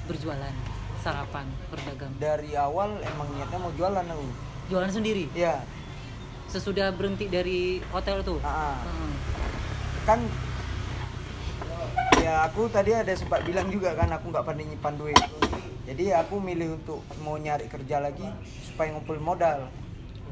berjualan, 0.04 0.52
sarapan, 1.00 1.48
berdagang, 1.72 2.12
dari 2.20 2.60
awal 2.60 3.00
emang 3.00 3.32
niatnya 3.32 3.60
mau 3.64 3.72
jualan 3.72 4.04
aku 4.04 4.28
jualan 4.68 4.92
sendiri? 4.92 5.32
ya 5.32 5.64
Sesudah 6.52 6.92
berhenti 6.92 7.32
dari 7.32 7.80
hotel 7.88 8.20
tuh? 8.22 8.44
ah, 8.44 8.76
ah. 8.76 8.78
Hmm. 8.84 9.14
kan 10.04 10.20
ya 12.20 12.44
aku 12.52 12.68
tadi 12.68 12.92
ada 12.92 13.16
sempat 13.16 13.48
bilang 13.48 13.72
juga 13.72 13.96
kan 13.96 14.12
aku 14.12 14.28
nggak 14.28 14.44
pandai 14.44 14.68
nyimpan 14.68 14.96
duit 15.00 15.20
jadi 15.88 16.20
aku 16.20 16.36
milih 16.40 16.84
untuk 16.84 17.00
mau 17.24 17.40
nyari 17.40 17.72
kerja 17.72 18.04
lagi 18.04 18.28
supaya 18.68 18.92
ngumpul 18.92 19.20
modal 19.24 19.72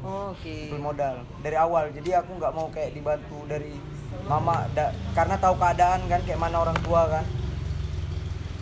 Oh, 0.02 0.34
Oke. 0.34 0.74
modal. 0.76 1.22
Dari 1.40 1.54
awal. 1.54 1.94
Jadi 1.94 2.10
aku 2.10 2.34
nggak 2.36 2.52
mau 2.52 2.66
kayak 2.74 2.90
dibantu 2.94 3.38
dari 3.46 3.78
mama. 4.26 4.66
Da- 4.74 4.90
karena 5.14 5.38
tahu 5.38 5.54
keadaan 5.56 6.10
kan 6.10 6.20
kayak 6.26 6.42
mana 6.42 6.58
orang 6.58 6.78
tua 6.82 7.06
kan. 7.06 7.24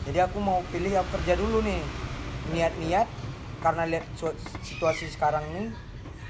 Jadi 0.05 0.19
aku 0.21 0.37
mau 0.41 0.61
pilih 0.69 1.01
aku 1.01 1.21
kerja 1.21 1.41
dulu 1.41 1.65
nih. 1.65 1.81
Niat-niat 2.53 3.09
karena 3.61 3.85
lihat 3.89 4.05
situasi 4.65 5.09
sekarang 5.13 5.45
nih 5.53 5.69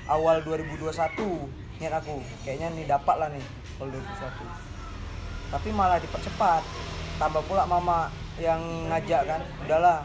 awal 0.07 0.43
2021 0.47 1.47
niat 1.83 1.95
aku. 1.95 2.23
Kayaknya 2.47 2.69
nih 2.75 2.87
dapat 2.87 3.17
lah 3.19 3.29
nih 3.31 3.45
kalau 3.79 3.91
2021 3.95 4.71
tapi 5.51 5.69
malah 5.75 5.99
dipercepat. 5.99 6.63
Tambah 7.19 7.43
pula 7.45 7.67
mama 7.67 8.09
yang 8.41 8.63
ngajak 8.89 9.29
kan 9.29 9.43
udahlah 9.67 10.01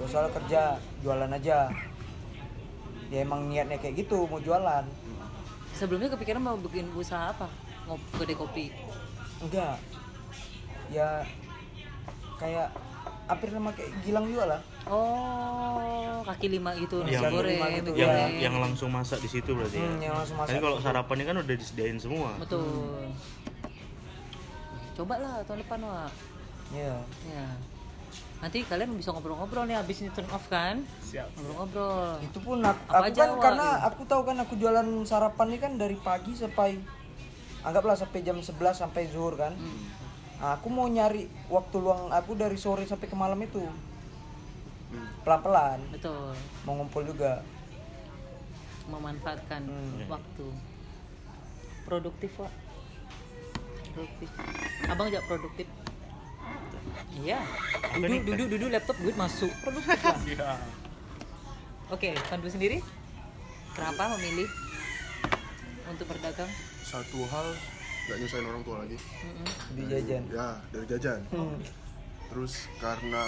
gak 0.00 0.06
usah 0.08 0.26
kerja 0.32 0.74
jualan 1.04 1.30
aja 1.30 1.70
ya 3.12 3.20
emang 3.20 3.44
niatnya 3.46 3.76
kayak 3.76 3.94
gitu 4.00 4.24
mau 4.24 4.40
jualan 4.40 4.84
Sebelumnya 5.74 6.08
kepikiran 6.08 6.40
mau 6.40 6.56
bikin 6.56 6.88
usaha 6.92 7.28
apa? 7.28 7.48
Ngop 7.84 8.00
kedai 8.14 8.32
kopi. 8.34 8.66
enggak 9.38 9.74
ya 10.88 11.20
kayak 12.36 12.70
hampir 13.24 13.48
sama 13.48 13.70
kayak 13.70 13.90
Gilang 14.00 14.24
juga 14.24 14.44
lah 14.48 14.60
Oh, 14.84 15.78
kaki 16.22 16.46
lima 16.48 16.74
gitu, 16.74 17.00
nasi 17.00 17.14
Yang- 17.16 17.32
goreng, 17.32 17.54
lima 17.54 17.66
gitu, 17.72 17.90
yang 17.92 18.10
goreng. 18.10 18.32
yang 18.40 18.56
langsung 18.58 18.88
masak 18.88 19.18
di 19.18 19.28
situ 19.28 19.50
berarti 19.52 19.76
Hmm, 19.76 19.96
ya 19.96 20.04
yang 20.04 20.16
langsung 20.16 20.36
masak 20.36 20.50
Tapi 20.50 20.60
kalau 20.60 20.78
sarapannya 20.78 21.24
kan 21.24 21.36
udah 21.38 21.54
disediain 21.54 21.98
semua 21.98 22.34
Betul. 22.36 23.10
Coba 24.92 25.14
lah 25.16 25.34
tahun 25.42 25.60
depan, 25.60 25.78
Wak. 25.82 26.10
ya 26.72 26.94
Ya. 27.26 27.46
Nanti 28.42 28.66
kalian 28.66 28.90
bisa 28.92 29.14
ngobrol-ngobrol 29.14 29.64
nih 29.64 29.78
habis 29.78 30.02
ini 30.02 30.10
turn 30.10 30.26
off 30.28 30.50
kan? 30.50 30.82
siap 31.00 31.30
Ngobrol-ngobrol. 31.32 32.18
itu 32.20 32.38
pun 32.38 32.58
aku, 32.60 32.82
Apa 32.84 32.98
aku 32.98 33.06
aja, 33.06 33.20
kan 33.20 33.30
Wak? 33.30 33.40
karena 33.40 33.66
aku 33.86 34.02
tahu 34.02 34.22
kan 34.24 34.36
aku 34.36 34.54
jualan 34.56 34.86
sarapan 35.06 35.46
ini 35.46 35.58
kan 35.58 35.72
dari 35.76 35.94
pagi 35.96 36.34
sampai 36.34 36.74
anggaplah 37.62 37.94
sampai 37.94 38.18
jam 38.20 38.36
11 38.36 38.50
sampai 38.76 39.06
zuhur 39.06 39.38
kan 39.38 39.54
Hmm. 39.54 39.82
Nah, 40.42 40.58
aku 40.58 40.66
mau 40.66 40.90
nyari 40.90 41.22
waktu 41.46 41.76
luang 41.78 42.10
aku 42.10 42.34
dari 42.34 42.58
sore 42.58 42.82
sampai 42.82 43.06
ke 43.06 43.14
malam 43.14 43.38
itu 43.38 43.62
pelan-pelan 45.22 45.78
Betul. 45.88 46.34
mau 46.66 46.74
ngumpul 46.74 47.06
juga 47.06 47.46
Memanfaatkan 48.82 49.62
Hmm. 49.62 50.10
waktu. 50.10 50.46
Produktif, 51.82 52.34
Wak. 52.34 52.50
Produktif. 53.88 54.28
Abang 54.84 55.06
juga 55.06 55.22
produktif. 55.22 55.66
Iya. 57.14 57.38
Duduk, 57.94 58.22
duduk, 58.24 58.46
duduk 58.48 58.68
laptop 58.70 58.96
duit 58.98 59.14
masuk. 59.14 59.52
Produktif, 59.60 59.98
Wak. 59.98 60.16
Iya. 60.24 60.50
Oke, 61.88 62.10
Pandu 62.24 62.48
sendiri? 62.48 62.80
Kenapa 63.72 64.14
memilih 64.14 64.48
untuk 65.86 66.06
berdagang? 66.06 66.48
satu 66.82 67.24
hal 67.24 67.46
nggak 68.04 68.16
nyusahin 68.18 68.44
orang 68.44 68.62
tua 68.62 68.76
lagi 68.78 68.98
Mm-mm. 68.98 69.46
di 69.72 69.82
jajan 69.86 70.22
ya 70.28 70.48
dari 70.68 70.84
jajan 70.86 71.20
Hmm. 71.30 71.56
terus 72.28 72.52
karena 72.76 73.22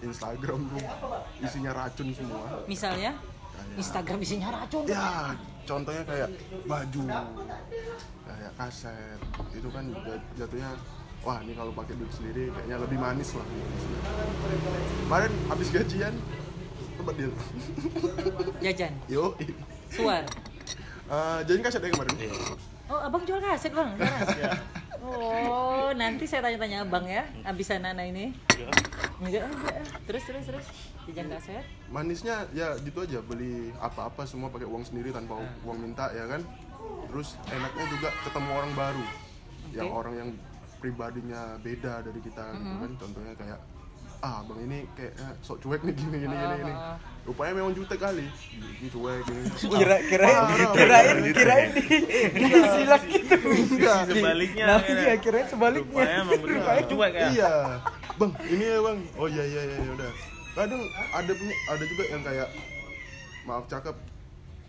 Instagram 0.00 0.60
tuh 0.68 0.84
isinya 1.40 1.72
racun 1.72 2.12
semua 2.12 2.62
Misalnya, 2.64 3.16
Kayak- 3.16 3.74
Instagram 3.74 4.18
isinya 4.20 4.48
racun. 4.52 4.84
ya 4.86 5.32
contohnya 5.64 6.04
kayak 6.04 6.28
baju 6.62 7.02
kayak 8.22 8.52
kaset 8.54 9.18
itu 9.50 9.68
kan 9.68 9.84
jat- 10.04 10.30
jatuhnya 10.36 10.70
wah 11.24 11.40
ini 11.40 11.52
kalau 11.56 11.72
pakai 11.72 11.96
duit 11.96 12.12
sendiri 12.12 12.52
kayaknya 12.52 12.76
lebih 12.84 12.98
manis 13.00 13.32
lah 13.34 13.46
kemarin 15.08 15.32
habis 15.48 15.68
gajian 15.72 16.14
tempat 17.00 17.14
deal 17.18 17.32
Jajan, 18.62 18.92
yo 19.10 19.34
suar. 19.92 20.24
Eh, 21.04 21.40
jadi 21.44 21.60
kaset 21.60 21.84
ya 21.84 21.92
kemarin 21.92 22.16
Iya. 22.16 22.32
Oh, 22.88 23.00
abang 23.00 23.24
jual 23.28 23.36
kaset 23.40 23.72
bang? 23.76 23.92
sekarang? 23.96 24.60
Oh, 25.04 25.92
nanti 25.92 26.24
saya 26.24 26.48
tanya-tanya 26.48 26.88
abang 26.88 27.04
ya, 27.04 27.28
abis 27.44 27.76
anak 27.76 28.08
ini. 28.08 28.32
Ya. 28.56 28.72
Enggak, 29.20 29.44
enggak. 29.52 29.84
Terus, 30.08 30.22
terus, 30.24 30.44
terus. 30.48 30.66
Jajan 31.04 31.28
kaset. 31.28 31.64
manisnya 31.92 32.48
ya 32.56 32.72
gitu 32.80 33.04
aja 33.04 33.20
beli 33.20 33.68
apa-apa 33.76 34.24
semua 34.24 34.48
pakai 34.48 34.64
uang 34.64 34.88
sendiri 34.88 35.12
tanpa 35.12 35.36
uang 35.68 35.76
minta 35.76 36.08
ya 36.16 36.24
kan 36.24 36.40
terus 37.12 37.36
enaknya 37.52 37.84
juga 37.92 38.08
ketemu 38.24 38.50
orang 38.56 38.72
baru 38.72 39.04
yang 39.76 39.88
Oke. 39.92 39.98
orang 40.00 40.14
yang 40.16 40.30
pribadinya 40.84 41.56
beda 41.64 42.04
dari 42.04 42.20
kita 42.20 42.44
gitu 42.52 42.74
kan. 42.76 42.92
Contohnya 43.00 43.32
kayak 43.40 43.58
ah 44.24 44.40
bang 44.40 44.60
ini 44.68 44.78
kayak 44.96 45.12
eh, 45.20 45.34
sok 45.40 45.60
cuek 45.64 45.80
nih 45.84 45.94
gini 45.96 46.16
gini 46.24 46.36
gini 46.36 46.54
gini. 46.60 46.72
Ah. 46.76 46.96
rupanya 47.24 47.52
memang 47.60 47.72
jutek 47.72 48.00
kali. 48.00 48.24
Ini 48.52 48.88
cuek 48.92 49.18
gini. 49.24 49.40
Kira 49.80 49.96
kirain 50.04 50.40
kirain 50.76 51.16
kirain 51.32 51.68
di 51.72 51.82
di 52.40 52.44
silang 52.76 53.04
gitu. 53.08 53.36
Sebaliknya 54.12 54.64
nah 54.68 54.80
iya 54.84 55.16
kirain 55.16 55.48
sebaliknya. 55.48 56.04
Rupanya 56.04 56.20
emang 56.20 56.84
cuek 56.84 57.12
ya. 57.16 57.28
Iya. 57.32 57.52
Bang 58.20 58.32
ini 58.44 58.64
ya 58.68 58.78
bang. 58.84 58.98
Oh 59.16 59.28
iya 59.28 59.44
iya 59.44 59.62
iya 59.72 59.90
udah. 59.96 60.10
Kadang 60.54 60.82
ada 61.16 61.32
punya 61.32 61.56
ada 61.72 61.84
juga 61.88 62.04
yang 62.12 62.22
kayak 62.24 62.48
maaf 63.48 63.64
cakep. 63.72 63.96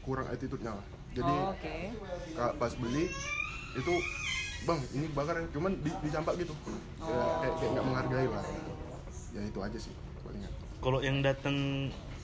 Kurang 0.04 0.28
attitude-nya 0.32 0.72
lah. 0.72 0.86
Jadi 1.16 1.32
Oh, 1.32 1.56
Oke. 1.56 1.76
Kak, 2.36 2.52
pas 2.60 2.74
beli 2.76 3.08
itu 3.76 3.94
bang 4.66 4.80
ini 4.94 5.06
bakar 5.14 5.36
ya 5.38 5.48
cuman 5.54 5.72
di, 5.80 5.92
dicampak 6.02 6.34
gitu 6.42 6.54
kayak 7.00 7.28
kayak 7.40 7.54
kayak 7.58 7.72
nggak 7.78 7.86
menghargai 7.86 8.28
lah 8.28 8.44
ya 9.32 9.42
itu 9.42 9.60
aja 9.62 9.78
sih 9.78 9.94
kalau 10.82 11.00
yang 11.02 11.22
datang 11.22 11.56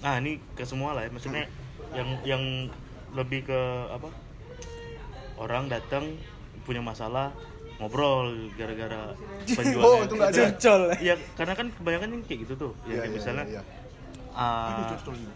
nah 0.02 0.18
ini 0.18 0.42
ke 0.54 0.66
semua 0.66 0.98
lah 0.98 1.06
ya 1.06 1.10
maksudnya 1.14 1.46
yang 1.94 2.10
yang 2.26 2.44
lebih 3.14 3.46
ke 3.46 3.60
apa 3.90 4.10
orang 5.38 5.66
datang 5.68 6.18
punya 6.64 6.82
masalah 6.82 7.34
ngobrol 7.82 8.30
gara-gara 8.54 9.18
penjualan 9.58 9.82
Oh, 9.82 10.06
itu 10.06 10.14
nggak 10.14 10.30
ada. 10.30 10.42
Cocol. 10.54 10.82
Iya, 11.02 11.16
karena 11.34 11.54
kan 11.58 11.68
kebanyakan 11.74 12.08
yang 12.14 12.24
kayak 12.30 12.40
gitu 12.46 12.54
tuh. 12.54 12.72
Ya, 12.86 12.94
Iya, 12.94 12.94
kayak 12.94 13.10
iya, 13.10 13.18
misalnya 13.18 13.46
iya, 13.50 13.58
iya. 13.58 13.62
ah, 14.38 14.70
Aduh, 14.70 14.86
cocol 14.94 15.14
ini. 15.18 15.34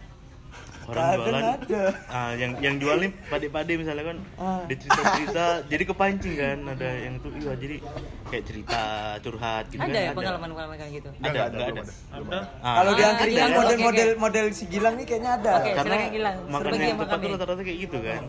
Orang 0.86 1.02
Kadang 1.02 1.18
jualan 1.18 1.44
ada. 1.58 1.82
ah, 2.06 2.30
yang 2.32 2.52
yang 2.60 2.74
jual 2.78 2.96
nih 2.96 3.10
pade-pade 3.26 3.74
misalnya 3.74 4.04
kan 4.06 4.16
Ah. 4.36 4.62
dia 4.64 4.76
cerita-cerita 4.78 5.46
jadi 5.66 5.82
kepancing 5.84 6.34
kan 6.36 6.58
ada 6.68 6.88
yang 6.96 7.14
tuh 7.18 7.30
iya 7.34 7.52
jadi 7.52 7.76
kayak 8.24 8.44
cerita 8.46 8.80
curhat 9.18 9.64
gitu 9.66 9.80
Ada 9.80 9.90
kan 9.90 9.98
ya 10.00 10.12
pengalaman-pengalaman 10.12 10.76
kayak 10.76 10.92
gitu? 10.94 11.08
Ada, 11.18 11.40
belum 11.44 11.74
ada. 11.74 11.82
belum 11.82 12.28
ada 12.28 12.40
Ah, 12.62 12.74
kalau 12.76 12.92
di 12.92 13.02
Ah, 13.02 13.08
angkringan 13.08 13.34
Gilang, 13.34 13.50
oke, 13.50 13.58
model-model 13.58 14.08
model 14.16 14.44
si 14.52 14.64
Gilang 14.66 14.94
nih 14.94 15.04
kayaknya 15.04 15.30
ada 15.34 15.52
Oke. 15.58 15.70
karena 15.74 15.94
Gilang. 16.08 16.36
sama 16.46 16.58
tempat 16.70 17.18
tuh 17.18 17.28
rata-rata 17.34 17.62
kayak 17.62 17.78
gitu 17.82 17.98
kan 18.00 18.22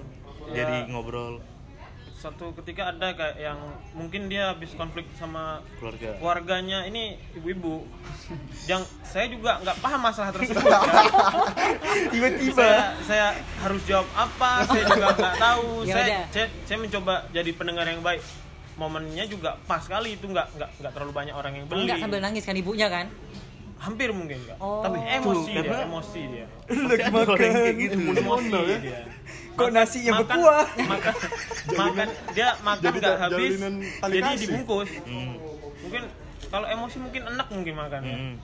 jadi 0.49 0.75
ngobrol 0.87 1.33
satu 2.17 2.49
ketika 2.57 2.89
ada 2.89 3.13
kayak 3.13 3.37
yang 3.37 3.61
mungkin 3.93 4.25
dia 4.25 4.49
habis 4.49 4.73
konflik 4.73 5.05
sama 5.21 5.61
keluarga 5.77 6.17
keluarganya 6.17 6.89
ini 6.89 7.13
ibu-ibu 7.37 7.85
yang 8.65 8.81
saya 9.05 9.29
juga 9.29 9.61
nggak 9.61 9.77
paham 9.77 10.01
masalah 10.01 10.33
tersebut 10.33 10.65
ya. 10.65 10.81
tiba-tiba 12.17 12.57
saya 12.57 12.81
saya 13.05 13.27
harus 13.61 13.81
jawab 13.85 14.09
apa 14.17 14.65
saya 14.65 14.83
juga 14.89 15.07
nggak 15.13 15.35
tahu 15.37 15.69
Ya 15.87 15.93
saya, 15.93 16.05
udah. 16.09 16.23
saya 16.33 16.45
saya 16.65 16.77
mencoba 16.81 17.13
jadi 17.29 17.51
pendengar 17.53 17.85
yang 17.85 18.01
baik 18.01 18.21
momennya 18.81 19.25
juga 19.29 19.57
pas 19.69 19.85
kali 19.85 20.17
itu 20.17 20.25
nggak 20.25 20.57
nggak 20.57 20.69
nggak 20.81 20.91
terlalu 20.97 21.13
banyak 21.13 21.35
orang 21.37 21.53
yang 21.53 21.65
beli 21.69 21.85
Enggak 21.85 22.01
sambil 22.01 22.19
nangis 22.21 22.43
kan 22.49 22.57
ibunya 22.57 22.89
kan? 22.89 23.05
Hampir 23.77 24.09
mungkin 24.09 24.37
enggak 24.39 24.57
Oh. 24.57 24.81
tapi 24.81 24.97
emosi 25.01 25.23
Tuh, 25.43 25.53
dia. 25.53 25.61
karena- 25.63 25.85
emosi 25.85 26.21
dia. 26.27 26.45
Orang 26.67 27.39
yang 27.39 27.53
kayak 27.53 27.75
gitu. 27.77 27.97
emosi 28.11 28.49
dia. 28.79 28.99
Kok 29.53 29.69
nasinya 29.71 30.11
makan, 30.13 30.25
berkuah? 30.31 30.65
makan 30.85 31.13
makan 31.75 32.07
dia 32.31 32.49
makan 32.59 32.83
Jadi 32.83 32.97
nggak 32.99 33.17
habis 33.19 33.51
jadi 34.03 34.29
dibungkus. 34.39 34.89
Hmm. 35.03 35.33
mungkin 35.79 36.03
kalau 36.47 36.67
emosi 36.67 36.97
mungkin 36.99 37.21
enak 37.27 37.47
mungkin 37.49 37.73
makan 37.75 38.01
Hmm. 38.03 38.35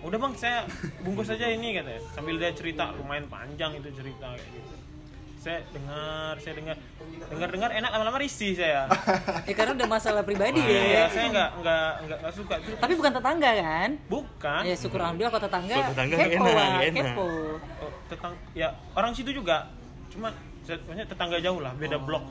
udah 0.00 0.16
bang 0.16 0.32
saya 0.34 0.58
bungkus 1.00 1.28
aja 1.28 1.46
ini 1.46 1.72
katanya 1.72 2.00
sambil 2.10 2.34
dia 2.34 2.50
cerita 2.50 2.88
lumayan 2.94 3.26
panjang 3.26 3.74
itu 3.74 3.90
cerita 3.92 4.26
kayak 4.30 4.48
gitu 4.48 4.74
saya 5.40 5.64
dengar 5.72 6.36
saya 6.36 6.52
dengar. 6.52 6.76
Dengar 7.32 7.48
dengar 7.48 7.70
enak 7.72 7.90
lama-lama 7.90 8.18
risih 8.20 8.52
saya. 8.52 8.84
Ya 9.48 9.54
karena 9.56 9.72
udah 9.72 9.88
masalah 9.88 10.20
pribadi 10.20 10.60
Iya, 10.60 10.82
ya. 10.84 11.04
saya 11.08 11.26
nggak 11.28 11.50
nggak 11.58 11.90
nggak 12.04 12.18
nggak 12.20 12.34
suka 12.36 12.54
itu 12.60 12.70
Tapi 12.76 12.92
bukan 12.94 13.12
tetangga 13.16 13.50
kan? 13.56 13.90
bukan. 14.06 14.60
Ya 14.62 14.74
syukur 14.76 15.00
alhamdulillah 15.00 15.32
kalau 15.32 15.44
tetangga, 15.48 15.74
Kalau 15.74 15.90
tetangga 15.90 16.14
kepo 16.14 16.28
enak, 16.36 16.52
lah, 16.52 16.68
enak. 16.78 17.04
kepo. 17.08 17.26
oh, 17.80 17.90
tetang 18.06 18.32
ya 18.52 18.68
orang 18.92 19.12
situ 19.16 19.30
juga. 19.32 19.56
Cuma 20.12 20.28
saya 20.60 20.76
maksudnya 20.78 21.06
tetangga 21.08 21.36
jauh 21.40 21.58
lah 21.58 21.72
beda 21.74 21.96
blok. 21.96 22.24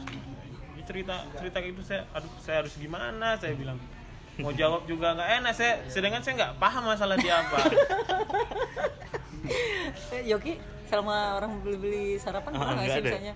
Ini 0.71 0.83
cerita 0.85 1.15
cerita 1.33 1.57
kayak 1.57 1.73
gitu 1.73 1.81
saya 1.83 2.01
aduh 2.13 2.31
saya 2.39 2.55
harus 2.61 2.73
gimana? 2.77 3.33
Saya 3.35 3.57
bilang 3.57 3.81
mau 4.37 4.53
jawab 4.53 4.85
juga 4.85 5.17
nggak 5.17 5.29
enak. 5.41 5.53
Saya 5.57 5.73
sedangkan 5.89 6.21
saya 6.21 6.33
nggak 6.37 6.53
paham 6.61 6.83
masalah 6.85 7.17
dia 7.17 7.41
apa. 7.41 7.57
Yoki 10.29 10.61
selama 10.89 11.15
orang 11.37 11.51
beli-beli 11.61 12.17
sarapan 12.17 12.51
Ah, 12.51 12.57
pernah 12.57 12.65
nggak 12.67 12.75
nggak 12.75 12.89
sih 12.89 12.99
ada. 12.99 13.09
misalnya 13.09 13.33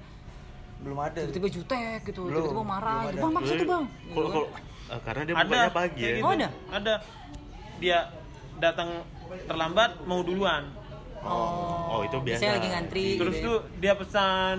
belum 0.83 0.99
ada 0.99 1.19
tiba-tiba 1.23 1.49
jutek 1.49 1.99
gitu, 2.03 2.21
tiba-tiba 2.27 2.63
marah, 2.65 3.07
gitu. 3.07 3.23
bang 3.23 3.31
bang 3.31 3.43
satu 3.47 3.63
bang. 3.63 3.83
Kalau 4.11 4.29
kalau 4.29 4.47
eh, 4.83 4.99
karena 4.99 5.21
dia 5.23 5.33
ada 5.33 5.45
bukanya 5.45 5.71
pagi 5.71 6.01
ya. 6.01 6.09
gitu. 6.11 6.25
Oh, 6.25 6.31
ada? 6.33 6.47
ada 6.73 6.93
dia 7.79 7.97
datang 8.57 8.89
terlambat 9.45 9.91
mau 10.03 10.19
duluan 10.21 10.63
Oh, 11.23 11.87
Oh, 11.87 11.99
itu 12.03 12.19
biasa. 12.19 12.35
Misalnya 12.35 12.57
lagi 12.59 12.69
ngantri. 12.75 13.05
terus 13.15 13.35
gitu 13.39 13.47
tuh 13.47 13.57
dia 13.79 13.93
pesan 13.95 14.57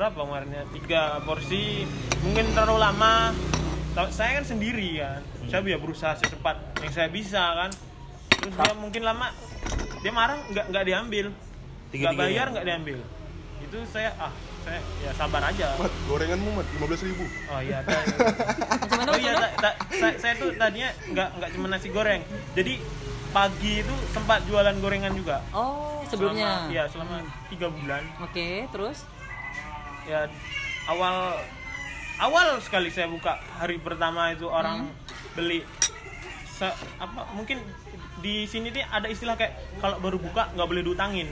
berapa 0.00 0.16
kemarinnya 0.16 0.64
tiga 0.72 1.20
porsi 1.26 1.84
mungkin 2.22 2.54
terlalu 2.54 2.78
lama 2.78 3.34
saya 4.08 4.38
kan 4.38 4.46
sendiri 4.46 5.02
kan 5.02 5.20
saya 5.50 5.60
ya 5.66 5.76
berusaha 5.76 6.14
secepat 6.14 6.56
yang 6.78 6.92
saya 6.94 7.10
bisa 7.10 7.42
kan 7.52 7.70
terus 8.30 8.54
dia 8.54 8.72
mungkin 8.78 9.02
lama 9.02 9.34
dia 10.00 10.12
marah 10.14 10.38
nggak 10.38 10.70
nggak 10.70 10.84
diambil 10.86 11.26
nggak 11.90 12.14
bayar 12.14 12.46
nggak 12.48 12.64
diambil 12.64 12.98
itu 13.58 13.78
saya 13.86 14.10
ah 14.16 14.32
saya 14.60 14.80
ya 15.00 15.10
sabar 15.12 15.42
aja 15.42 15.72
Mat, 15.74 15.92
gorenganmu 16.04 16.50
mat, 16.54 16.66
15 16.74 17.08
ribu 17.08 17.24
oh 17.24 17.60
iya 17.60 17.80
ada. 17.80 17.90
ya. 17.90 18.04
Macam 18.78 18.96
mana? 18.96 19.10
oh 19.10 19.18
iya 19.18 19.32
ta- 19.34 19.54
ta- 19.58 19.78
saya, 19.90 20.14
saya 20.16 20.34
tuh 20.36 20.50
tadinya 20.54 20.88
nggak 21.06 21.28
nggak 21.34 21.50
cuma 21.52 21.66
nasi 21.66 21.88
goreng 21.88 22.20
jadi 22.52 22.76
pagi 23.28 23.80
itu 23.80 23.94
sempat 24.08 24.40
jualan 24.44 24.72
gorengan 24.74 25.12
juga 25.12 25.44
Oh, 25.50 26.00
sebelumnya. 26.04 26.64
selama, 26.64 26.70
iya 26.70 26.84
selama 26.86 27.16
tiga 27.48 27.68
bulan 27.68 28.02
Oke, 28.20 28.64
terus? 28.68 29.04
ya 30.04 30.24
awal 30.86 31.36
awal 32.18 32.56
sekali 32.58 32.88
saya 32.88 33.04
buka 33.06 33.36
hari 33.54 33.76
pertama 33.76 34.30
itu 34.30 34.44
orang 34.44 34.88
beli 35.34 35.60
Se- 36.48 36.72
apa 36.96 37.28
mungkin 37.30 37.60
di 38.18 38.42
sini 38.42 38.70
nih 38.70 38.82
ada 38.82 39.06
istilah 39.06 39.34
kayak 39.34 39.52
kalau 39.78 39.96
baru 39.98 40.18
buka 40.18 40.50
nggak 40.50 40.66
boleh 40.66 40.82
diutangin 40.82 41.28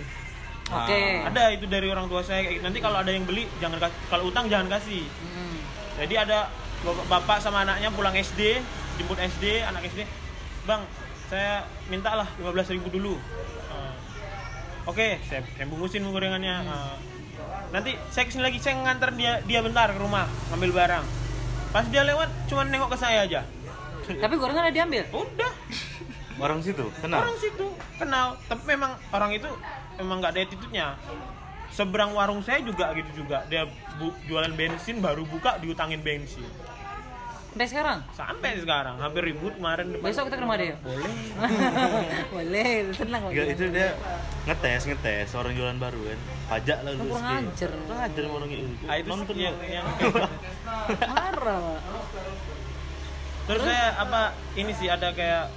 Oke. 0.67 1.23
ada 1.23 1.43
itu 1.55 1.71
dari 1.71 1.87
orang 1.87 2.11
tua 2.11 2.27
saya 2.27 2.43
gitu. 2.43 2.59
nanti 2.59 2.83
kalau 2.83 2.99
ada 2.99 3.11
yang 3.15 3.23
beli 3.23 3.47
jangan 3.63 3.79
kalau 4.11 4.31
utang 4.31 4.51
jangan 4.51 4.67
kasih. 4.67 5.07
Hmm. 5.07 5.57
jadi 6.03 6.27
ada 6.27 6.39
bapak, 6.83 7.07
bapak 7.07 7.39
sama 7.39 7.63
anaknya 7.63 7.95
pulang 7.95 8.19
SD 8.19 8.59
jemput 8.99 9.19
SD 9.21 9.63
anak 9.63 9.87
SD 9.87 10.03
bang 10.67 10.83
saya 11.27 11.67
minta 11.91 12.15
lah 12.15 12.29
15.000 12.39 12.79
ribu 12.79 12.89
dulu. 12.91 13.15
Eh, 13.71 13.95
oke 14.87 15.07
saya, 15.27 15.43
saya 15.43 15.67
bungkusin 15.67 16.07
gorengannya. 16.07 16.67
Eh, 16.67 16.95
nanti 17.75 17.99
saya 18.11 18.27
ke 18.27 18.35
sini 18.35 18.43
lagi 18.47 18.59
saya 18.63 18.79
nganter 18.83 19.11
dia 19.19 19.43
dia 19.47 19.63
bentar 19.63 19.91
ke 19.91 19.99
rumah 19.99 20.27
ngambil 20.55 20.71
barang. 20.75 21.05
Pas 21.75 21.87
dia 21.91 22.03
lewat 22.07 22.31
cuma 22.51 22.63
nengok 22.67 22.95
ke 22.95 22.99
saya 22.99 23.27
aja. 23.27 23.43
Tapi 24.07 24.35
gorengan 24.39 24.71
ada 24.71 24.75
diambil. 24.75 25.03
udah. 25.11 25.53
Orang 26.37 26.61
situ, 26.61 26.85
kenal. 27.01 27.25
orang 27.25 27.39
situ 27.41 27.67
kenal. 27.97 28.37
Tapi 28.45 28.63
memang 28.69 28.93
orang 29.09 29.33
itu 29.33 29.49
memang 29.97 30.17
nggak 30.19 30.33
ada 30.33 30.41
attitude-nya 30.43 30.87
seberang 31.69 32.13
warung 32.13 32.41
saya 32.41 32.61
juga 32.61 32.93
gitu 32.93 33.23
juga 33.23 33.45
dia 33.47 33.67
bu- 33.97 34.17
jualan 34.25 34.49
bensin 34.51 34.99
baru 34.99 35.25
buka 35.25 35.57
diutangin 35.57 36.01
bensin 36.01 36.47
Sampai 37.49 37.73
sekarang. 37.73 37.99
sampai 38.13 38.51
sekarang 38.61 38.97
hampir 38.97 39.25
ribut 39.25 39.57
kemarin 39.57 39.89
depan 39.89 40.05
Besok 40.07 40.29
kita 40.29 40.37
ke 40.37 40.45
rumah 40.45 40.61
dia. 40.61 40.77
boleh 40.77 41.13
Boleh, 42.37 42.69
tenang 42.93 43.21
kok. 43.23 43.31
Itu 43.33 43.65
dia 43.73 43.89
ngetes, 44.45 44.83
ngetes 44.85 45.29
orang 45.33 45.57
jualan 45.57 45.79
baru 45.81 45.97
kan. 45.97 46.19
Pajak 46.53 46.79
lah 46.85 46.93
terus 46.93 47.09
kurang 47.09 47.25
ajar. 47.49 47.71
Kurang 47.73 48.03
ajar 48.05 48.23
orang 48.29 48.51
itu. 48.53 48.85
ah, 48.85 48.95
itu 48.95 49.09
Nonton 49.09 49.37
yang, 49.41 49.57
yang 49.65 49.89
Marah, 51.09 51.59
Pak. 51.65 51.81
terus 53.47 53.63
saya 53.63 53.87
apa 53.97 54.21
ini 54.53 54.73
sih 54.75 54.89
ada 54.91 55.09
kayak 55.11 55.49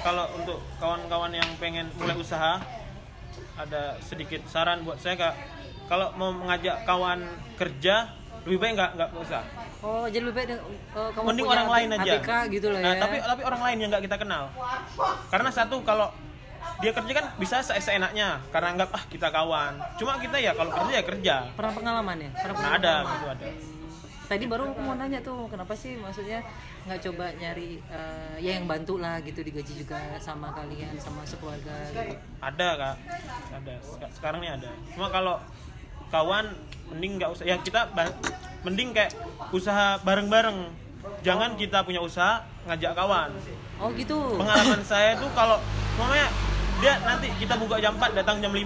kalau 0.00 0.32
untuk 0.32 0.56
kawan-kawan 0.78 1.34
yang 1.34 1.48
pengen 1.58 1.84
mulai 1.94 2.16
usaha 2.16 2.64
ada 3.56 3.96
sedikit 4.00 4.40
saran 4.48 4.84
buat 4.84 4.98
saya 4.98 5.16
kak. 5.16 5.34
Kalau 5.90 6.14
mau 6.16 6.32
mengajak 6.32 6.88
kawan 6.88 7.20
kerja 7.60 8.16
lebih 8.48 8.58
baik 8.58 8.72
nggak? 8.78 8.90
Nggak 8.96 9.08
usah. 9.18 9.42
Oh, 9.82 10.06
jadi 10.06 10.24
lebih 10.24 10.36
baik 10.40 10.48
eh, 10.56 10.60
kamu 11.12 11.24
mending 11.26 11.46
orang 11.46 11.68
lain 11.68 11.88
aja. 11.98 12.12
Gitu 12.48 12.66
lah 12.70 12.78
ya. 12.80 12.86
Nah, 12.86 12.94
tapi 12.96 13.16
tapi 13.20 13.42
orang 13.44 13.62
lain 13.70 13.76
yang 13.82 13.88
nggak 13.92 14.04
kita 14.08 14.16
kenal. 14.16 14.44
Karena 15.28 15.50
satu 15.52 15.82
kalau 15.84 16.08
dia 16.78 16.94
kerja 16.94 17.12
kan 17.14 17.26
bisa 17.38 17.58
se- 17.62 17.78
seenaknya 17.82 18.38
karena 18.54 18.74
anggap 18.78 18.90
ah 18.94 19.04
kita 19.06 19.28
kawan. 19.28 19.78
Cuma 19.98 20.18
kita 20.18 20.38
ya 20.38 20.54
kalau 20.54 20.70
kerja 20.70 20.92
ya 20.94 21.02
kerja. 21.04 21.34
Pernah 21.54 21.72
pengalaman 21.74 22.16
ya? 22.18 22.30
Pernah 22.34 22.54
nah 22.54 22.62
pengalaman. 22.78 22.82
ada 22.82 22.94
gitu 23.10 23.26
ada 23.28 23.46
Tadi 24.32 24.48
baru 24.48 24.72
aku 24.72 24.80
mau 24.80 24.96
nanya 24.96 25.20
tuh, 25.20 25.44
kenapa 25.52 25.76
sih 25.76 25.92
maksudnya 26.00 26.40
nggak 26.88 27.04
coba 27.04 27.36
nyari 27.36 27.76
eh, 27.84 28.34
ya 28.40 28.56
yang 28.56 28.64
bantu 28.64 28.96
lah 28.96 29.20
gitu 29.20 29.44
digaji 29.44 29.84
juga 29.84 30.00
sama 30.16 30.56
kalian 30.56 30.96
sama 30.96 31.20
sekeluarga 31.28 31.68
gitu. 31.92 32.16
ada 32.40 32.68
kak. 32.80 32.96
Ada. 33.60 33.74
Sek- 33.84 34.12
sekarang 34.16 34.40
nih 34.40 34.56
ada. 34.56 34.72
Cuma 34.96 35.12
kalau 35.12 35.36
kawan 36.08 36.48
mending 36.88 37.20
nggak 37.20 37.28
usah 37.28 37.44
ya 37.44 37.60
kita 37.60 37.92
mending 38.64 38.96
kayak 38.96 39.12
usaha 39.52 40.00
bareng-bareng. 40.00 40.80
Jangan 41.20 41.60
kita 41.60 41.84
punya 41.84 42.00
usaha 42.00 42.40
ngajak 42.64 42.96
kawan. 42.96 43.36
Oh 43.84 43.92
gitu. 43.92 44.16
pengalaman 44.40 44.80
saya 44.80 45.12
tuh 45.20 45.28
kalau 45.36 45.60
mamanya 46.00 46.32
dia 46.80 46.96
nanti 47.04 47.28
kita 47.36 47.60
buka 47.60 47.76
jam 47.84 48.00
4 48.00 48.16
datang 48.16 48.40
jam 48.40 48.54
5 48.56 48.64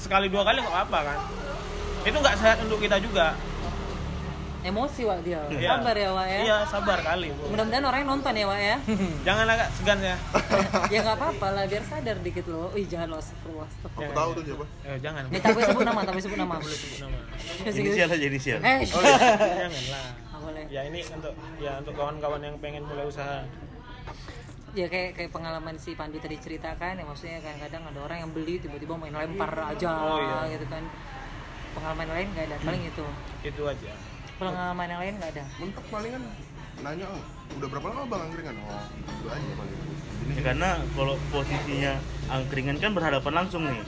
sekali 0.00 0.32
dua 0.32 0.48
kali 0.48 0.64
nggak 0.64 0.72
apa-apa 0.72 0.98
kan? 1.12 1.18
Itu 2.08 2.16
nggak 2.24 2.36
sehat 2.40 2.56
untuk 2.64 2.80
kita 2.80 2.96
juga 3.04 3.36
Emosi 4.68 5.02
Wak 5.02 5.20
dia. 5.22 5.40
Iya. 5.48 5.68
Sabar 5.74 5.94
ya 5.94 6.10
Wak 6.10 6.26
ya. 6.26 6.40
iya 6.42 6.56
sabar 6.64 6.98
kali 7.00 7.28
Bu. 7.30 7.42
Mudah-mudahan 7.48 7.84
orang 7.84 7.98
yang 7.98 8.10
nonton 8.10 8.32
ya 8.32 8.44
Wak 8.44 8.60
ya. 8.60 8.76
jangan 9.26 9.46
agak 9.46 9.68
segan 9.72 9.98
ya 10.00 10.16
ya 10.92 10.98
nggak 11.00 11.16
apa-apa 11.16 11.46
lah 11.50 11.64
biar 11.64 11.82
sadar 11.82 12.16
dikit 12.18 12.46
loh. 12.46 12.68
Ih 12.72 12.84
jangan 12.84 13.08
lo 13.08 13.16
astagfirullah. 13.16 13.68
aku 13.82 14.12
tahu 14.12 14.30
tuh 14.32 14.42
siapa 14.44 14.64
eh, 14.84 14.98
jangan 14.98 15.22
Nih 15.26 15.38
tak 15.38 15.50
boleh 15.50 15.66
sebut 15.66 15.82
nama, 15.82 16.00
boleh 16.02 16.22
sebut 16.22 16.38
nama. 16.38 16.54
boleh 16.56 16.78
sebut 16.78 16.98
nama 17.00 17.18
Inisial 17.64 18.08
aja 18.08 18.26
inisial. 18.26 18.58
Eh, 18.60 18.78
jangan 18.84 19.82
lah 19.88 20.06
nggak 20.28 20.40
boleh. 20.44 20.64
ya 20.68 20.80
ini 20.84 21.00
untuk 21.02 21.32
ya 21.58 21.72
untuk 21.76 21.94
kawan-kawan 21.94 22.40
yang 22.40 22.56
pengen 22.58 22.84
mulai 22.84 23.04
usaha 23.04 23.42
ya 24.70 24.86
kayak 24.86 25.16
kayak 25.16 25.30
pengalaman 25.30 25.74
si 25.74 25.92
Pandu 25.92 26.16
tadi 26.16 26.36
ceritakan 26.36 26.94
ya 26.94 27.04
maksudnya 27.04 27.40
kadang-kadang 27.40 27.82
ada 27.84 28.00
orang 28.00 28.18
yang 28.20 28.30
beli 28.30 28.54
tiba-tiba 28.56 28.94
main 28.94 29.10
lempar 29.10 29.48
aja 29.66 29.88
Oh, 29.90 30.20
iya. 30.44 30.54
gitu 30.54 30.66
kan 30.68 30.84
pengalaman 31.70 32.06
lain 32.06 32.26
nggak 32.30 32.44
ada 32.46 32.56
paling 32.60 32.82
itu 32.84 33.04
itu 33.42 33.62
aja 33.64 33.92
pengalaman 34.38 34.86
yang 34.86 35.00
lain 35.02 35.14
nggak 35.18 35.30
ada 35.34 35.44
mentok 35.58 35.84
palingan 35.90 36.22
nanya 36.78 37.06
"Oh, 37.10 37.22
udah 37.58 37.68
berapa 37.68 37.86
lama 37.90 38.02
bang 38.06 38.22
angkringan 38.30 38.56
oh 38.62 38.82
itu 39.10 39.26
aja 39.26 39.50
paling 39.58 39.76
Ini 40.18 40.32
Ya, 40.38 40.42
karena 40.52 40.70
kalau 40.92 41.14
posisinya 41.30 41.92
angkringan 42.28 42.76
kan 42.76 42.90
berhadapan 42.92 43.32
langsung 43.32 43.64
nih. 43.64 43.80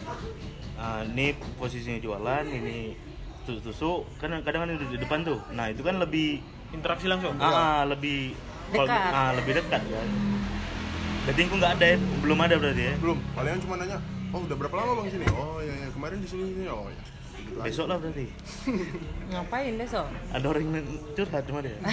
Nah, 0.74 1.04
ini 1.04 1.26
posisinya 1.60 2.00
jualan, 2.00 2.44
ini 2.48 2.96
tusuk-tusuk, 3.44 4.08
kan 4.16 4.32
kadang 4.40 4.64
kan 4.64 4.72
di 4.72 4.96
depan 4.96 5.20
tuh. 5.20 5.36
Nah, 5.52 5.68
itu 5.68 5.84
kan 5.84 6.00
lebih 6.00 6.40
interaksi 6.72 7.06
langsung 7.06 7.36
ah, 7.36 7.84
lebih 7.84 8.32
kalau- 8.72 8.88
Dekat. 8.88 9.12
ah, 9.12 9.30
lebih 9.36 9.52
dekat 9.52 9.82
kan. 9.84 10.08
Berarti 11.28 11.40
aku 11.44 11.54
nggak 11.60 11.72
ada 11.76 11.86
ya, 11.92 11.96
belum 12.24 12.38
ada 12.40 12.54
berarti 12.56 12.82
ya. 12.88 12.94
belum 12.96 13.18
palingan 13.36 13.60
cuma 13.60 13.74
nanya 13.76 13.98
oh 14.30 14.40
udah 14.40 14.56
berapa 14.56 14.74
lama 14.80 14.92
bang 15.02 15.06
sini 15.12 15.26
oh 15.34 15.58
ya 15.60 15.74
ya 15.76 15.88
kemarin 15.92 16.16
di 16.22 16.28
sini 16.30 16.42
sini 16.48 16.64
oh 16.70 16.88
ya. 16.88 17.02
Besok 17.58 17.86
lah 17.86 17.96
berarti. 17.96 18.26
ngapain 19.30 19.74
besok 19.74 20.06
Ada 20.30 20.46
orang 20.46 20.62
yang 20.64 20.86
curhat 21.14 21.42
cuma 21.44 21.60
dia. 21.60 21.76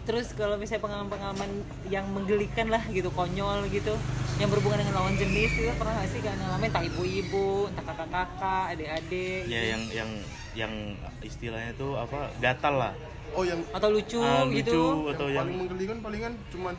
terus 0.00 0.32
kalau 0.32 0.56
misalnya 0.56 0.82
pengalaman-pengalaman 0.82 1.50
yang 1.86 2.02
menggelikan 2.10 2.66
lah 2.66 2.82
gitu 2.88 3.12
konyol 3.12 3.62
gitu 3.68 3.94
yang 4.40 4.48
berhubungan 4.50 4.80
dengan 4.80 4.96
lawan 4.96 5.14
jenis 5.14 5.52
itu 5.54 5.70
pernah 5.76 5.92
nggak 5.92 6.08
sih 6.08 6.18
kan 6.18 6.34
ngalamin 6.34 6.66
entah 6.66 6.82
ibu-ibu 6.82 7.48
entah 7.70 7.84
kakak-kakak 7.84 8.64
adik-adik 8.74 9.40
ya 9.46 9.60
yang 9.70 9.82
yang 9.92 10.10
yang 10.56 10.72
istilahnya 11.20 11.76
tuh 11.76 11.94
apa 11.94 12.32
gatal 12.40 12.74
lah 12.80 12.92
oh 13.30 13.46
yang 13.46 13.60
atau 13.70 13.86
lucu, 13.86 14.18
Ah, 14.18 14.42
lucu 14.42 14.56
gitu 14.56 14.82
atau 15.14 15.26
yang 15.28 15.36
yang 15.36 15.46
paling 15.46 15.58
menggelikan 15.62 15.96
palingan 16.02 16.32
cuman 16.50 16.74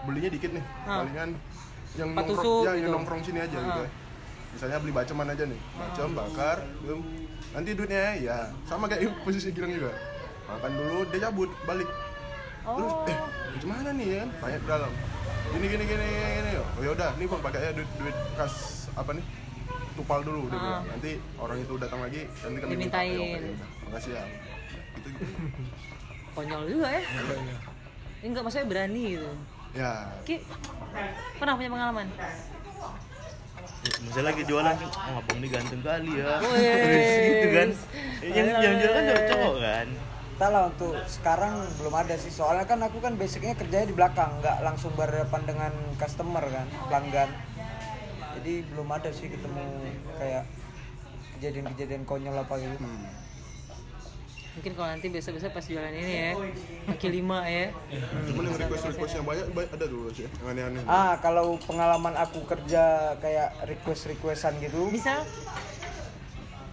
belinya 0.00 0.30
dikit 0.32 0.50
nih 0.54 0.64
Ah. 0.86 1.04
palingan 1.04 1.30
yang 1.90 2.08
Empat 2.08 2.24
nongkrong 2.24 2.46
ya 2.64 2.72
gitu. 2.72 2.80
yang 2.80 2.92
nongkrong 2.94 3.20
sini 3.20 3.38
aja 3.42 3.52
Ah. 3.52 3.64
gitu 3.66 3.80
ya. 3.82 3.90
Misalnya 4.50 4.78
beli 4.78 4.92
baceman 4.92 5.26
aja 5.26 5.44
nih. 5.44 5.60
Bacem 5.72 6.10
bakar 6.12 6.56
belum 6.80 7.00
nanti 7.50 7.70
duitnya 7.72 8.04
ya 8.16 8.38
sama 8.64 8.86
kayak 8.86 9.10
posisi 9.24 9.50
Gilang 9.50 9.72
juga. 9.72 9.92
Makan 10.46 10.72
dulu 10.72 10.98
dia 11.08 11.20
cabut 11.22 11.50
balik. 11.64 11.88
Terus 12.60 12.92
Oh. 12.92 13.08
eh 13.08 13.16
gimana 13.56 13.88
nih 13.90 14.08
ya? 14.12 14.24
Tanya 14.36 14.58
ke 14.58 14.68
dalam. 14.68 14.92
Gini 15.50 15.66
gini 15.66 15.84
gini 15.84 16.06
gini 16.06 16.50
oh 16.60 16.82
yaudah 16.84 17.10
nih 17.16 17.26
bang 17.26 17.42
pakai 17.42 17.72
duit 17.72 17.90
duit 17.96 18.16
kas 18.34 18.54
apa 18.92 19.10
nih? 19.12 19.24
Tupal 19.92 20.20
dulu 20.20 20.46
dia 20.46 20.54
Ah. 20.54 20.60
bilang 20.60 20.84
nanti 20.88 21.10
orang 21.36 21.58
itu 21.58 21.74
datang 21.76 22.00
lagi 22.00 22.22
nanti 22.36 22.58
kami 22.58 22.72
minta. 22.76 23.00
Dimintain. 23.00 23.40
Ya, 23.40 23.66
makasih 23.84 24.12
ya. 24.12 24.24
Gitu 24.94 25.08
gitu. 25.10 25.24
Konyol 26.36 26.62
juga 26.68 26.88
ya. 26.90 27.02
Ini 28.20 28.26
enggak 28.28 28.42
maksudnya 28.44 28.66
berani 28.66 29.02
gitu. 29.16 29.30
ya. 29.72 29.92
Ki, 30.22 30.36
pernah 31.38 31.54
punya 31.54 31.70
pengalaman? 31.70 32.06
Misalnya 33.80 34.26
lagi 34.36 34.42
jualan 34.44 34.76
oh 34.76 35.14
abang 35.20 35.38
ini 35.40 35.48
ganteng 35.48 35.80
kali 35.80 36.10
ya. 36.20 36.36
Wes. 36.44 37.08
gitu 37.24 37.48
kan. 37.56 37.68
yang 38.20 38.46
yang 38.60 38.74
jual 38.76 38.92
kan 38.92 39.04
cowok 39.08 39.24
cowok 39.32 39.56
kan. 39.64 39.86
Tak 40.40 40.48
lah 40.56 40.62
untuk 40.72 40.94
sekarang 41.04 41.54
belum 41.80 41.94
ada 41.96 42.14
sih. 42.16 42.32
Soalnya 42.32 42.64
kan 42.64 42.80
aku 42.80 42.98
kan 43.00 43.16
basicnya 43.16 43.56
kerjanya 43.56 43.88
di 43.88 43.96
belakang 43.96 44.40
nggak 44.40 44.56
langsung 44.64 44.92
berhadapan 44.96 45.42
dengan 45.48 45.72
customer 45.96 46.44
kan 46.44 46.66
pelanggan. 46.88 47.30
Jadi 48.40 48.52
belum 48.72 48.88
ada 48.88 49.10
sih 49.12 49.28
ketemu 49.28 49.64
kayak 50.16 50.44
kejadian-kejadian 51.36 52.04
konyol 52.04 52.36
apa 52.36 52.54
gitu 52.60 52.84
Mungkin 54.50 54.72
kalau 54.74 54.88
nanti 54.90 55.06
besok-besok 55.06 55.54
pas 55.54 55.62
jualan 55.62 55.94
ini 55.94 56.12
ya, 56.12 56.30
kaki 56.90 57.08
lima 57.22 57.46
ya. 57.46 57.70
cuman 58.26 58.42
yang 58.50 58.58
request 58.58 58.84
request 58.90 59.12
yang 59.22 59.26
banyak 59.26 59.46
banyak 59.54 59.70
ada 59.78 59.86
tuh 59.86 60.10
sih 60.10 60.26
yang 60.26 60.48
aneh-aneh. 60.50 60.82
Ah 60.90 61.14
kalau 61.22 61.54
pengalaman 61.62 62.14
aku 62.18 62.42
kerja 62.50 63.14
kayak 63.22 63.54
request 63.70 64.10
requestan 64.10 64.58
gitu. 64.58 64.90
Misal 64.90 65.22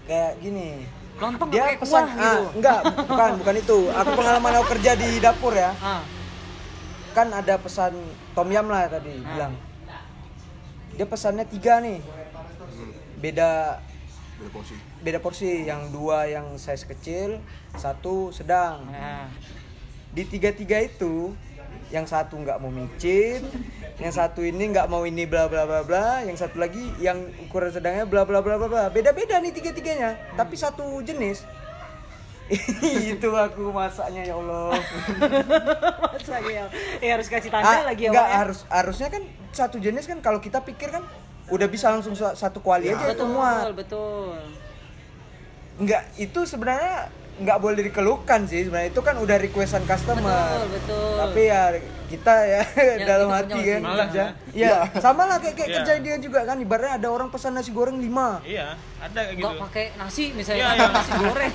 kayak 0.10 0.42
gini. 0.42 0.90
Lontong 1.18 1.50
dia 1.50 1.74
pesan 1.78 2.06
kuah 2.06 2.18
ah, 2.18 2.18
gitu. 2.18 2.42
enggak 2.62 2.80
bukan 3.06 3.32
bukan 3.46 3.56
itu. 3.62 3.80
Aku 3.94 4.10
pengalaman 4.14 4.52
aku 4.58 4.66
kerja 4.78 4.92
di 4.98 5.10
dapur 5.22 5.54
ya. 5.54 5.72
Ah, 5.78 6.02
kan 7.14 7.30
ada 7.30 7.62
pesan 7.62 7.94
tom 8.34 8.50
yam 8.50 8.66
lah 8.70 8.90
tadi 8.90 9.22
Ah. 9.22 9.30
bilang. 9.38 9.54
Dia 10.98 11.06
pesannya 11.06 11.46
tiga 11.46 11.78
nih. 11.78 12.02
Beda 13.22 13.82
beda 14.38 14.50
porsi 14.54 14.78
beda 14.98 15.20
porsi 15.20 15.64
yang 15.64 15.90
dua 15.90 16.26
yang 16.26 16.58
size 16.58 16.86
kecil 16.86 17.38
satu 17.74 18.30
sedang 18.30 18.82
nah. 18.88 19.30
di 20.10 20.24
tiga 20.24 20.50
tiga 20.50 20.80
itu 20.80 21.38
yang 21.88 22.04
satu 22.04 22.36
nggak 22.36 22.58
mau 22.58 22.68
micin 22.68 23.40
yang 23.98 24.12
satu 24.12 24.42
ini 24.42 24.70
nggak 24.70 24.88
mau 24.88 25.04
ini 25.04 25.24
bla 25.24 25.48
bla 25.48 25.64
bla 25.64 25.82
bla 25.82 26.22
yang 26.22 26.36
satu 26.36 26.58
lagi 26.58 26.82
yang 26.98 27.16
ukuran 27.42 27.70
sedangnya 27.70 28.04
bla 28.04 28.26
bla 28.26 28.42
bla 28.42 28.58
bla 28.58 28.68
bla 28.68 28.84
beda 28.90 29.12
beda 29.12 29.40
nih 29.40 29.54
tiga 29.54 29.72
tiganya 29.72 30.18
tapi 30.34 30.54
satu 30.54 30.84
jenis 31.02 31.46
itu 33.12 33.30
aku 33.30 33.70
masaknya 33.70 34.24
ya 34.24 34.36
Allah 34.36 34.80
Masa 36.08 36.40
ya? 36.42 36.64
Ya 36.98 37.20
harus 37.20 37.28
kasih 37.28 37.52
tanda 37.52 37.68
Ah, 37.68 37.84
lagi 37.84 38.08
ya, 38.08 38.12
nggak 38.12 38.24
ya? 38.24 38.36
harus 38.40 38.60
harusnya 38.68 39.08
kan 39.12 39.24
satu 39.52 39.78
jenis 39.78 40.08
kan 40.08 40.24
kalau 40.24 40.40
kita 40.40 40.64
pikir 40.64 40.88
kan 40.88 41.04
udah 41.48 41.68
bisa 41.68 41.92
langsung 41.92 42.16
sa- 42.16 42.36
satu 42.36 42.60
kuali 42.60 42.88
aja 42.88 43.04
itu 43.04 43.20
Betul, 43.20 43.32
muat 43.32 43.68
betul. 43.76 44.36
Nggak 45.78 46.04
itu 46.18 46.40
sebenarnya 46.44 47.10
nggak 47.38 47.60
boleh 47.60 47.82
dikeluhkan 47.84 48.44
sih 48.44 48.66
sebenarnya 48.66 48.90
itu 48.90 48.98
kan 49.00 49.14
udah 49.16 49.38
requestan 49.38 49.86
customer 49.86 50.26
Betul, 50.26 50.66
betul. 50.74 51.12
tapi 51.16 51.42
ya 51.46 51.62
kita 52.08 52.34
ya 52.42 52.62
dalam 53.10 53.28
kita 53.28 53.38
hati 53.38 53.62
kan 53.62 53.82
kerja 54.02 54.24
ya. 54.50 54.68
ya 54.74 54.78
sama 54.98 55.24
lah 55.24 55.38
kayak 55.38 55.54
kayak 55.54 55.70
Iya. 55.70 55.78
kerja 55.78 55.94
dia 56.00 56.16
juga 56.18 56.40
kan 56.44 56.58
ibaratnya 56.58 56.98
ada 56.98 57.08
orang 57.08 57.30
pesan 57.30 57.54
nasi 57.54 57.70
goreng 57.70 57.98
lima 57.98 58.42
iya 58.42 58.74
ada 58.98 59.20
kayak 59.22 59.38
Enggak 59.38 59.54
gitu 59.54 59.62
pakai 59.62 59.86
nasi 59.96 60.24
misalnya 60.34 60.66
Iya, 60.66 60.74
iya. 60.74 60.88
nasi 60.90 61.12
goreng. 61.14 61.54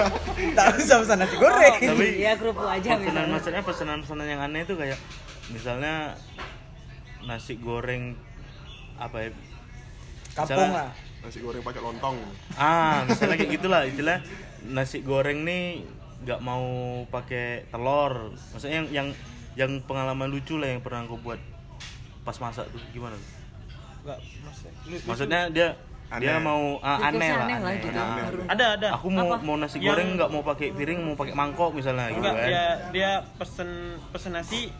tak 0.56 0.66
usah 0.78 0.96
pesan 0.98 1.16
nasi 1.18 1.36
goreng 1.36 1.74
Oh, 1.76 1.88
Tapi- 1.92 2.14
iya 2.16 2.32
kerupuk 2.34 2.64
aja 2.64 2.80
pesanan 2.88 3.04
misalnya. 3.04 3.28
maksudnya 3.30 3.62
pesanan-pesanan 3.62 4.26
yang 4.26 4.40
aneh 4.40 4.60
itu 4.64 4.74
kayak 4.74 4.98
misalnya 5.48 6.16
nasi 7.22 7.54
goreng 7.54 8.16
apa 8.96 9.16
ya 9.18 9.30
kampung 10.32 10.56
Misalnya- 10.56 10.72
lah 10.74 10.90
nasi 11.20 11.38
goreng 11.38 11.60
pakai 11.60 11.80
lontong 11.80 12.16
ah 12.54 13.02
misalnya 13.04 13.36
kayak 13.36 13.52
gitulah 13.52 13.82
istilah 13.82 14.18
nasi 14.64 14.98
goreng 15.00 15.42
nih 15.42 15.82
nggak 16.20 16.40
mau 16.40 16.64
pakai 17.06 17.66
telur 17.68 18.32
maksudnya 18.50 18.76
yang 18.76 18.88
yang 18.90 19.08
yang 19.54 19.72
pengalaman 19.82 20.26
lucu 20.26 20.54
lah 20.54 20.68
yang 20.68 20.80
pernah 20.80 21.02
aku 21.02 21.16
buat 21.16 21.40
pas 22.20 22.36
masak 22.36 22.68
tuh 22.68 22.78
gimana 22.88 23.14
tuh? 23.14 23.28
Enggak, 23.98 24.18
maksud- 24.44 24.74
lu- 24.84 25.04
maksudnya 25.04 25.40
dia 25.48 25.68
dia 26.14 26.36
Aneh. 26.36 26.40
mau 26.40 26.62
ah, 26.78 26.96
Requestnya 27.02 27.10
aneh 27.10 27.28
lah 27.28 27.38
aneh 27.38 27.56
lah 27.56 27.68
aneh. 27.68 27.76
gitu. 27.76 27.88
Nah, 27.90 28.16
Baru. 28.18 28.40
ada 28.46 28.66
ada 28.74 28.88
aku 28.92 29.06
mau 29.08 29.28
Apa? 29.28 29.36
mau 29.42 29.56
nasi 29.56 29.76
goreng 29.78 30.08
nggak 30.14 30.30
mau 30.30 30.42
pakai 30.42 30.68
piring 30.72 30.98
mau 31.02 31.14
pakai 31.14 31.34
mangkok 31.34 31.70
misalnya 31.72 32.08
gitu 32.08 32.18
enggak 32.18 32.34
kan 32.34 32.46
dia 32.46 32.64
dia 32.90 33.10
pesen 33.34 33.68
pesen 34.08 34.32
nasi 34.32 34.70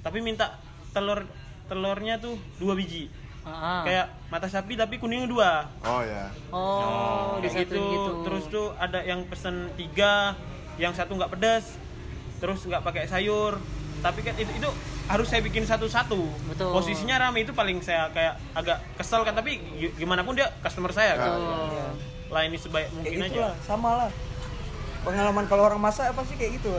tapi 0.00 0.18
minta 0.18 0.56
telur 0.90 1.26
telurnya 1.66 2.16
tuh 2.16 2.32
dua 2.56 2.72
biji 2.72 3.12
Ah, 3.50 3.82
kayak 3.82 4.06
mata 4.28 4.46
sapi 4.46 4.74
tapi 4.74 4.96
kuningnya 4.96 5.26
dua. 5.26 5.52
Oh 5.80 6.00
ya 6.00 6.28
Oh, 6.50 7.36
kayak 7.36 7.64
disatuin 7.64 7.80
gitu. 7.80 7.88
gitu. 7.90 8.12
terus 8.22 8.44
tuh 8.46 8.66
ada 8.76 9.00
yang 9.00 9.24
pesen 9.24 9.54
tiga 9.74 10.36
yang 10.76 10.92
satu 10.92 11.12
nggak 11.12 11.30
pedas 11.30 11.74
terus 12.36 12.62
nggak 12.62 12.80
pakai 12.80 13.04
sayur. 13.04 13.58
Tapi 13.98 14.22
kan 14.22 14.30
itu, 14.32 14.46
itu 14.52 14.68
harus 15.04 15.26
saya 15.26 15.40
bikin 15.40 15.64
satu-satu. 15.64 16.22
Betul. 16.46 16.70
posisinya 16.70 17.18
rame 17.18 17.42
itu 17.42 17.50
paling 17.50 17.80
saya 17.80 18.06
kayak 18.08 18.38
agak 18.52 18.78
kesel 18.94 19.22
kan 19.22 19.32
tapi 19.32 19.58
gi- 19.74 19.94
gimana 19.96 20.22
pun 20.22 20.32
dia 20.32 20.46
customer 20.60 20.90
saya 20.90 21.14
kan. 21.14 21.34
Betul. 21.34 21.98
lah 22.28 22.42
ini 22.44 22.54
sebaik 22.54 22.86
kayak 22.86 22.94
mungkin 22.94 23.18
gitu 23.24 23.34
aja. 23.34 23.42
lah 23.42 23.54
sama 23.60 23.90
lah. 23.96 24.10
Pengalaman 24.98 25.44
kalau 25.46 25.64
orang 25.64 25.80
masak 25.80 26.12
pasti 26.12 26.34
kayak 26.34 26.60
gitu 26.60 26.70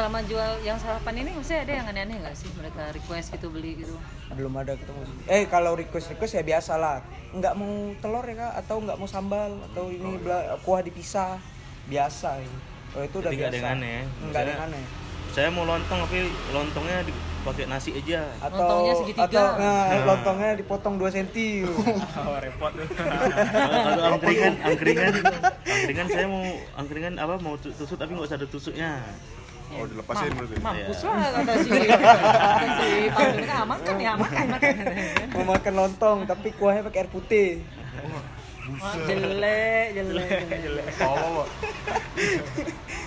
Selama 0.00 0.24
jual 0.24 0.64
yang 0.64 0.80
sarapan 0.80 1.12
ini 1.14 1.28
maksudnya 1.30 1.60
ada 1.60 1.72
yang 1.74 1.86
aneh-aneh 1.86 2.16
nggak 2.18 2.32
sih? 2.32 2.48
Mereka 2.56 2.88
request 2.90 3.36
gitu 3.36 3.52
beli 3.52 3.84
gitu? 3.84 3.92
belum 4.30 4.54
ada 4.56 4.72
ketemu 4.72 5.02
sih. 5.04 5.16
eh 5.28 5.44
kalau 5.44 5.74
request 5.74 6.06
request 6.08 6.32
ya 6.32 6.44
biasa 6.46 6.78
lah 6.78 7.02
nggak 7.34 7.52
mau 7.52 7.68
telur 8.00 8.24
ya 8.24 8.36
kak? 8.40 8.52
Atau 8.64 8.80
nggak 8.80 8.96
mau 8.96 9.04
sambal? 9.04 9.60
Atau 9.68 9.92
ini 9.92 10.16
bela- 10.16 10.56
kuah 10.64 10.80
dipisah? 10.80 11.36
Biasa 11.84 12.40
ya. 12.40 12.48
oh 12.90 13.02
itu 13.02 13.16
udah 13.18 13.28
Jadi 13.28 13.36
nggak 13.36 13.52
biasa. 13.52 13.52
ada 13.52 13.56
yang 13.60 13.76
aneh 13.76 13.90
ya? 13.92 14.00
nggak 14.00 14.40
ada 14.40 14.48
yang 14.48 14.56
Misalnya- 14.56 14.72
aneh. 14.72 14.84
saya 15.30 15.48
mau 15.52 15.64
lontong 15.64 15.98
tapi 16.00 16.18
lontongnya 16.50 16.98
dipakai 17.04 17.64
nasi 17.68 17.90
aja. 17.92 18.20
Atau 18.40 18.56
Lontongnya 18.56 18.94
segitiga. 18.96 19.26
atau 19.28 19.46
nah, 19.60 19.84
lontongnya 20.08 20.50
dipotong 20.56 20.94
2 20.96 21.12
cm 21.12 21.28
oh, 22.16 22.38
repot 22.40 22.72
tuh 22.72 22.88
kalau 22.96 24.16
angkringan 24.16 24.52
angkringan. 24.64 25.12
Angkringan 25.60 26.06
saya 26.08 26.24
mau 26.24 26.44
angkringan 26.74 27.14
apa 27.14 27.36
mau 27.36 27.54
tu- 27.54 27.68
tusuk 27.70 27.94
tapi 27.94 28.10
nggak 28.10 28.24
usah 28.24 28.38
ada 28.38 28.48
tusuknya 28.48 28.90
oh 29.70 29.86
dilepasin 29.86 30.30
berarti? 30.34 30.54
Mampus 30.58 30.98
lah 31.06 31.28
kata 31.30 31.52
si 31.62 31.70
kata 31.70 32.68
si 32.74 32.88
Pak 33.14 33.26
ah, 33.54 33.64
makan 33.66 33.94
ya 33.96 34.12
makan 34.18 34.44
makan. 34.50 34.74
mau 35.30 35.44
makan 35.54 35.74
lontong 35.74 36.18
tapi 36.26 36.48
kuahnya 36.58 36.82
pakai 36.90 37.00
air 37.06 37.10
putih. 37.10 37.48
Wah, 38.80 38.94
jelek 39.06 39.86
jelek. 39.94 40.86
tolol 41.00 41.30
Pak. 41.42 41.48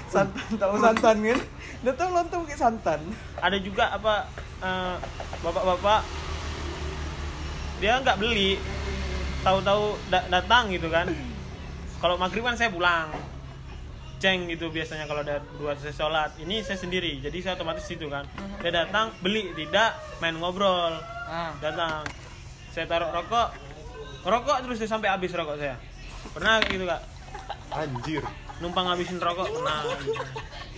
santan 0.07 0.47
tahu 0.55 0.73
santan 0.79 1.17
kan? 1.19 1.39
Udah 1.83 1.93
tahu 1.99 2.09
lontong 2.15 2.39
pakai 2.47 2.59
santan. 2.59 2.99
Ada 3.43 3.57
juga 3.59 3.91
apa 3.91 4.27
eh, 4.63 4.95
bapak-bapak 5.43 6.01
dia 7.83 7.99
nggak 7.99 8.19
beli. 8.19 8.55
Tahu-tahu 9.43 9.99
da- 10.07 10.27
datang 10.31 10.71
gitu 10.71 10.87
kan. 10.87 11.11
Kalau 11.99 12.15
maghrib 12.15 12.43
kan 12.43 12.55
saya 12.55 12.71
pulang 12.71 13.32
ceng 14.23 14.47
gitu 14.47 14.71
biasanya 14.71 15.03
kalau 15.03 15.19
ada 15.19 15.43
dua 15.59 15.75
saya 15.75 15.91
sholat. 15.91 16.31
Ini 16.39 16.63
saya 16.63 16.79
sendiri 16.79 17.19
jadi 17.19 17.35
saya 17.43 17.53
otomatis 17.59 17.83
situ 17.83 18.07
kan. 18.07 18.23
Dia 18.63 18.71
datang 18.71 19.11
beli 19.19 19.51
tidak 19.51 19.99
main 20.23 20.39
ngobrol. 20.39 20.95
Ah, 21.27 21.51
datang 21.59 22.07
saya 22.71 22.87
taruh 22.87 23.11
rokok. 23.11 23.51
Rokok 24.23 24.57
terus 24.63 24.79
saya 24.79 24.95
sampai 24.95 25.11
habis 25.11 25.35
rokok 25.35 25.59
saya. 25.59 25.75
Pernah 26.31 26.63
kayak 26.63 26.71
gitu 26.71 26.85
kak? 26.87 27.01
Anjir. 27.75 28.23
Numpang 28.63 28.87
habisin 28.87 29.19
rokok 29.19 29.43
pernah. 29.43 29.91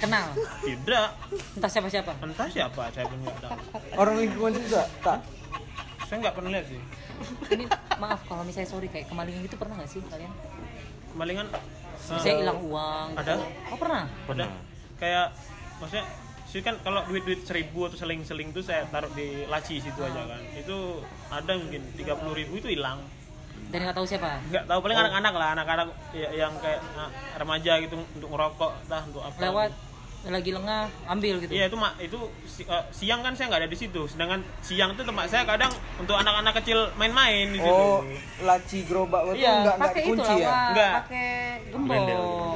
Kenal. 0.01 0.27
tidak. 0.65 1.13
Entah 1.53 1.69
siapa-siapa. 1.69 2.11
entah 2.25 2.49
siapa 2.49 2.89
saya 2.89 3.05
pun 3.05 3.21
nggak 3.21 3.37
tahu. 3.45 3.57
Orang 3.93 4.17
lingkungan 4.25 4.57
juga 4.57 4.89
tak? 5.05 5.21
Saya 6.09 6.17
nggak 6.25 6.33
pernah 6.33 6.49
lihat 6.49 6.65
sih. 6.65 6.81
Ini 7.53 7.69
maaf 8.01 8.25
kalau 8.25 8.41
misalnya 8.41 8.73
sorry 8.73 8.89
kayak 8.89 9.05
kemalingan 9.05 9.45
gitu 9.45 9.55
pernah 9.61 9.77
nggak 9.77 9.91
sih 9.93 10.01
kalian? 10.09 10.33
kemalingan 11.15 11.47
Saya 12.07 12.35
hilang 12.37 12.59
uang. 12.61 13.07
Ada. 13.15 13.33
Oh 13.67 13.77
pernah. 13.77 14.03
pernah 14.23 14.47
ada 14.47 14.57
kayak 14.95 15.27
maksudnya 15.77 16.05
sih 16.45 16.61
kan 16.61 16.79
kalau 16.79 17.03
duit 17.03 17.21
duit 17.21 17.41
seribu 17.41 17.83
atau 17.83 17.97
seling 17.97 18.21
seling 18.21 18.49
tuh 18.49 18.61
saya 18.61 18.87
taruh 18.87 19.11
di 19.11 19.43
laci 19.45 19.75
situ 19.77 19.99
aja 19.99 20.23
kan 20.23 20.39
itu 20.53 21.03
ada 21.27 21.51
mungkin 21.53 21.83
tiga 21.93 22.15
puluh 22.15 22.31
ribu 22.31 22.55
itu 22.55 22.69
hilang 22.69 23.03
Dan 23.65 23.81
nggak 23.81 23.91
tahu 23.93 24.05
siapa. 24.05 24.39
nggak 24.45 24.63
tahu 24.63 24.79
paling 24.79 24.95
anak-anak 24.95 25.33
lah 25.33 25.49
anak-anak 25.51 25.87
ya- 26.11 26.31
yang 26.37 26.53
kayak 26.57 26.79
ah, 26.95 27.09
remaja 27.35 27.75
gitu 27.81 27.99
untuk 27.99 28.29
merokok 28.29 28.71
entah 28.79 29.03
untuk 29.03 29.19
apa 29.19 29.35
Lewat 29.37 29.71
lagi 30.27 30.49
lengah 30.49 30.81
ambil 31.05 31.37
gitu 31.37 31.51
Iya 31.51 31.65
itu 31.65 31.75
mak 31.75 31.93
itu 31.97 32.17
si- 32.43 32.65
eh, 32.65 32.83
siang 32.89 33.21
kan 33.21 33.31
saya 33.31 33.45
nggak 33.47 33.61
ada 33.61 33.69
di 33.69 33.77
situ. 33.77 34.01
Sedangkan 34.05 34.41
siang 34.59 34.91
itu 34.91 35.01
tempat 35.01 35.25
saya 35.27 35.43
kadang 35.43 35.69
untuk 35.95 36.13
anak-anak 36.13 36.57
kecil 36.57 36.89
main-main 36.95 37.45
di 37.47 37.59
situ. 37.59 37.69
Oh, 37.71 38.01
laci 38.41 38.83
gerobak 38.83 39.21
itu 39.27 39.39
Iya, 39.39 39.75
pakai 39.75 40.01
itu 40.01 40.09
kunci 40.11 40.33
ya? 40.35 40.47
Pak. 40.47 40.65
Enggak. 40.67 40.91
pakai 40.99 41.29
gembok. 41.69 41.95
Ah. 41.95 42.53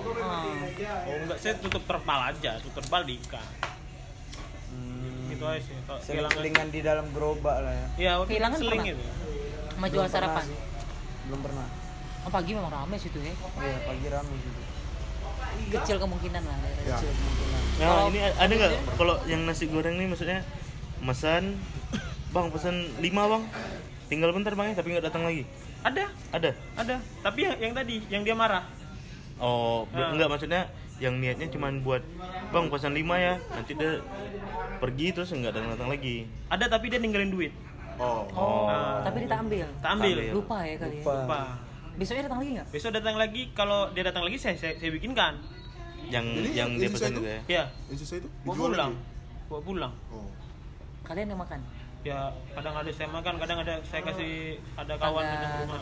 Oh 1.06 1.16
enggak, 1.20 1.38
saya 1.38 1.54
tutup 1.56 1.84
terpal 1.84 2.20
aja, 2.26 2.52
tutup 2.58 2.74
terpal 2.80 3.02
di 3.04 3.14
ikan. 3.20 3.46
Hmm. 4.68 5.30
Gitu 5.30 5.44
aja 5.44 5.60
sih. 5.60 5.74
Kalau 5.80 6.00
kehilangan 6.00 6.34
Selingan 6.36 6.68
di 6.70 6.80
dalam 6.80 7.06
gerobak 7.10 7.58
lah 7.60 7.72
ya. 7.72 7.88
Iya, 7.96 8.12
waktu 8.16 8.26
itu 8.26 8.32
Kehilangan 8.32 8.58
seling 8.58 8.82
pernah? 8.82 8.94
itu. 8.96 9.06
sama 9.70 9.88
jual 9.88 9.96
Belum 9.96 10.10
pernah 10.10 10.28
sarapan 10.28 10.44
sih. 10.44 10.58
Belum 11.24 11.42
pernah. 11.42 11.68
oh, 12.20 12.32
pagi 12.34 12.52
memang 12.52 12.68
rame 12.70 12.96
situ 12.96 13.16
ya 13.18 13.32
Iya, 13.32 13.78
pagi 13.86 14.08
rame 14.08 14.34
gitu. 14.36 14.60
Kecil 15.72 15.98
kemungkinan 15.98 16.42
lah 16.42 16.58
Ya. 16.80 16.96
Kecil 16.96 17.10
kemungkinan. 17.10 17.60
Nah, 17.76 17.86
Kalau 17.86 18.06
ini 18.08 18.20
ada 18.22 18.52
nggak 18.52 18.72
kalau 18.96 19.16
yang 19.24 19.42
nasi 19.44 19.66
goreng 19.66 19.96
nih 19.96 20.06
maksudnya 20.06 20.40
pesan 21.00 21.56
bang 22.30 22.48
pesan 22.50 22.76
lima 23.00 23.24
bang 23.26 23.44
tinggal 24.06 24.30
bentar 24.30 24.52
bang 24.52 24.68
ya 24.68 24.76
tapi 24.76 24.88
nggak 24.92 25.06
datang 25.06 25.24
lagi 25.24 25.44
Ada, 25.80 26.12
ada 26.32 26.52
ada. 26.76 26.96
Tapi 27.20 27.40
yang, 27.42 27.56
yang 27.58 27.74
tadi, 27.74 28.04
yang 28.08 28.22
dia 28.22 28.34
marah. 28.34 28.68
oh 29.38 29.88
ber- 29.88 30.04
Ah. 30.04 30.12
enggak 30.12 30.28
maksudnya 30.28 30.68
yang 31.00 31.16
niatnya 31.16 31.48
cuma 31.48 31.72
buat 31.74 32.04
bang 32.50 32.68
pesan 32.68 32.92
lima 32.92 33.16
ya 33.16 33.34
nanti 33.50 33.72
dia 33.72 34.04
pergi 34.78 35.08
terus 35.10 35.32
nggak 35.32 35.50
datang 35.50 35.72
datang 35.72 35.90
lagi 35.90 36.28
Ada 36.46 36.68
tapi 36.70 36.88
dia 36.88 37.00
ninggalin 37.00 37.30
duit. 37.30 37.56
Oh. 37.96 38.28
oh 38.30 38.68
Ah. 38.68 39.00
tapi 39.02 39.24
dia 39.24 39.30
tak 39.30 39.40
ambil 39.42 39.68
Tak 39.80 39.92
ambil. 39.94 40.16
ambil. 40.18 40.32
lupa 40.34 40.58
ya 40.62 40.76
kali 40.78 40.98
Lupa. 40.98 41.08
ya 41.10 41.20
Lupa. 41.22 41.40
besoknya 41.96 42.24
datang 42.26 42.40
lagi 42.40 42.52
nggak 42.54 42.68
Besok 42.70 42.92
datang 42.92 43.16
lagi, 43.16 43.42
kalau 43.54 43.80
dia 43.90 44.04
datang 44.04 44.24
lagi 44.24 44.36
saya 44.36 44.56
saya, 44.56 44.76
saya 44.76 44.88
bikinkan. 44.90 45.34
Yang 46.10 46.26
Jadi, 46.26 46.50
yang 46.52 46.70
dia 46.74 46.90
pesan 46.90 47.10
itu? 47.12 47.22
itu? 47.22 47.30
ya. 47.30 47.40
Iya, 47.46 47.64
Yang 47.88 47.98
sisa 48.02 48.16
itu? 48.18 48.30
Bawa 48.42 48.54
dijual 48.54 48.70
pulang. 48.70 48.94
Bawa 49.48 49.62
pulang. 49.62 49.94
Oh. 50.10 50.30
kalian 51.06 51.28
yang 51.30 51.42
makan? 51.42 51.60
Ya, 52.00 52.20
kadang 52.54 52.76
ada 52.76 52.92
saya 52.94 53.10
makan, 53.10 53.34
kadang 53.38 53.58
ada 53.60 53.76
saya 53.84 54.02
kasih 54.06 54.32
ada 54.74 54.94
kawan 54.96 55.20
Ada- 55.20 55.34
datang 55.36 55.52
ke 55.52 55.60
rumah. 55.66 55.82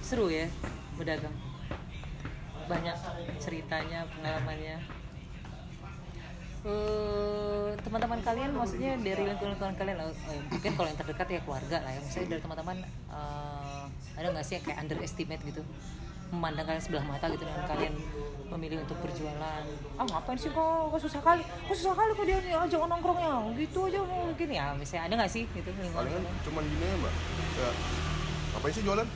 seru 0.00 0.26
ya 0.30 0.46
berdagang. 0.94 1.34
Banyak 2.66 2.96
ceritanya 3.38 4.06
pengalamannya. 4.08 4.78
Eh, 6.66 7.68
teman-teman 7.78 8.18
kalian 8.22 8.50
maksudnya 8.54 8.98
dari 8.98 9.22
lingkungan-lingkungan 9.22 9.78
kalian 9.78 9.98
eh, 10.02 10.10
mungkin 10.50 10.72
kalau 10.74 10.88
yang 10.90 10.98
terdekat 10.98 11.26
ya 11.30 11.40
keluarga 11.42 11.76
lah 11.78 11.92
ya. 11.94 12.00
Maksudnya 12.02 12.28
dari 12.32 12.42
teman-teman 12.42 12.76
eh, 13.06 13.84
ada 14.18 14.26
nggak 14.32 14.42
sih 14.42 14.54
yang 14.58 14.64
kayak 14.66 14.78
underestimate 14.82 15.42
gitu 15.44 15.62
memandang 16.30 16.66
kalian 16.66 16.82
sebelah 16.82 17.04
mata 17.06 17.26
gitu 17.30 17.44
dengan 17.46 17.64
kalian 17.70 17.94
memilih 18.46 18.78
untuk 18.82 18.98
berjualan 19.02 19.62
ah 19.98 20.04
ngapain 20.06 20.38
sih 20.38 20.50
kok 20.50 20.90
kok 20.90 21.00
susah 21.02 21.20
kali 21.22 21.42
kok 21.42 21.74
susah 21.74 21.94
kali 21.94 22.10
kok 22.14 22.24
dia 22.26 22.38
nih 22.42 22.54
ajak 22.54 22.78
nongkrongnya 22.82 23.32
gitu 23.58 23.78
aja 23.90 24.00
gini 24.38 24.54
ya 24.54 24.66
misalnya 24.74 25.02
ada 25.10 25.14
nggak 25.22 25.32
sih 25.32 25.44
gitu 25.50 25.70
Palingan 25.70 26.22
kalian? 26.22 26.22
cuman 26.46 26.62
gini 26.66 26.84
ya 26.86 26.96
mbak. 26.98 27.14
Ya. 27.56 27.70
Ngapain 28.54 28.72
sih 28.72 28.82
jualan? 28.86 29.06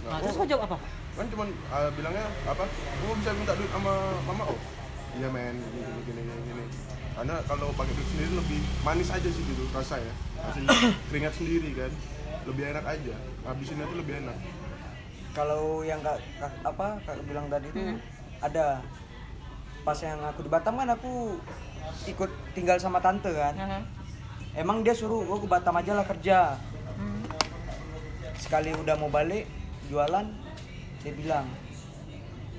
nah, 0.00 0.10
Nah, 0.16 0.18
terus 0.24 0.36
kau 0.36 0.48
jawab 0.48 0.64
apa 0.68 0.78
kan 1.10 1.26
cuman 1.26 1.48
ah, 1.74 1.90
bilangnya 1.92 2.26
apa? 2.46 2.64
Oh 3.04 3.14
bisa 3.18 3.34
minta 3.34 3.52
duit 3.58 3.70
sama 3.74 3.92
mama 4.24 4.44
oh. 4.46 4.58
Iya 5.18 5.26
men, 5.26 5.58
gini 5.58 5.90
gini 5.90 6.00
gini 6.06 6.22
gini. 6.22 6.42
gini. 6.46 6.64
Karena 7.18 7.34
kalau 7.50 7.74
pakai 7.74 7.92
duit 7.98 8.08
sendiri 8.14 8.32
lebih 8.38 8.60
manis 8.86 9.10
aja 9.10 9.28
sih 9.28 9.42
gitu 9.42 9.66
rasanya. 9.74 10.14
Masih 10.38 10.62
keringat 11.10 11.34
sendiri 11.34 11.70
kan. 11.74 11.90
Lebih 12.46 12.62
enak 12.72 12.84
aja. 12.86 13.14
Habisinnya 13.42 13.90
tuh 13.90 13.98
lebih 13.98 14.22
enak. 14.22 14.38
Kalau 15.30 15.80
yang 15.80 16.00
kak, 16.00 16.18
kak- 16.36 16.60
apa 16.64 16.98
kakak 17.00 17.24
bilang 17.24 17.46
tadi 17.46 17.70
itu 17.70 17.82
ada 18.38 18.82
pas 19.80 19.96
yang 19.96 20.18
aku 20.20 20.42
di 20.42 20.50
Batam 20.50 20.74
kan 20.74 20.90
aku 20.90 21.38
ikut 22.04 22.30
tinggal 22.52 22.76
sama 22.76 22.98
tante 22.98 23.30
kan. 23.30 23.54
Aha. 23.54 23.80
Emang 24.52 24.82
dia 24.82 24.90
suruh 24.90 25.22
gua 25.22 25.38
ke 25.38 25.46
Batam 25.46 25.74
aja 25.74 25.92
lah 25.92 26.04
kerja. 26.04 26.58
Hmm. 26.96 27.22
Sekali 28.34 28.74
udah 28.74 28.94
mau 28.94 29.08
balik 29.08 29.46
jualan 29.86 30.26
dia 31.00 31.12
bilang 31.12 31.46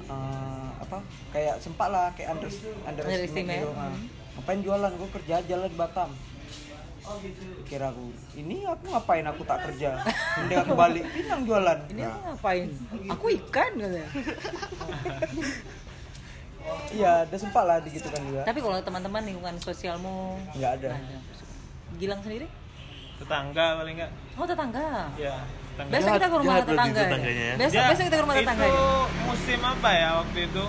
"Eh, 0.03 0.69
apa 0.77 0.97
kayak 1.29 1.59
sempat 1.59 1.87
lah 1.87 2.07
kayak 2.11 2.33
under 2.33 2.49
Underestimate. 2.87 3.61
gitu. 3.61 3.71
Nah, 3.71 3.93
ngapain 4.33 4.59
jualan 4.61 4.91
gua 4.91 5.09
kerja 5.11 5.33
aja 5.37 5.55
lah 5.57 5.67
di 5.67 5.75
Batam 5.75 6.09
kira 7.63 7.87
aku 7.87 8.03
ini 8.33 8.61
aku 8.63 8.83
ngapain 8.87 9.25
aku 9.25 9.41
tak 9.41 9.59
kerja 9.65 9.99
mending 10.37 10.59
aku 10.59 10.73
balik 10.73 11.03
pinang 11.09 11.41
jualan 11.43 11.79
Ini 11.87 12.01
aku 12.03 12.19
ngapain? 12.25 12.65
Aku 13.09 13.25
ikan 13.31 13.71
katanya. 13.75 14.09
iya 16.93 17.25
ada 17.25 17.35
sempat 17.35 17.63
lah 17.63 17.77
digitukan 17.81 18.21
juga 18.21 18.41
Tapi 18.45 18.59
kalau 18.59 18.77
teman-teman 18.79 19.21
lingkungan 19.23 19.55
sosialmu 19.57 20.37
nggak 20.53 20.71
ada 20.77 20.89
nggak 20.93 21.01
ada. 21.01 21.17
Gilang 21.97 22.21
sendiri? 22.21 22.47
Tetangga 23.17 23.65
paling 23.77 23.95
enggak. 23.97 24.11
Oh 24.33 24.45
tetangga. 24.45 24.87
Ya, 25.13 25.35
tetangga. 25.71 25.91
Besok 25.91 26.01
Jahat- 26.03 26.17
kita 26.17 26.27
ke 26.27 26.37
rumah 26.37 26.55
tetangga. 26.59 27.01
ya. 27.03 27.53
Besok 27.53 27.73
Dia- 27.75 27.89
besok 27.89 28.05
kita 28.07 28.15
ke 28.15 28.23
rumah 28.23 28.35
tetangga. 28.35 28.65
Itu 28.65 28.85
musim 29.21 29.59
apa 29.61 29.89
ya 29.91 30.09
waktu 30.17 30.39
itu? 30.43 30.63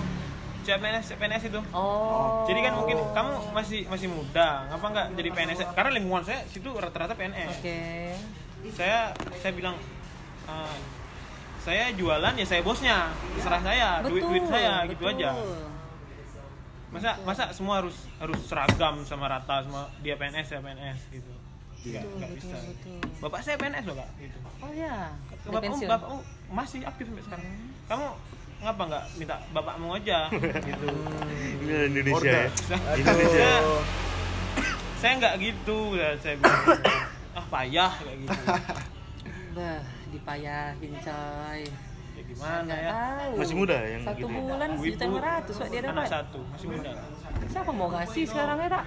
CPNS, 0.63 1.05
CPNS 1.11 1.43
itu. 1.51 1.59
Oh. 1.75 2.47
Jadi 2.47 2.59
kan 2.63 2.73
mungkin 2.73 2.97
kamu 3.11 3.31
masih 3.51 3.79
masih 3.85 4.07
muda, 4.07 4.65
ngapa 4.71 4.85
nggak 4.89 5.07
jadi 5.13 5.29
PNS? 5.29 5.59
Karena 5.71 5.91
lingkungan 5.93 6.23
saya 6.23 6.39
situ 6.47 6.69
rata-rata 6.71 7.13
PNS. 7.13 7.59
Oke. 7.59 7.79
Saya 8.71 9.11
saya 9.37 9.51
bilang 9.53 9.75
"Eh, 10.47 10.77
saya 11.59 11.91
jualan 11.95 12.33
ya 12.35 12.45
saya 12.47 12.59
bosnya, 12.63 13.11
terserah 13.35 13.61
saya, 13.63 13.87
duit 14.03 14.23
duit 14.23 14.43
saya 14.47 14.83
gitu 14.87 15.03
betul. 15.03 15.15
aja. 15.19 15.29
Masa 16.93 17.17
masa 17.25 17.43
semua 17.49 17.81
harus 17.81 18.05
harus 18.21 18.37
seragam 18.45 19.01
sama 19.03 19.25
rata 19.25 19.65
semua 19.65 19.89
dia 19.99 20.13
PNS 20.13 20.47
ya 20.47 20.59
PNS 20.61 20.99
gitu. 21.09 21.31
Nggak 21.83 22.31
bisa. 22.37 22.55
Bapak 23.19 23.39
saya 23.41 23.55
PNS 23.57 23.83
loh 23.89 23.95
kak 23.97 24.09
gitu. 24.21 24.37
Oh 24.63 24.71
ya. 24.71 25.11
Udah 25.43 25.59
Bapakmu, 25.59 25.75
pensiun. 25.75 25.89
bapakmu 25.91 26.17
masih 26.53 26.79
aktif 26.85 27.03
sampai 27.09 27.23
sekarang. 27.25 27.45
Kamu 27.89 28.07
ngapa 28.63 28.83
nggak 28.85 29.03
minta 29.15 29.35
bapakmu 29.49 29.87
aja 29.93 30.19
gitu? 30.69 30.87
Ini 31.61 31.75
Indonesia 31.91 32.15
Order. 32.17 32.33
ya 32.33 32.47
Saya, 32.57 32.79
Indonesia 32.95 33.51
saya 34.95 35.13
nggak 35.19 35.35
gitu, 35.37 35.77
saya, 35.93 36.13
saya 36.17 36.35
bilang 36.39 36.63
ah 37.33 37.45
payah 37.49 37.91
kayak 37.93 38.17
gitu. 38.19 38.39
Bah, 39.53 39.79
dipayahin 40.09 40.93
coy. 40.97 41.61
Ya 42.13 42.21
gimana 42.23 42.57
Nggak 42.63 42.79
ya? 42.79 42.89
tahu. 42.89 43.33
Masih 43.37 43.55
muda 43.55 43.77
yang 43.83 44.01
Satu 44.01 44.17
gitu 44.17 44.25
ya? 44.25 44.39
bulan 44.41 44.69
sejuta 44.73 45.03
lima 45.03 45.21
ratus 45.21 45.55
dia 45.59 45.79
Anak 45.79 45.93
dapat. 45.93 46.07
satu, 46.09 46.39
masih 46.47 46.67
muda. 46.71 46.91
Siapa 47.45 47.71
mau 47.71 47.87
ngasih 47.91 48.23
sekarang 48.25 48.57
ya 48.57 48.69
tak? 48.71 48.83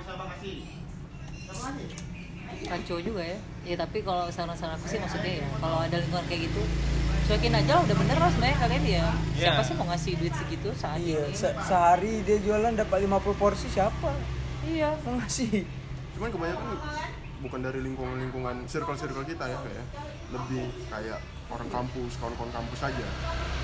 Kacau 2.66 2.98
juga 2.98 3.22
ya. 3.22 3.38
Ya 3.66 3.74
tapi 3.76 3.98
kalau 4.00 4.30
saran-saran 4.30 4.74
aku 4.74 4.86
sih 4.86 4.96
maksudnya 4.96 5.32
ya, 5.36 5.46
kalau 5.58 5.78
ada 5.80 5.96
lingkungan 5.96 6.22
kayak 6.24 6.46
gitu, 6.46 6.62
cuekin 7.26 7.50
aja 7.52 7.70
lah 7.72 7.82
udah 7.82 7.96
bener 7.96 8.16
lah 8.16 8.30
sebenarnya 8.30 8.58
kalian 8.58 8.84
ya. 8.86 9.06
Siapa 9.34 9.58
Iya. 9.58 9.66
sih 9.66 9.74
mau 9.74 9.86
ngasih 9.86 10.12
duit 10.16 10.30
segitu 10.32 10.68
saat 10.72 10.98
iya 10.98 11.20
ini? 11.20 11.34
se- 11.34 11.56
sehari 11.60 12.22
dia 12.22 12.38
jualan 12.38 12.72
dapat 12.72 12.98
50 13.02 13.10
porsi 13.34 13.66
siapa 13.66 14.14
Iya. 14.62 14.94
yang 14.96 15.14
ngasih 15.16 15.66
Cuman 16.12 16.30
kebanyakan 16.30 16.66
bukan 17.38 17.60
dari 17.60 17.78
lingkungan-lingkungan 17.82 18.56
circle-circle 18.64 19.20
kita 19.24 19.44
ya 19.44 19.58
kayak 19.58 19.84
lebih 20.30 20.62
kayak 20.86 21.18
orang 21.46 21.68
kampus, 21.68 22.16
kawan-kawan 22.16 22.48
kampus 22.50 22.80
aja 22.84 23.06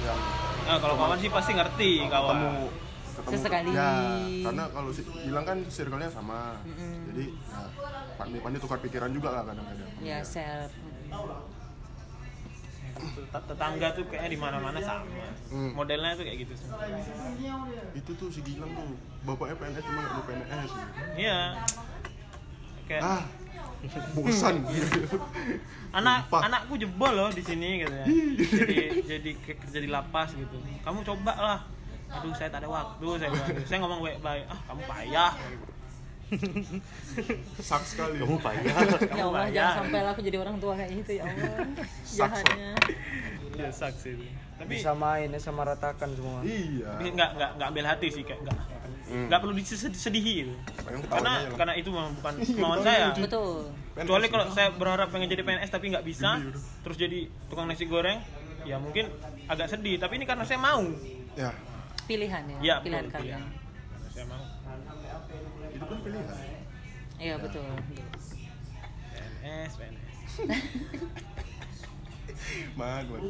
yang 0.03 0.19
Nah, 0.63 0.77
kalau 0.77 0.95
kawan 0.97 1.17
sih 1.17 1.27
pasti 1.29 1.53
ngerti 1.53 1.91
ketemu 2.01 2.11
kawan. 2.11 2.37
ketemu 3.13 3.31
Sesekali. 3.31 3.71
ya 3.71 3.91
karena 4.43 4.65
kalau 4.69 4.89
si 4.89 5.01
bilang 5.23 5.45
kan 5.45 5.59
circle-nya 5.65 6.09
sama 6.09 6.59
jadi 7.07 7.25
ya 7.29 7.52
pandai-pandai 8.15 8.59
tukar 8.59 8.79
pikiran 8.79 9.09
juga 9.09 9.29
lah 9.31 9.43
kadang-kadang 9.45 9.89
Ya 10.01 10.19
self. 10.21 10.71
Tet- 13.25 13.47
Tetangga 13.49 13.89
tuh 13.93 14.05
kayaknya 14.05 14.31
di 14.31 14.39
mana-mana 14.39 14.79
sama. 14.79 15.09
Hmm. 15.49 15.73
Modelnya 15.73 16.13
tuh 16.13 16.23
kayak 16.23 16.39
gitu 16.41 16.55
semua. 16.55 16.85
itu 17.93 18.11
tuh 18.13 18.29
si 18.29 18.41
Gilang 18.43 18.71
tuh 18.71 18.95
bapaknya 19.23 19.57
PNS 19.57 19.83
cuma 19.83 19.99
nggak 19.99 20.13
mau 20.13 20.25
PNS 20.25 20.71
Iya. 21.17 21.39
Kayak 22.85 23.03
ah 23.03 23.23
bosan 24.13 24.63
anak 25.99 26.19
Sumpah. 26.23 26.41
anakku 26.43 26.75
jebol 26.77 27.13
loh 27.13 27.29
di 27.29 27.43
sini 27.43 27.83
gitu 27.83 27.91
ya. 27.93 28.07
Jadi 28.39 28.77
jadi 29.03 29.31
ke- 29.37 29.59
kerja 29.59 29.79
di 29.79 29.89
lapas 29.89 30.33
gitu. 30.33 30.57
Kamu 30.81 31.01
coba 31.03 31.33
lah. 31.35 31.59
Aduh 32.13 32.33
saya 32.33 32.49
tak 32.49 32.63
ada 32.63 32.69
waktu 32.71 33.09
saya. 33.19 33.31
Saya 33.65 33.79
ngomong 33.81 34.01
baik-baik. 34.01 34.45
Ah 34.47 34.61
kamu 34.65 34.83
payah. 34.85 35.33
gitu. 35.43 35.72
sak 37.63 37.83
sekali 37.85 38.17
kamu 38.19 38.37
payah 38.39 38.75
Ya 39.13 39.25
Allah, 39.25 39.45
bayar. 39.45 39.53
jangan 39.53 39.75
sampai 39.79 40.01
lah 40.01 40.11
aku 40.13 40.23
jadi 40.23 40.39
orang 40.39 40.57
tua 40.59 40.73
kayak 40.75 40.91
gitu 40.97 41.13
ya 41.13 41.23
Allah. 41.23 41.55
Jahatnya. 42.05 42.71
Iya 43.53 43.69
saksi 43.71 44.09
itu. 44.13 44.25
Tapi 44.55 44.73
bisa 44.73 44.93
main 44.93 45.27
ya 45.27 45.37
sama 45.37 45.63
ratakan 45.63 46.09
semua 46.11 46.41
iya 46.41 46.95
tapi 46.95 47.11
nggak 47.11 47.31
nggak 47.35 47.51
nggak 47.53 47.69
ambil 47.69 47.85
hati 47.87 48.07
sih 48.09 48.23
kayak 48.23 48.41
nggak 48.43 48.59
Hmm. 49.03 49.27
nggak 49.27 49.41
perlu 49.41 49.53
disedihi 49.53 50.33
gitu. 50.41 50.55
Karena 51.11 51.45
karena 51.53 51.75
itu 51.75 51.91
memang 51.91 52.15
bukan 52.17 52.33
Iya, 52.39 52.49
kemauan 52.49 52.81
saya. 52.81 53.07
Betul. 53.13 53.69
Kecuali 53.93 54.27
kalau 54.31 54.47
saya 54.49 54.69
berharap 54.71 55.11
pengen 55.11 55.27
jadi 55.27 55.43
PNS 55.43 55.69
tapi 55.69 55.91
nggak 55.91 56.07
bisa, 56.07 56.39
udah. 56.39 56.55
terus 56.81 56.97
jadi 56.97 57.19
tukang 57.51 57.67
nasi 57.67 57.85
goreng, 57.85 58.23
ya 58.63 58.79
mungkin 58.79 59.11
agak 59.45 59.69
sedih. 59.69 59.99
Tapi 59.99 60.17
ini 60.17 60.25
karena 60.25 60.47
saya 60.47 60.57
mau. 60.57 60.87
ya 61.35 61.51
pilihan 62.03 62.43
ya, 62.47 62.57
Iya, 62.63 62.75
pilihan 62.81 63.05
betul, 63.05 63.27
kan 65.93 66.01
pilihan 66.01 66.27
Iya 67.17 67.35
betul. 67.39 67.63
PNS, 67.63 68.27
PNS. 69.77 70.33
Magot. 72.75 73.21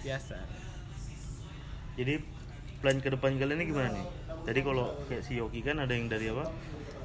Biasa. 0.00 0.36
Jadi 1.92 2.14
plan 2.78 2.96
ke 2.96 3.08
depan 3.10 3.34
kalian 3.36 3.58
ini 3.58 3.64
gimana 3.68 3.90
nih? 3.90 4.06
Tadi 4.46 4.58
kalau 4.62 4.86
kayak 5.04 5.20
si 5.20 5.36
Yogi 5.36 5.60
kan 5.60 5.76
ada 5.76 5.90
yang 5.90 6.06
dari 6.06 6.30
apa? 6.30 6.46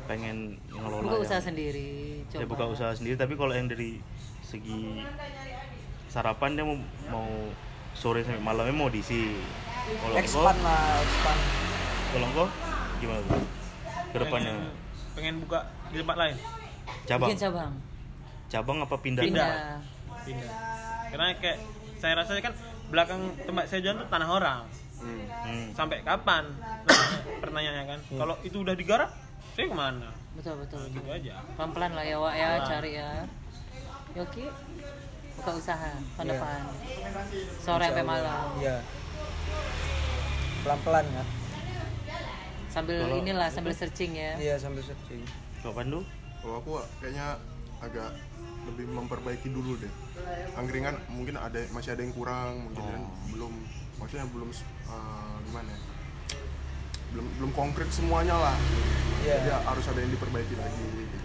Pengen 0.05 0.55
ngelola 0.69 1.03
Buka 1.03 1.13
yang- 1.13 1.25
usaha 1.25 1.41
sendiri. 1.41 1.89
Coba. 2.25 2.39
ya 2.39 2.45
buka 2.45 2.63
usaha 2.65 2.91
sendiri 2.93 3.13
tapi 3.13 3.33
kalau 3.33 3.51
yang 3.51 3.67
dari 3.67 3.97
segi 4.41 5.01
sarapan 6.07 6.53
dia 6.53 6.63
mau, 6.63 6.77
mau 7.09 7.27
sore 7.91 8.21
sampai 8.21 8.39
malamnya 8.39 8.71
mau 8.71 8.87
diisi 8.87 9.33
kalau 9.99 10.13
engkau 10.13 10.19
expand 10.19 10.59
lah 10.61 10.99
expand 10.99 11.39
kalau 12.09 12.25
engkau 12.27 12.45
gimana 12.97 13.19
tuh 13.23 13.41
ke 14.13 14.19
depannya 14.19 14.53
Pengen, 14.53 14.69
pengen 15.13 15.35
buka 15.41 15.59
di 15.89 15.97
tempat 15.97 16.15
lain. 16.15 16.35
cabang 17.03 17.27
Bikin 17.27 17.39
cabang. 17.41 17.71
cabang 18.47 18.77
apa 18.79 18.95
pindah 18.97 19.23
Pindah. 19.23 19.49
Pindah. 19.49 19.77
Pindah. 20.23 20.51
Karena 21.09 21.25
kayak 21.35 21.57
saya 21.97 22.13
rasa 22.15 22.37
kan 22.37 22.53
belakang 22.87 23.21
tempat 23.39 23.65
saya 23.65 23.81
jalan 23.81 23.97
tuh 23.99 24.07
tanah 24.07 24.29
orang. 24.29 24.61
Hmm. 24.99 25.23
Hmm. 25.43 25.65
Sampai 25.73 25.99
kapan? 26.01 26.45
Nah, 26.53 27.09
pertanyaannya 27.39 27.83
kan. 27.85 27.99
Kalau 28.07 28.35
itu 28.41 28.57
udah 28.57 28.71
digarap, 28.71 29.09
saya 29.51 29.65
ke 29.65 29.75
mana? 29.75 30.09
Betul 30.33 30.61
betul. 30.61 30.81
Gitu 30.87 31.09
aja. 31.09 31.41
Pelan-pelan 31.53 31.91
lah 31.91 32.03
ya 32.03 32.17
Wak 32.17 32.33
ya, 32.33 32.49
Pelan. 32.55 32.67
cari 32.67 32.91
ya. 32.95 33.09
Yoki 34.13 34.45
buka 35.33 35.51
usaha 35.53 35.91
tahun 36.13 36.23
Iya. 36.23 36.31
depan. 36.31 36.59
Sore 37.59 37.85
sampai 37.85 38.05
malam. 38.05 38.47
iya 38.57 38.77
pelan 40.63 40.79
pelan 40.79 41.05
ya 41.05 41.23
Sambil 42.73 42.97
Kalau- 42.99 43.21
inilah 43.21 43.47
sambil 43.47 43.71
searching 43.71 44.11
ya. 44.13 44.33
iya 44.35 44.55
sambil 44.57 44.81
searching 44.81 45.21
kalau 45.61 45.73
Pandu 45.73 45.99
Kalau 46.41 46.55
aku 46.57 46.71
kayaknya 46.97 47.37
agak 47.79 48.09
lebih 48.63 48.89
memperbaiki 48.89 49.47
dulu 49.47 49.77
deh. 49.77 49.91
Angkringan 50.53 50.95
mungkin 51.09 51.35
ada 51.35 51.55
masih 51.69 51.93
ada 51.93 52.01
yang 52.01 52.11
kurang, 52.11 52.65
mungkin 52.65 52.83
kan 52.83 53.01
belum 53.29 53.53
maksudnya 53.95 54.25
belum 54.27 54.49
eh, 54.51 55.35
gimana 55.43 55.69
ya? 55.69 55.79
Belum 57.11 57.25
belum 57.37 57.51
konkret 57.53 57.87
semuanya 57.89 58.35
lah. 58.35 58.55
Iya. 59.21 59.35
Jadi 59.37 59.49
harus 59.61 59.85
ada 59.85 59.99
yang 59.99 60.11
diperbaiki 60.11 60.55
lagi. 60.57 60.83
gitu. 60.97 61.17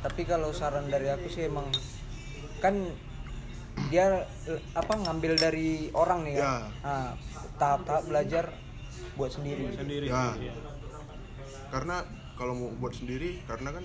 tapi 0.00 0.20
kalau 0.22 0.52
saran 0.52 0.86
dari 0.86 1.08
aku 1.08 1.26
sih 1.26 1.44
emang 1.44 1.64
kan 2.60 2.76
dia 3.88 4.28
apa 4.72 4.94
ngambil 4.94 5.32
dari 5.34 5.88
orang 5.90 6.22
nih 6.22 6.34
kan 6.36 6.44
Ya. 6.44 6.56
nah, 6.80 7.08
tahap-tahap 7.56 8.04
belajar 8.04 8.44
buat 9.14 9.32
sendiri 9.32 9.72
Sendiri. 9.72 10.06
Ya. 10.06 10.36
Iya. 10.36 10.52
Karena 11.74 12.06
kalau 12.38 12.54
mau 12.54 12.70
buat 12.78 12.94
sendiri, 12.94 13.42
karena 13.50 13.74
kan 13.74 13.82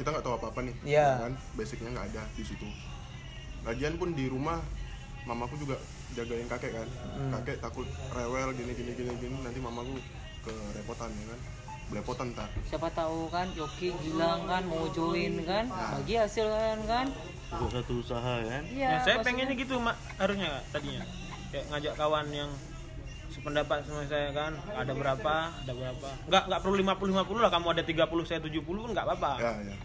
kita 0.00 0.08
nggak 0.08 0.24
tahu 0.24 0.34
apa-apa 0.34 0.64
nih, 0.64 0.74
Iya. 0.88 1.28
kan? 1.28 1.32
Basicnya 1.52 1.92
nggak 1.92 2.06
ada 2.08 2.24
di 2.32 2.40
situ. 2.40 2.64
Lagian 3.68 4.00
pun 4.00 4.16
di 4.16 4.32
rumah, 4.32 4.56
mamaku 5.28 5.60
juga 5.60 5.76
jagain 6.16 6.48
kakek 6.48 6.72
kan. 6.72 6.88
Kakek 7.36 7.60
takut 7.60 7.84
rewel 8.16 8.56
gini 8.56 8.72
gini 8.72 8.96
gini 8.96 9.12
gini, 9.20 9.36
nanti 9.44 9.60
mamaku 9.60 10.00
kerepotan 10.40 11.12
ya 11.12 11.24
kan, 11.28 11.40
belepotan 11.92 12.26
ntar. 12.32 12.48
Siapa 12.64 12.88
tahu 12.90 13.28
kan 13.28 13.52
Yoki 13.52 13.92
bilang 14.00 14.48
kan 14.48 14.64
mau 14.64 14.88
join 14.88 15.36
kan, 15.44 15.68
bagi 15.68 16.16
hasil 16.16 16.48
kan 16.48 16.80
kan. 16.88 17.06
satu 17.52 18.00
usaha 18.00 18.40
kan 18.40 18.64
Iya. 18.64 18.88
Nah, 18.88 19.00
saya 19.04 19.20
maksudnya- 19.20 19.24
pengennya 19.44 19.54
gitu 19.60 19.76
mak 19.76 19.92
harusnya 20.16 20.64
tadinya 20.72 21.04
kayak 21.52 21.68
ngajak 21.68 21.94
kawan 22.00 22.26
yang 22.32 22.48
sependapat 23.32 23.80
sama 23.82 24.04
saya 24.04 24.28
kan 24.30 24.52
ada 24.70 24.92
berapa 24.92 25.34
ada 25.50 25.72
berapa 25.72 26.08
nggak 26.26 26.42
nggak 26.46 26.60
perlu 26.60 26.74
50 26.76 27.16
50 27.16 27.40
lah 27.40 27.50
kamu 27.50 27.66
ada 27.70 27.82
30 27.82 28.28
saya 28.28 28.38
70 28.38 28.60
kan 28.60 28.90
nggak 28.92 29.06
apa-apa 29.06 29.32
Ya 29.38 29.52
ya. 29.64 29.76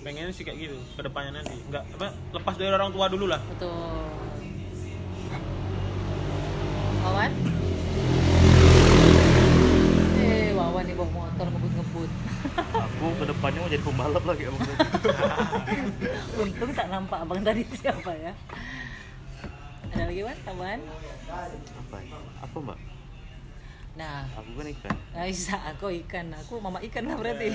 pengennya 0.00 0.32
sih 0.32 0.42
kayak 0.42 0.58
gitu 0.58 0.76
ke 0.92 1.02
depannya 1.02 1.36
nanti 1.36 1.54
nggak 1.62 1.84
apa 1.92 2.06
lepas 2.32 2.54
dari 2.54 2.70
orang 2.70 2.90
tua 2.90 3.06
dulu 3.06 3.26
lah 3.26 3.40
Betul. 3.46 3.74
Wawan? 6.98 7.30
Eh, 10.18 10.50
Wawan 10.50 10.82
nih 10.82 10.94
bawa 10.96 11.08
motor 11.12 11.46
ngebut-ngebut. 11.46 12.10
aku 12.56 13.06
ke 13.12 13.24
depannya 13.26 13.58
mau 13.60 13.70
jadi 13.70 13.84
pembalap 13.84 14.24
lagi 14.24 14.42
abang 14.44 14.62
Untung 16.36 16.70
tak 16.72 16.86
nampak 16.88 17.18
abang 17.20 17.40
tadi 17.40 17.62
siapa 17.72 18.10
ya. 18.12 18.32
Ada 19.86 20.02
lagi 20.04 20.20
Wan? 20.20 20.36
Tambahan? 20.42 20.80
Apa 21.30 21.96
ya? 22.02 22.18
apa 22.42 22.56
mbak 22.60 22.78
Nah, 23.96 24.28
aku 24.36 24.60
kan 24.60 24.68
ikan 24.76 24.92
Aisyah, 25.16 25.72
aku 25.72 25.88
ikan. 26.04 26.28
Aku 26.36 26.60
mama 26.60 26.84
ikan 26.84 27.08
lah 27.08 27.16
berarti. 27.16 27.48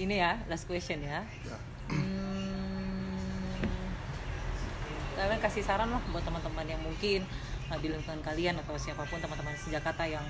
Ini 0.00 0.14
ya, 0.16 0.40
last 0.48 0.64
question 0.64 1.04
ya. 1.04 1.20
Ya. 1.44 1.58
Hmm, 1.92 3.20
kalian 5.20 5.36
kasih 5.44 5.60
saran 5.60 5.92
lah 5.92 6.00
buat 6.08 6.24
teman-teman 6.24 6.64
yang 6.64 6.80
mungkin 6.80 7.20
uh, 7.68 7.76
di 7.76 7.92
lingkungan 7.92 8.24
kalian 8.24 8.56
atau 8.64 8.80
siapa 8.80 9.04
pun 9.04 9.20
teman-teman 9.20 9.52
sejakata 9.60 10.08
yang 10.08 10.24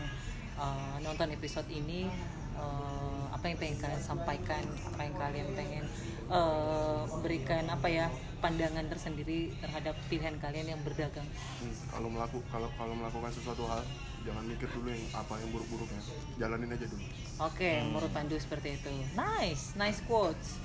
uh, 0.58 0.98
nonton 0.98 1.30
episode 1.30 1.70
ini 1.70 2.10
uh, 2.58 3.30
apa 3.30 3.46
yang 3.46 3.58
pengen 3.62 3.78
kalian 3.78 4.02
sampaikan 4.02 4.66
apa 4.90 5.00
yang 5.06 5.14
kalian 5.14 5.46
pengen 5.54 5.84
uh, 6.31 7.03
berikan 7.20 7.66
apa 7.66 7.87
ya 7.87 8.07
pandangan 8.41 8.87
tersendiri 8.87 9.53
terhadap 9.59 9.93
pilihan 10.09 10.33
kalian 10.39 10.72
yang 10.72 10.81
berdagang 10.81 11.26
Hmm, 11.61 11.74
kalau 11.91 12.09
melaku 12.09 12.39
kalau 12.49 12.72
kalau 12.74 12.95
melakukan 12.95 13.28
sesuatu 13.31 13.66
hal, 13.66 13.85
jangan 14.22 14.47
mikir 14.47 14.64
dulu 14.70 14.89
yang 14.89 15.05
apa 15.12 15.35
yang 15.37 15.51
buruk-buruknya, 15.51 16.01
jalanin 16.37 16.70
aja 16.70 16.87
dulu. 16.87 17.05
oke 17.39 17.70
menurut 17.85 18.11
Pandu 18.11 18.37
seperti 18.37 18.74
itu 18.74 18.89
nice 19.12 19.76
nice 19.76 20.01
quotes 20.03 20.57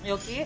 Yoki 0.00 0.44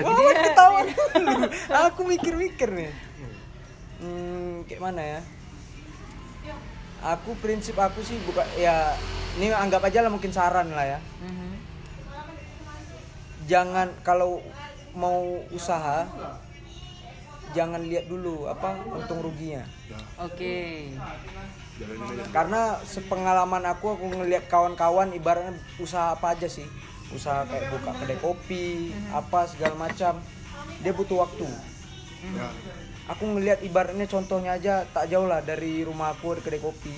Wah, 0.00 0.32
ketawa 0.36 0.80
dulu. 0.84 1.36
Aku 1.88 2.00
mikir-mikir 2.04 2.68
nih. 2.68 2.92
Hmm, 4.00 4.64
kayak 4.64 4.80
mana 4.80 5.02
ya? 5.02 5.20
Aku 7.00 7.32
prinsip 7.40 7.80
aku 7.80 8.04
sih 8.04 8.20
buka 8.28 8.44
ya 8.60 8.92
ini 9.40 9.48
anggap 9.48 9.80
aja 9.88 10.04
lah 10.04 10.12
mungkin 10.12 10.32
saran 10.34 10.68
lah 10.76 10.84
ya. 10.84 10.98
Mhm. 11.24 11.50
Jangan 13.48 13.88
kalau 14.04 14.44
mau 14.92 15.40
usaha 15.54 16.06
jangan 17.50 17.82
lihat 17.82 18.06
dulu 18.06 18.46
apa 18.46 18.78
untung 18.94 19.24
ruginya. 19.24 19.64
Ya, 19.90 19.98
oke 20.22 20.58
dulu. 21.80 22.22
Karena 22.30 22.78
sepengalaman 22.84 23.64
aku 23.66 23.96
aku 23.96 24.06
ngelihat 24.06 24.46
kawan-kawan 24.46 25.10
ibaratnya 25.16 25.56
usaha 25.80 26.14
apa 26.14 26.36
aja 26.36 26.46
sih. 26.46 26.66
Usaha 27.10 27.42
kayak 27.48 27.74
buka 27.74 27.90
kedai 27.96 28.18
kopi, 28.22 28.94
apa 29.10 29.48
segala 29.50 29.74
macam. 29.74 30.22
Dia 30.84 30.92
butuh 30.94 31.26
waktu. 31.26 31.48
Ya, 32.36 32.48
aku 33.10 33.24
ngelihat 33.26 33.58
ibaratnya 33.60 34.06
contohnya 34.06 34.54
aja 34.54 34.86
tak 34.86 35.10
jauh 35.10 35.26
lah 35.26 35.42
dari 35.42 35.82
rumah 35.82 36.14
aku 36.14 36.38
di 36.38 36.42
kedai 36.42 36.62
kopi 36.62 36.94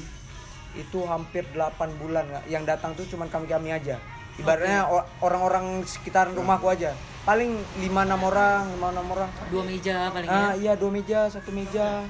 itu 0.73 0.99
hampir 1.05 1.45
8 1.51 1.73
bulan 1.97 2.25
nggak 2.29 2.45
yang 2.49 2.65
datang 2.65 2.93
tuh 2.93 3.05
cuman 3.05 3.29
kami 3.29 3.45
kami 3.45 3.73
aja. 3.73 4.01
Ibaratnya 4.41 4.89
o- 4.89 5.05
orang-orang 5.21 5.85
sekitaran 5.85 6.33
rumahku 6.33 6.65
aja. 6.65 6.97
Paling 7.29 7.61
5 7.77 8.09
6 8.09 8.17
orang 8.25 8.65
5 8.73 8.81
6 8.81 9.13
orang. 9.13 9.31
Dua 9.53 9.63
meja 9.63 10.09
paling 10.09 10.29
ya? 10.29 10.41
Ah 10.49 10.53
iya 10.57 10.73
dua 10.73 10.89
meja 10.89 11.29
satu 11.29 11.53
meja. 11.53 12.01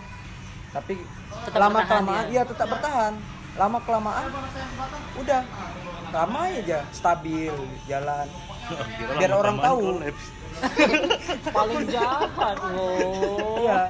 Tapi 0.70 0.95
Tetap 1.43 1.59
lama 1.59 1.79
kelamaan 1.83 2.23
ya? 2.23 2.31
iya 2.31 2.43
tetap 2.47 2.66
bertahan. 2.70 3.12
Lama 3.59 3.79
kelamaan 3.83 4.31
udah. 5.19 5.43
Ramai 6.12 6.62
aja 6.62 6.87
stabil 6.95 7.51
jalan. 7.91 8.27
Biar 9.19 9.33
orang 9.35 9.59
tahu. 9.59 9.99
paling 11.57 11.83
jahat 11.89 12.57
loh. 12.73 13.61
Iya. 13.62 13.81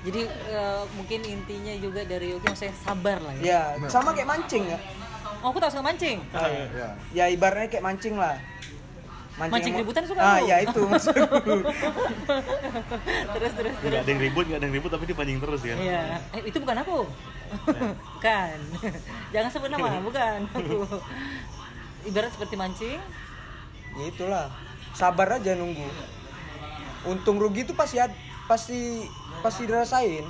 jadi 0.00 0.22
eh, 0.28 0.82
mungkin 0.96 1.20
intinya 1.24 1.74
juga 1.76 2.00
dari 2.04 2.32
Yogi 2.32 2.46
maksudnya 2.46 2.74
sabar 2.80 3.18
lah 3.20 3.34
ya. 3.40 3.72
Ya 3.76 3.88
sama 3.88 4.12
kayak 4.12 4.28
mancing 4.28 4.64
ya? 4.68 4.78
Oh 5.40 5.52
aku 5.52 5.58
tak 5.58 5.72
suka 5.72 5.80
mancing? 5.80 6.20
Ya. 6.32 6.88
ya 7.12 7.24
ibaratnya 7.28 7.68
kayak 7.68 7.84
mancing 7.84 8.16
lah. 8.16 8.36
Mancing 9.40 9.72
emo- 9.72 9.80
ributan 9.80 10.04
suka 10.04 10.20
ah 10.20 10.36
aku. 10.36 10.52
ya 10.52 10.56
itu 10.60 10.80
maksudku 10.84 11.24
terus 13.32 13.52
terus 13.56 13.72
nggak 13.72 13.88
terus. 13.88 14.02
ada 14.04 14.10
yang 14.12 14.20
ribut 14.20 14.44
nggak 14.44 14.58
ada 14.60 14.66
yang 14.68 14.76
ribut 14.76 14.90
tapi 14.92 15.04
dipancing 15.08 15.40
terus 15.40 15.60
kan 15.64 15.78
Iya, 15.80 16.02
eh, 16.36 16.42
itu 16.44 16.58
bukan 16.60 16.76
aku. 16.76 16.98
bukan. 18.20 18.56
Jangan 19.32 19.48
sebut 19.48 19.70
nama, 19.72 19.96
bukan. 20.04 20.38
Aku. 20.54 20.84
Ibarat 22.04 22.30
seperti 22.30 22.54
mancing, 22.54 23.00
ya 23.96 24.04
itulah 24.06 24.46
sabar 24.94 25.40
aja 25.40 25.54
nunggu. 25.54 25.86
Untung 27.08 27.40
rugi 27.40 27.64
itu 27.64 27.72
pasti 27.72 27.98
pasti 28.44 29.06
pasti 29.40 29.62
dirasain. 29.64 30.26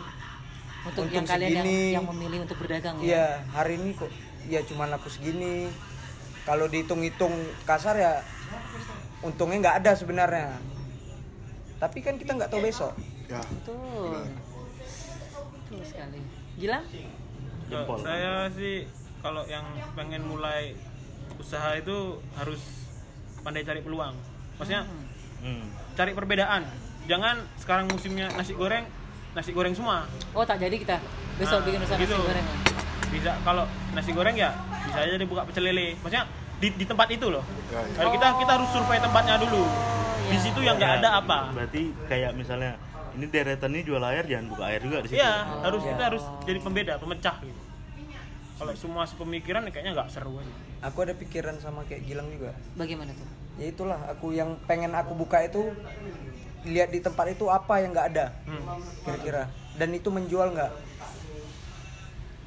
Untuk 0.81 1.09
Untung 1.09 1.17
yang 1.17 1.27
kalian 1.29 1.51
yang, 1.51 1.65
segini. 1.65 1.93
yang 1.93 2.07
memilih 2.09 2.39
untuk 2.49 2.57
berdagang 2.57 2.97
ya. 2.99 3.05
iya 3.05 3.27
hari 3.53 3.77
ini 3.77 3.93
kok 3.93 4.09
ya 4.49 4.61
cuman 4.65 4.97
aku 4.97 5.09
segini. 5.13 5.69
Kalau 6.49 6.67
dihitung-hitung 6.73 7.37
kasar 7.69 8.01
ya 8.01 8.13
untungnya 9.21 9.57
nggak 9.69 9.77
ada 9.85 9.93
sebenarnya. 9.93 10.57
Tapi 11.77 12.01
kan 12.01 12.17
kita 12.17 12.33
nggak 12.37 12.49
tahu 12.49 12.65
besok. 12.65 12.97
Ya. 13.29 13.41
Betul. 13.45 14.25
Betul 15.53 15.81
sekali. 15.85 16.21
Gilang? 16.57 16.85
Kalau 17.71 17.87
Jempol. 17.87 17.99
saya 18.03 18.51
sih 18.51 18.89
kalau 19.21 19.45
yang 19.47 19.63
pengen 19.95 20.25
mulai 20.27 20.75
usaha 21.39 21.77
itu 21.77 22.19
harus 22.35 22.61
pandai 23.45 23.63
cari 23.63 23.81
peluang. 23.85 24.17
Maksudnya 24.61 24.83
Hmm. 25.41 25.65
cari 25.97 26.13
perbedaan. 26.13 26.63
Jangan 27.07 27.41
sekarang 27.57 27.89
musimnya 27.89 28.29
nasi 28.31 28.53
goreng, 28.53 28.85
nasi 29.33 29.51
goreng 29.51 29.73
semua. 29.73 30.05
oh 30.31 30.45
tak 30.45 30.61
jadi 30.61 30.77
kita 30.77 31.01
besok 31.35 31.59
Ah, 31.59 31.65
bikin 31.65 31.81
usaha 31.81 31.97
gitu. 31.97 32.13
nasi 32.13 32.29
goreng 32.29 32.47
Bisa 33.11 33.31
kalau 33.43 33.65
nasi 33.91 34.11
goreng 34.13 34.37
ya 34.37 34.55
bisa 34.83 34.99
aja 35.01 35.17
dibuka 35.17 35.43
pecel 35.43 35.65
lele. 35.65 35.97
Maksudnya 35.99 36.29
di, 36.61 36.69
di 36.71 36.85
tempat 36.85 37.09
itu 37.09 37.27
loh. 37.27 37.43
Ya, 37.67 37.81
ya. 37.81 37.97
Kalau 37.97 38.11
kita 38.13 38.27
kita 38.39 38.53
harus 38.55 38.69
survei 38.71 39.01
tempatnya 39.01 39.35
dulu. 39.37 39.65
Di 40.23 40.37
ya. 40.37 40.41
situ 40.41 40.61
yang 40.61 40.77
nggak 40.77 40.93
Ya, 40.93 40.99
ada 41.01 41.11
apa. 41.19 41.39
Berarti 41.51 41.91
kayak 42.07 42.37
misalnya 42.37 42.77
ini 43.11 43.27
deretan 43.27 43.73
ini 43.73 43.83
jual 43.83 43.99
air 44.05 44.23
jangan 44.23 44.47
buka 44.47 44.65
air 44.69 44.79
juga 44.79 45.03
di 45.03 45.09
situ. 45.09 45.19
Iya, 45.19 45.33
harus 45.59 45.83
ya. 45.83 45.91
kita 45.91 46.03
harus 46.07 46.23
jadi 46.45 46.59
pembeda, 46.61 46.95
pemecah 46.97 47.37
gitu. 47.41 47.61
Kalau 48.55 48.73
semua 48.77 49.03
sepemikiran 49.03 49.65
ya 49.65 49.71
kayaknya 49.71 49.93
nggak 49.97 50.09
seru 50.13 50.37
aja. 50.37 50.53
aku 50.83 50.99
ada 51.01 51.13
pikiran 51.13 51.57
sama 51.57 51.81
kayak 51.83 52.05
Gilang 52.05 52.29
juga 52.29 52.53
bagaimana 52.73 53.11
tuh 53.11 53.25
ya 53.61 53.67
itulah 53.67 54.01
aku 54.09 54.33
yang 54.33 54.57
pengen 54.65 54.91
aku 54.91 55.13
buka 55.15 55.45
itu 55.45 55.69
lihat 56.63 56.89
di 56.89 56.99
tempat 56.99 57.29
itu 57.31 57.45
apa 57.47 57.79
yang 57.79 57.91
nggak 57.91 58.09
ada 58.11 58.27
Hmm. 58.43 58.81
kira-kira 59.03 59.43
dan 59.75 59.89
itu 59.91 60.09
menjual 60.09 60.51
nggak 60.51 60.73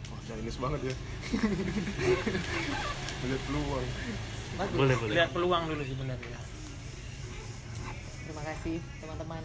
wah 0.07 0.19
Chinese 0.23 0.57
banget 0.57 0.79
ya 0.83 0.95
melihat 3.19 3.41
peluang 3.43 3.85
bagus 4.53 4.75
Boleh, 4.75 4.95
boleh. 4.95 5.13
Lihat 5.13 5.29
peluang 5.31 5.63
dulu 5.65 5.81
sebenarnya. 5.83 6.37
terima 8.23 8.43
kasih 8.43 8.77
teman-teman 8.99 9.43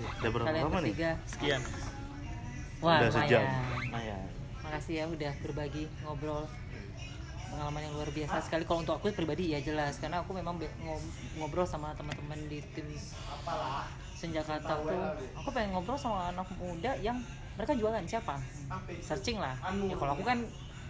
Udah 0.00 0.30
berapa 0.30 0.48
lama 0.50 0.78
nih? 0.80 0.94
Sekian. 1.26 1.60
wah 2.80 2.98
Udah 2.98 3.12
sejam. 3.14 3.44
Lumayan. 3.82 4.20
makasih 4.60 4.94
ya 4.94 5.04
udah 5.06 5.32
berbagi 5.40 5.84
ngobrol 6.00 6.44
pengalaman 7.50 7.82
yang 7.82 7.94
luar 7.98 8.10
biasa 8.14 8.36
sekali. 8.46 8.62
Kalau 8.64 8.80
untuk 8.86 8.94
aku 8.96 9.10
pribadi 9.10 9.52
ya 9.52 9.60
jelas. 9.60 9.98
Karena 9.98 10.22
aku 10.22 10.32
memang 10.32 10.56
ngobrol 11.36 11.66
sama 11.66 11.92
teman-teman 11.98 12.38
di 12.46 12.62
tim 12.72 12.86
senja 14.20 14.44
kata 14.44 14.84
tuh 14.84 15.00
aku 15.32 15.48
pengen 15.48 15.72
ngobrol 15.72 15.96
sama 15.96 16.28
anak 16.28 16.44
muda 16.60 16.92
yang 17.00 17.16
mereka 17.56 17.72
jualan 17.72 18.04
siapa? 18.04 18.38
Searching 19.02 19.40
lah. 19.40 19.56
Ya 19.88 19.96
kalau 19.98 20.12
aku 20.14 20.24
kan 20.24 20.38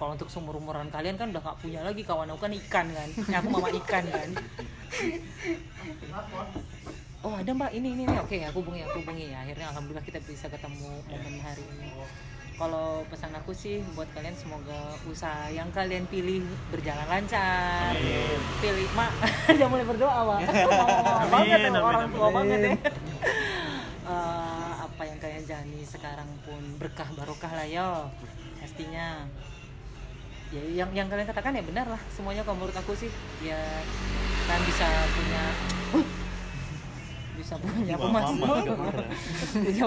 kalau 0.00 0.16
untuk 0.16 0.32
seumur 0.32 0.56
umuran 0.56 0.88
kalian 0.88 1.20
kan 1.20 1.28
udah 1.28 1.42
nggak 1.44 1.58
punya 1.60 1.80
lagi 1.84 2.02
kawan. 2.04 2.28
Aku 2.32 2.40
kan 2.40 2.52
ikan 2.52 2.86
kan. 2.88 3.08
Ya, 3.28 3.36
aku 3.40 3.48
mama 3.52 3.68
ikan 3.68 4.04
kan. 4.08 4.28
Oh 7.20 7.36
ada 7.36 7.52
mbak. 7.52 7.70
Ini 7.76 7.88
ini, 7.94 8.02
ini. 8.08 8.16
oke 8.16 8.32
aku 8.48 8.64
hubungi 8.64 8.80
aku 8.80 9.04
hubungi. 9.04 9.28
Ya 9.28 9.44
akhirnya 9.44 9.68
alhamdulillah 9.76 10.04
kita 10.04 10.18
bisa 10.24 10.48
ketemu 10.48 11.04
momen 11.04 11.34
hari 11.44 11.64
ini 11.76 11.92
kalau 12.60 13.00
pesan 13.08 13.32
aku 13.32 13.56
sih 13.56 13.80
buat 13.96 14.04
kalian 14.12 14.36
semoga 14.36 14.92
usaha 15.08 15.48
yang 15.48 15.72
kalian 15.72 16.04
pilih 16.12 16.44
berjalan 16.68 17.08
lancar. 17.08 17.96
Pilih 18.60 18.84
mak 18.92 19.08
udah 19.56 19.68
mulai 19.72 19.86
berdoa 19.88 20.20
mak 20.28 20.40
banget 21.32 21.56
Amin, 21.56 21.72
amin, 21.72 21.80
orang 21.80 22.06
tua 22.12 22.28
amin. 22.28 22.36
banget 22.36 22.60
ya. 22.60 22.72
Eh, 24.10 24.72
apa 24.82 25.06
yang 25.06 25.22
kalian 25.22 25.46
jalani 25.46 25.86
sekarang 25.86 26.26
pun 26.42 26.58
berkah 26.82 27.06
barokah 27.14 27.52
lah 27.54 27.62
yo. 27.62 28.10
Pastinya. 28.58 29.22
Ya 30.50 30.82
yang 30.82 30.90
yang 30.90 31.06
kalian 31.06 31.30
katakan 31.30 31.54
ya 31.54 31.62
benar 31.62 31.86
lah. 31.86 32.02
Semuanya 32.10 32.42
kalau 32.42 32.58
menurut 32.58 32.74
aku 32.74 32.90
sih 32.98 33.06
ya 33.38 33.54
kalian 34.50 34.64
bisa 34.66 34.86
punya 35.14 35.42
bisa 37.50 37.58
punya 37.66 37.96
mama 37.98 38.62
udah 38.62 38.76
marah. 38.78 39.08
bisa, 39.66 39.84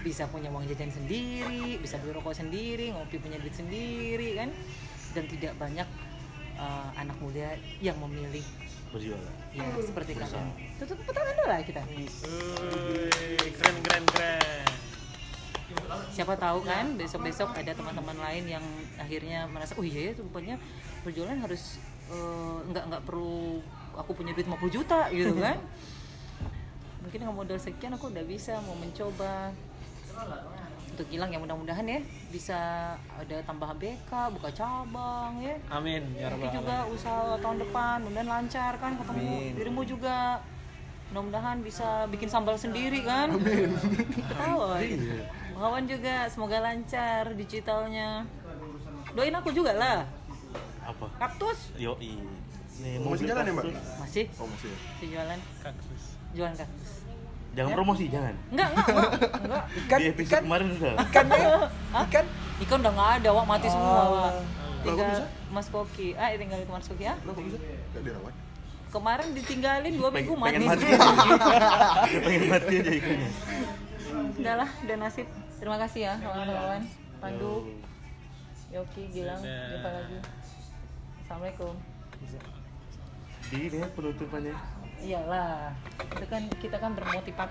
bisa 0.00 0.22
punya 0.32 0.48
uang 0.48 0.64
jajan 0.64 0.88
sendiri 0.88 1.76
bisa 1.76 2.00
beli 2.00 2.16
rokok 2.16 2.32
sendiri 2.32 2.88
ngopi 2.88 3.20
punya 3.20 3.36
duit 3.36 3.52
sendiri 3.52 4.40
kan? 4.40 4.48
Dan 5.12 5.28
tidak 5.28 5.52
banyak 5.60 5.84
uh, 6.56 6.88
anak 6.96 7.12
muda 7.20 7.52
yang 7.84 8.00
memilih 8.00 8.40
Berjualan. 8.92 9.32
ya 9.52 9.64
seperti 9.84 10.16
kalian 10.16 10.52
tutup 10.80 10.96
tepuk 11.04 11.12
tangan 11.16 11.32
dulu 11.36 11.48
lah 11.48 11.60
kita. 11.64 11.80
Uy, 11.84 12.00
keren 13.60 13.76
keren 13.84 14.04
keren. 14.08 14.68
siapa 16.12 16.36
tahu 16.40 16.64
kan 16.64 16.96
besok-besok 16.96 17.52
ada 17.56 17.76
teman-teman 17.76 18.16
lain 18.16 18.44
yang 18.56 18.64
akhirnya 18.96 19.44
merasa 19.48 19.76
oh 19.76 19.84
iya 19.84 20.12
ya 20.12 20.16
tuh 20.16 20.24
rupanya 20.28 20.56
berjualan 21.04 21.36
harus 21.36 21.76
eh, 22.08 22.56
nggak 22.72 22.84
nggak 22.88 23.02
perlu 23.04 23.60
aku 23.96 24.16
punya 24.16 24.32
duit 24.32 24.48
50 24.48 24.72
juta 24.72 25.12
gitu 25.12 25.36
kan 25.36 25.60
mungkin 27.02 27.18
dengan 27.18 27.34
modal 27.34 27.58
sekian 27.58 27.92
aku 27.92 28.08
udah 28.08 28.24
bisa 28.24 28.56
mau 28.62 28.74
mencoba. 28.74 29.50
Untuk 30.92 31.08
hilang 31.08 31.32
ya 31.32 31.40
mudah-mudahan 31.40 31.88
ya 31.88 32.00
bisa 32.28 32.58
ada 33.16 33.36
tambah 33.42 33.72
BK 33.74 34.12
buka 34.30 34.52
cabang 34.52 35.40
ya. 35.40 35.56
Amin 35.68 36.04
ya 36.14 36.28
rabbal 36.28 36.52
juga 36.52 36.76
usaha 36.86 37.32
tahun 37.40 37.64
depan 37.64 38.04
mudah 38.04 38.22
lancar 38.22 38.76
kan 38.76 38.92
ketemu 38.94 39.20
Amin. 39.24 39.52
dirimu 39.56 39.82
juga. 39.82 40.44
Mudah-mudahan 41.10 41.60
bisa 41.60 42.04
bikin 42.08 42.28
sambal 42.28 42.56
sendiri 42.56 43.04
kan. 43.04 43.36
Ketahuan 43.36 44.80
Kawan 45.52 45.84
juga 45.86 46.26
semoga 46.26 46.58
lancar 46.58 47.38
digitalnya. 47.38 48.24
Doain 49.12 49.30
aku 49.30 49.52
juga 49.52 49.72
lah. 49.72 50.02
Apa? 50.82 51.06
kaktus. 51.16 51.70
Yoi. 51.78 52.18
Nih, 52.82 52.98
Oh, 52.98 53.14
masih 53.14 53.30
jalan 53.30 53.46
ya, 53.46 53.52
Mbak? 53.54 53.64
masih. 54.00 54.24
Oh 54.42 54.48
masih. 54.50 54.72
Si 54.98 55.04
jualan. 55.06 55.38
Kaktus. 55.62 56.11
Jualan 56.32 56.54
kaktus 56.54 56.90
Jangan 57.52 57.68
Ya. 57.68 57.76
promosi, 57.76 58.04
jangan. 58.08 58.32
enggak 58.48 58.68
enggak 58.70 58.86
enggak, 58.88 59.10
enggak. 59.38 59.64
ikan 59.78 59.98
Di 59.98 60.06
episode 60.08 60.32
ikan 60.32 60.42
kemarin 60.42 60.66
udah. 60.72 60.92
ikan 61.02 61.24
ya? 61.28 61.46
ikan 62.02 62.24
ikan 62.58 62.78
udah 62.80 62.92
nggak 62.92 63.10
ada 63.14 63.28
wak 63.30 63.46
mati 63.46 63.66
semua 63.68 63.92
Oh. 63.92 64.08
wak 64.14 64.32
tinggal 64.82 65.08
mas 65.48 65.68
koki 65.68 66.08
ah 66.14 66.28
tinggal 66.32 66.58
itu 66.58 66.70
mas 66.70 66.86
koki 66.86 67.04
ah 67.04 67.16
nggak 67.18 68.02
dirawat 68.02 68.34
kemarin 68.88 69.28
ditinggalin 69.30 69.92
dua 69.94 70.08
minggu 70.10 70.32
mati 70.34 70.52
pengen 70.54 70.64
mati. 70.66 70.84
Pengen 72.24 72.42
mati 72.46 72.74
aja 72.78 72.92
ikannya. 72.94 73.30
udah 74.34 74.54
lah 74.54 74.70
udah 74.78 74.96
nasib 74.98 75.26
terima 75.56 75.76
kasih 75.78 76.00
ya 76.02 76.14
kawan-kawan 76.18 76.82
Pandu 77.18 77.52
Yoki 78.70 79.02
Gilang 79.10 79.40
jumpa 79.40 79.88
lagi 79.90 80.16
Assalamualaikum 81.22 81.74
Di 83.44 83.60
ya 83.70 83.84
penutupannya. 83.86 84.56
Iyalah 85.02 85.74
itu 86.14 86.24
kan 86.30 86.46
kita 86.54 86.78
kan 86.78 86.94
bermotivasi 86.94 87.50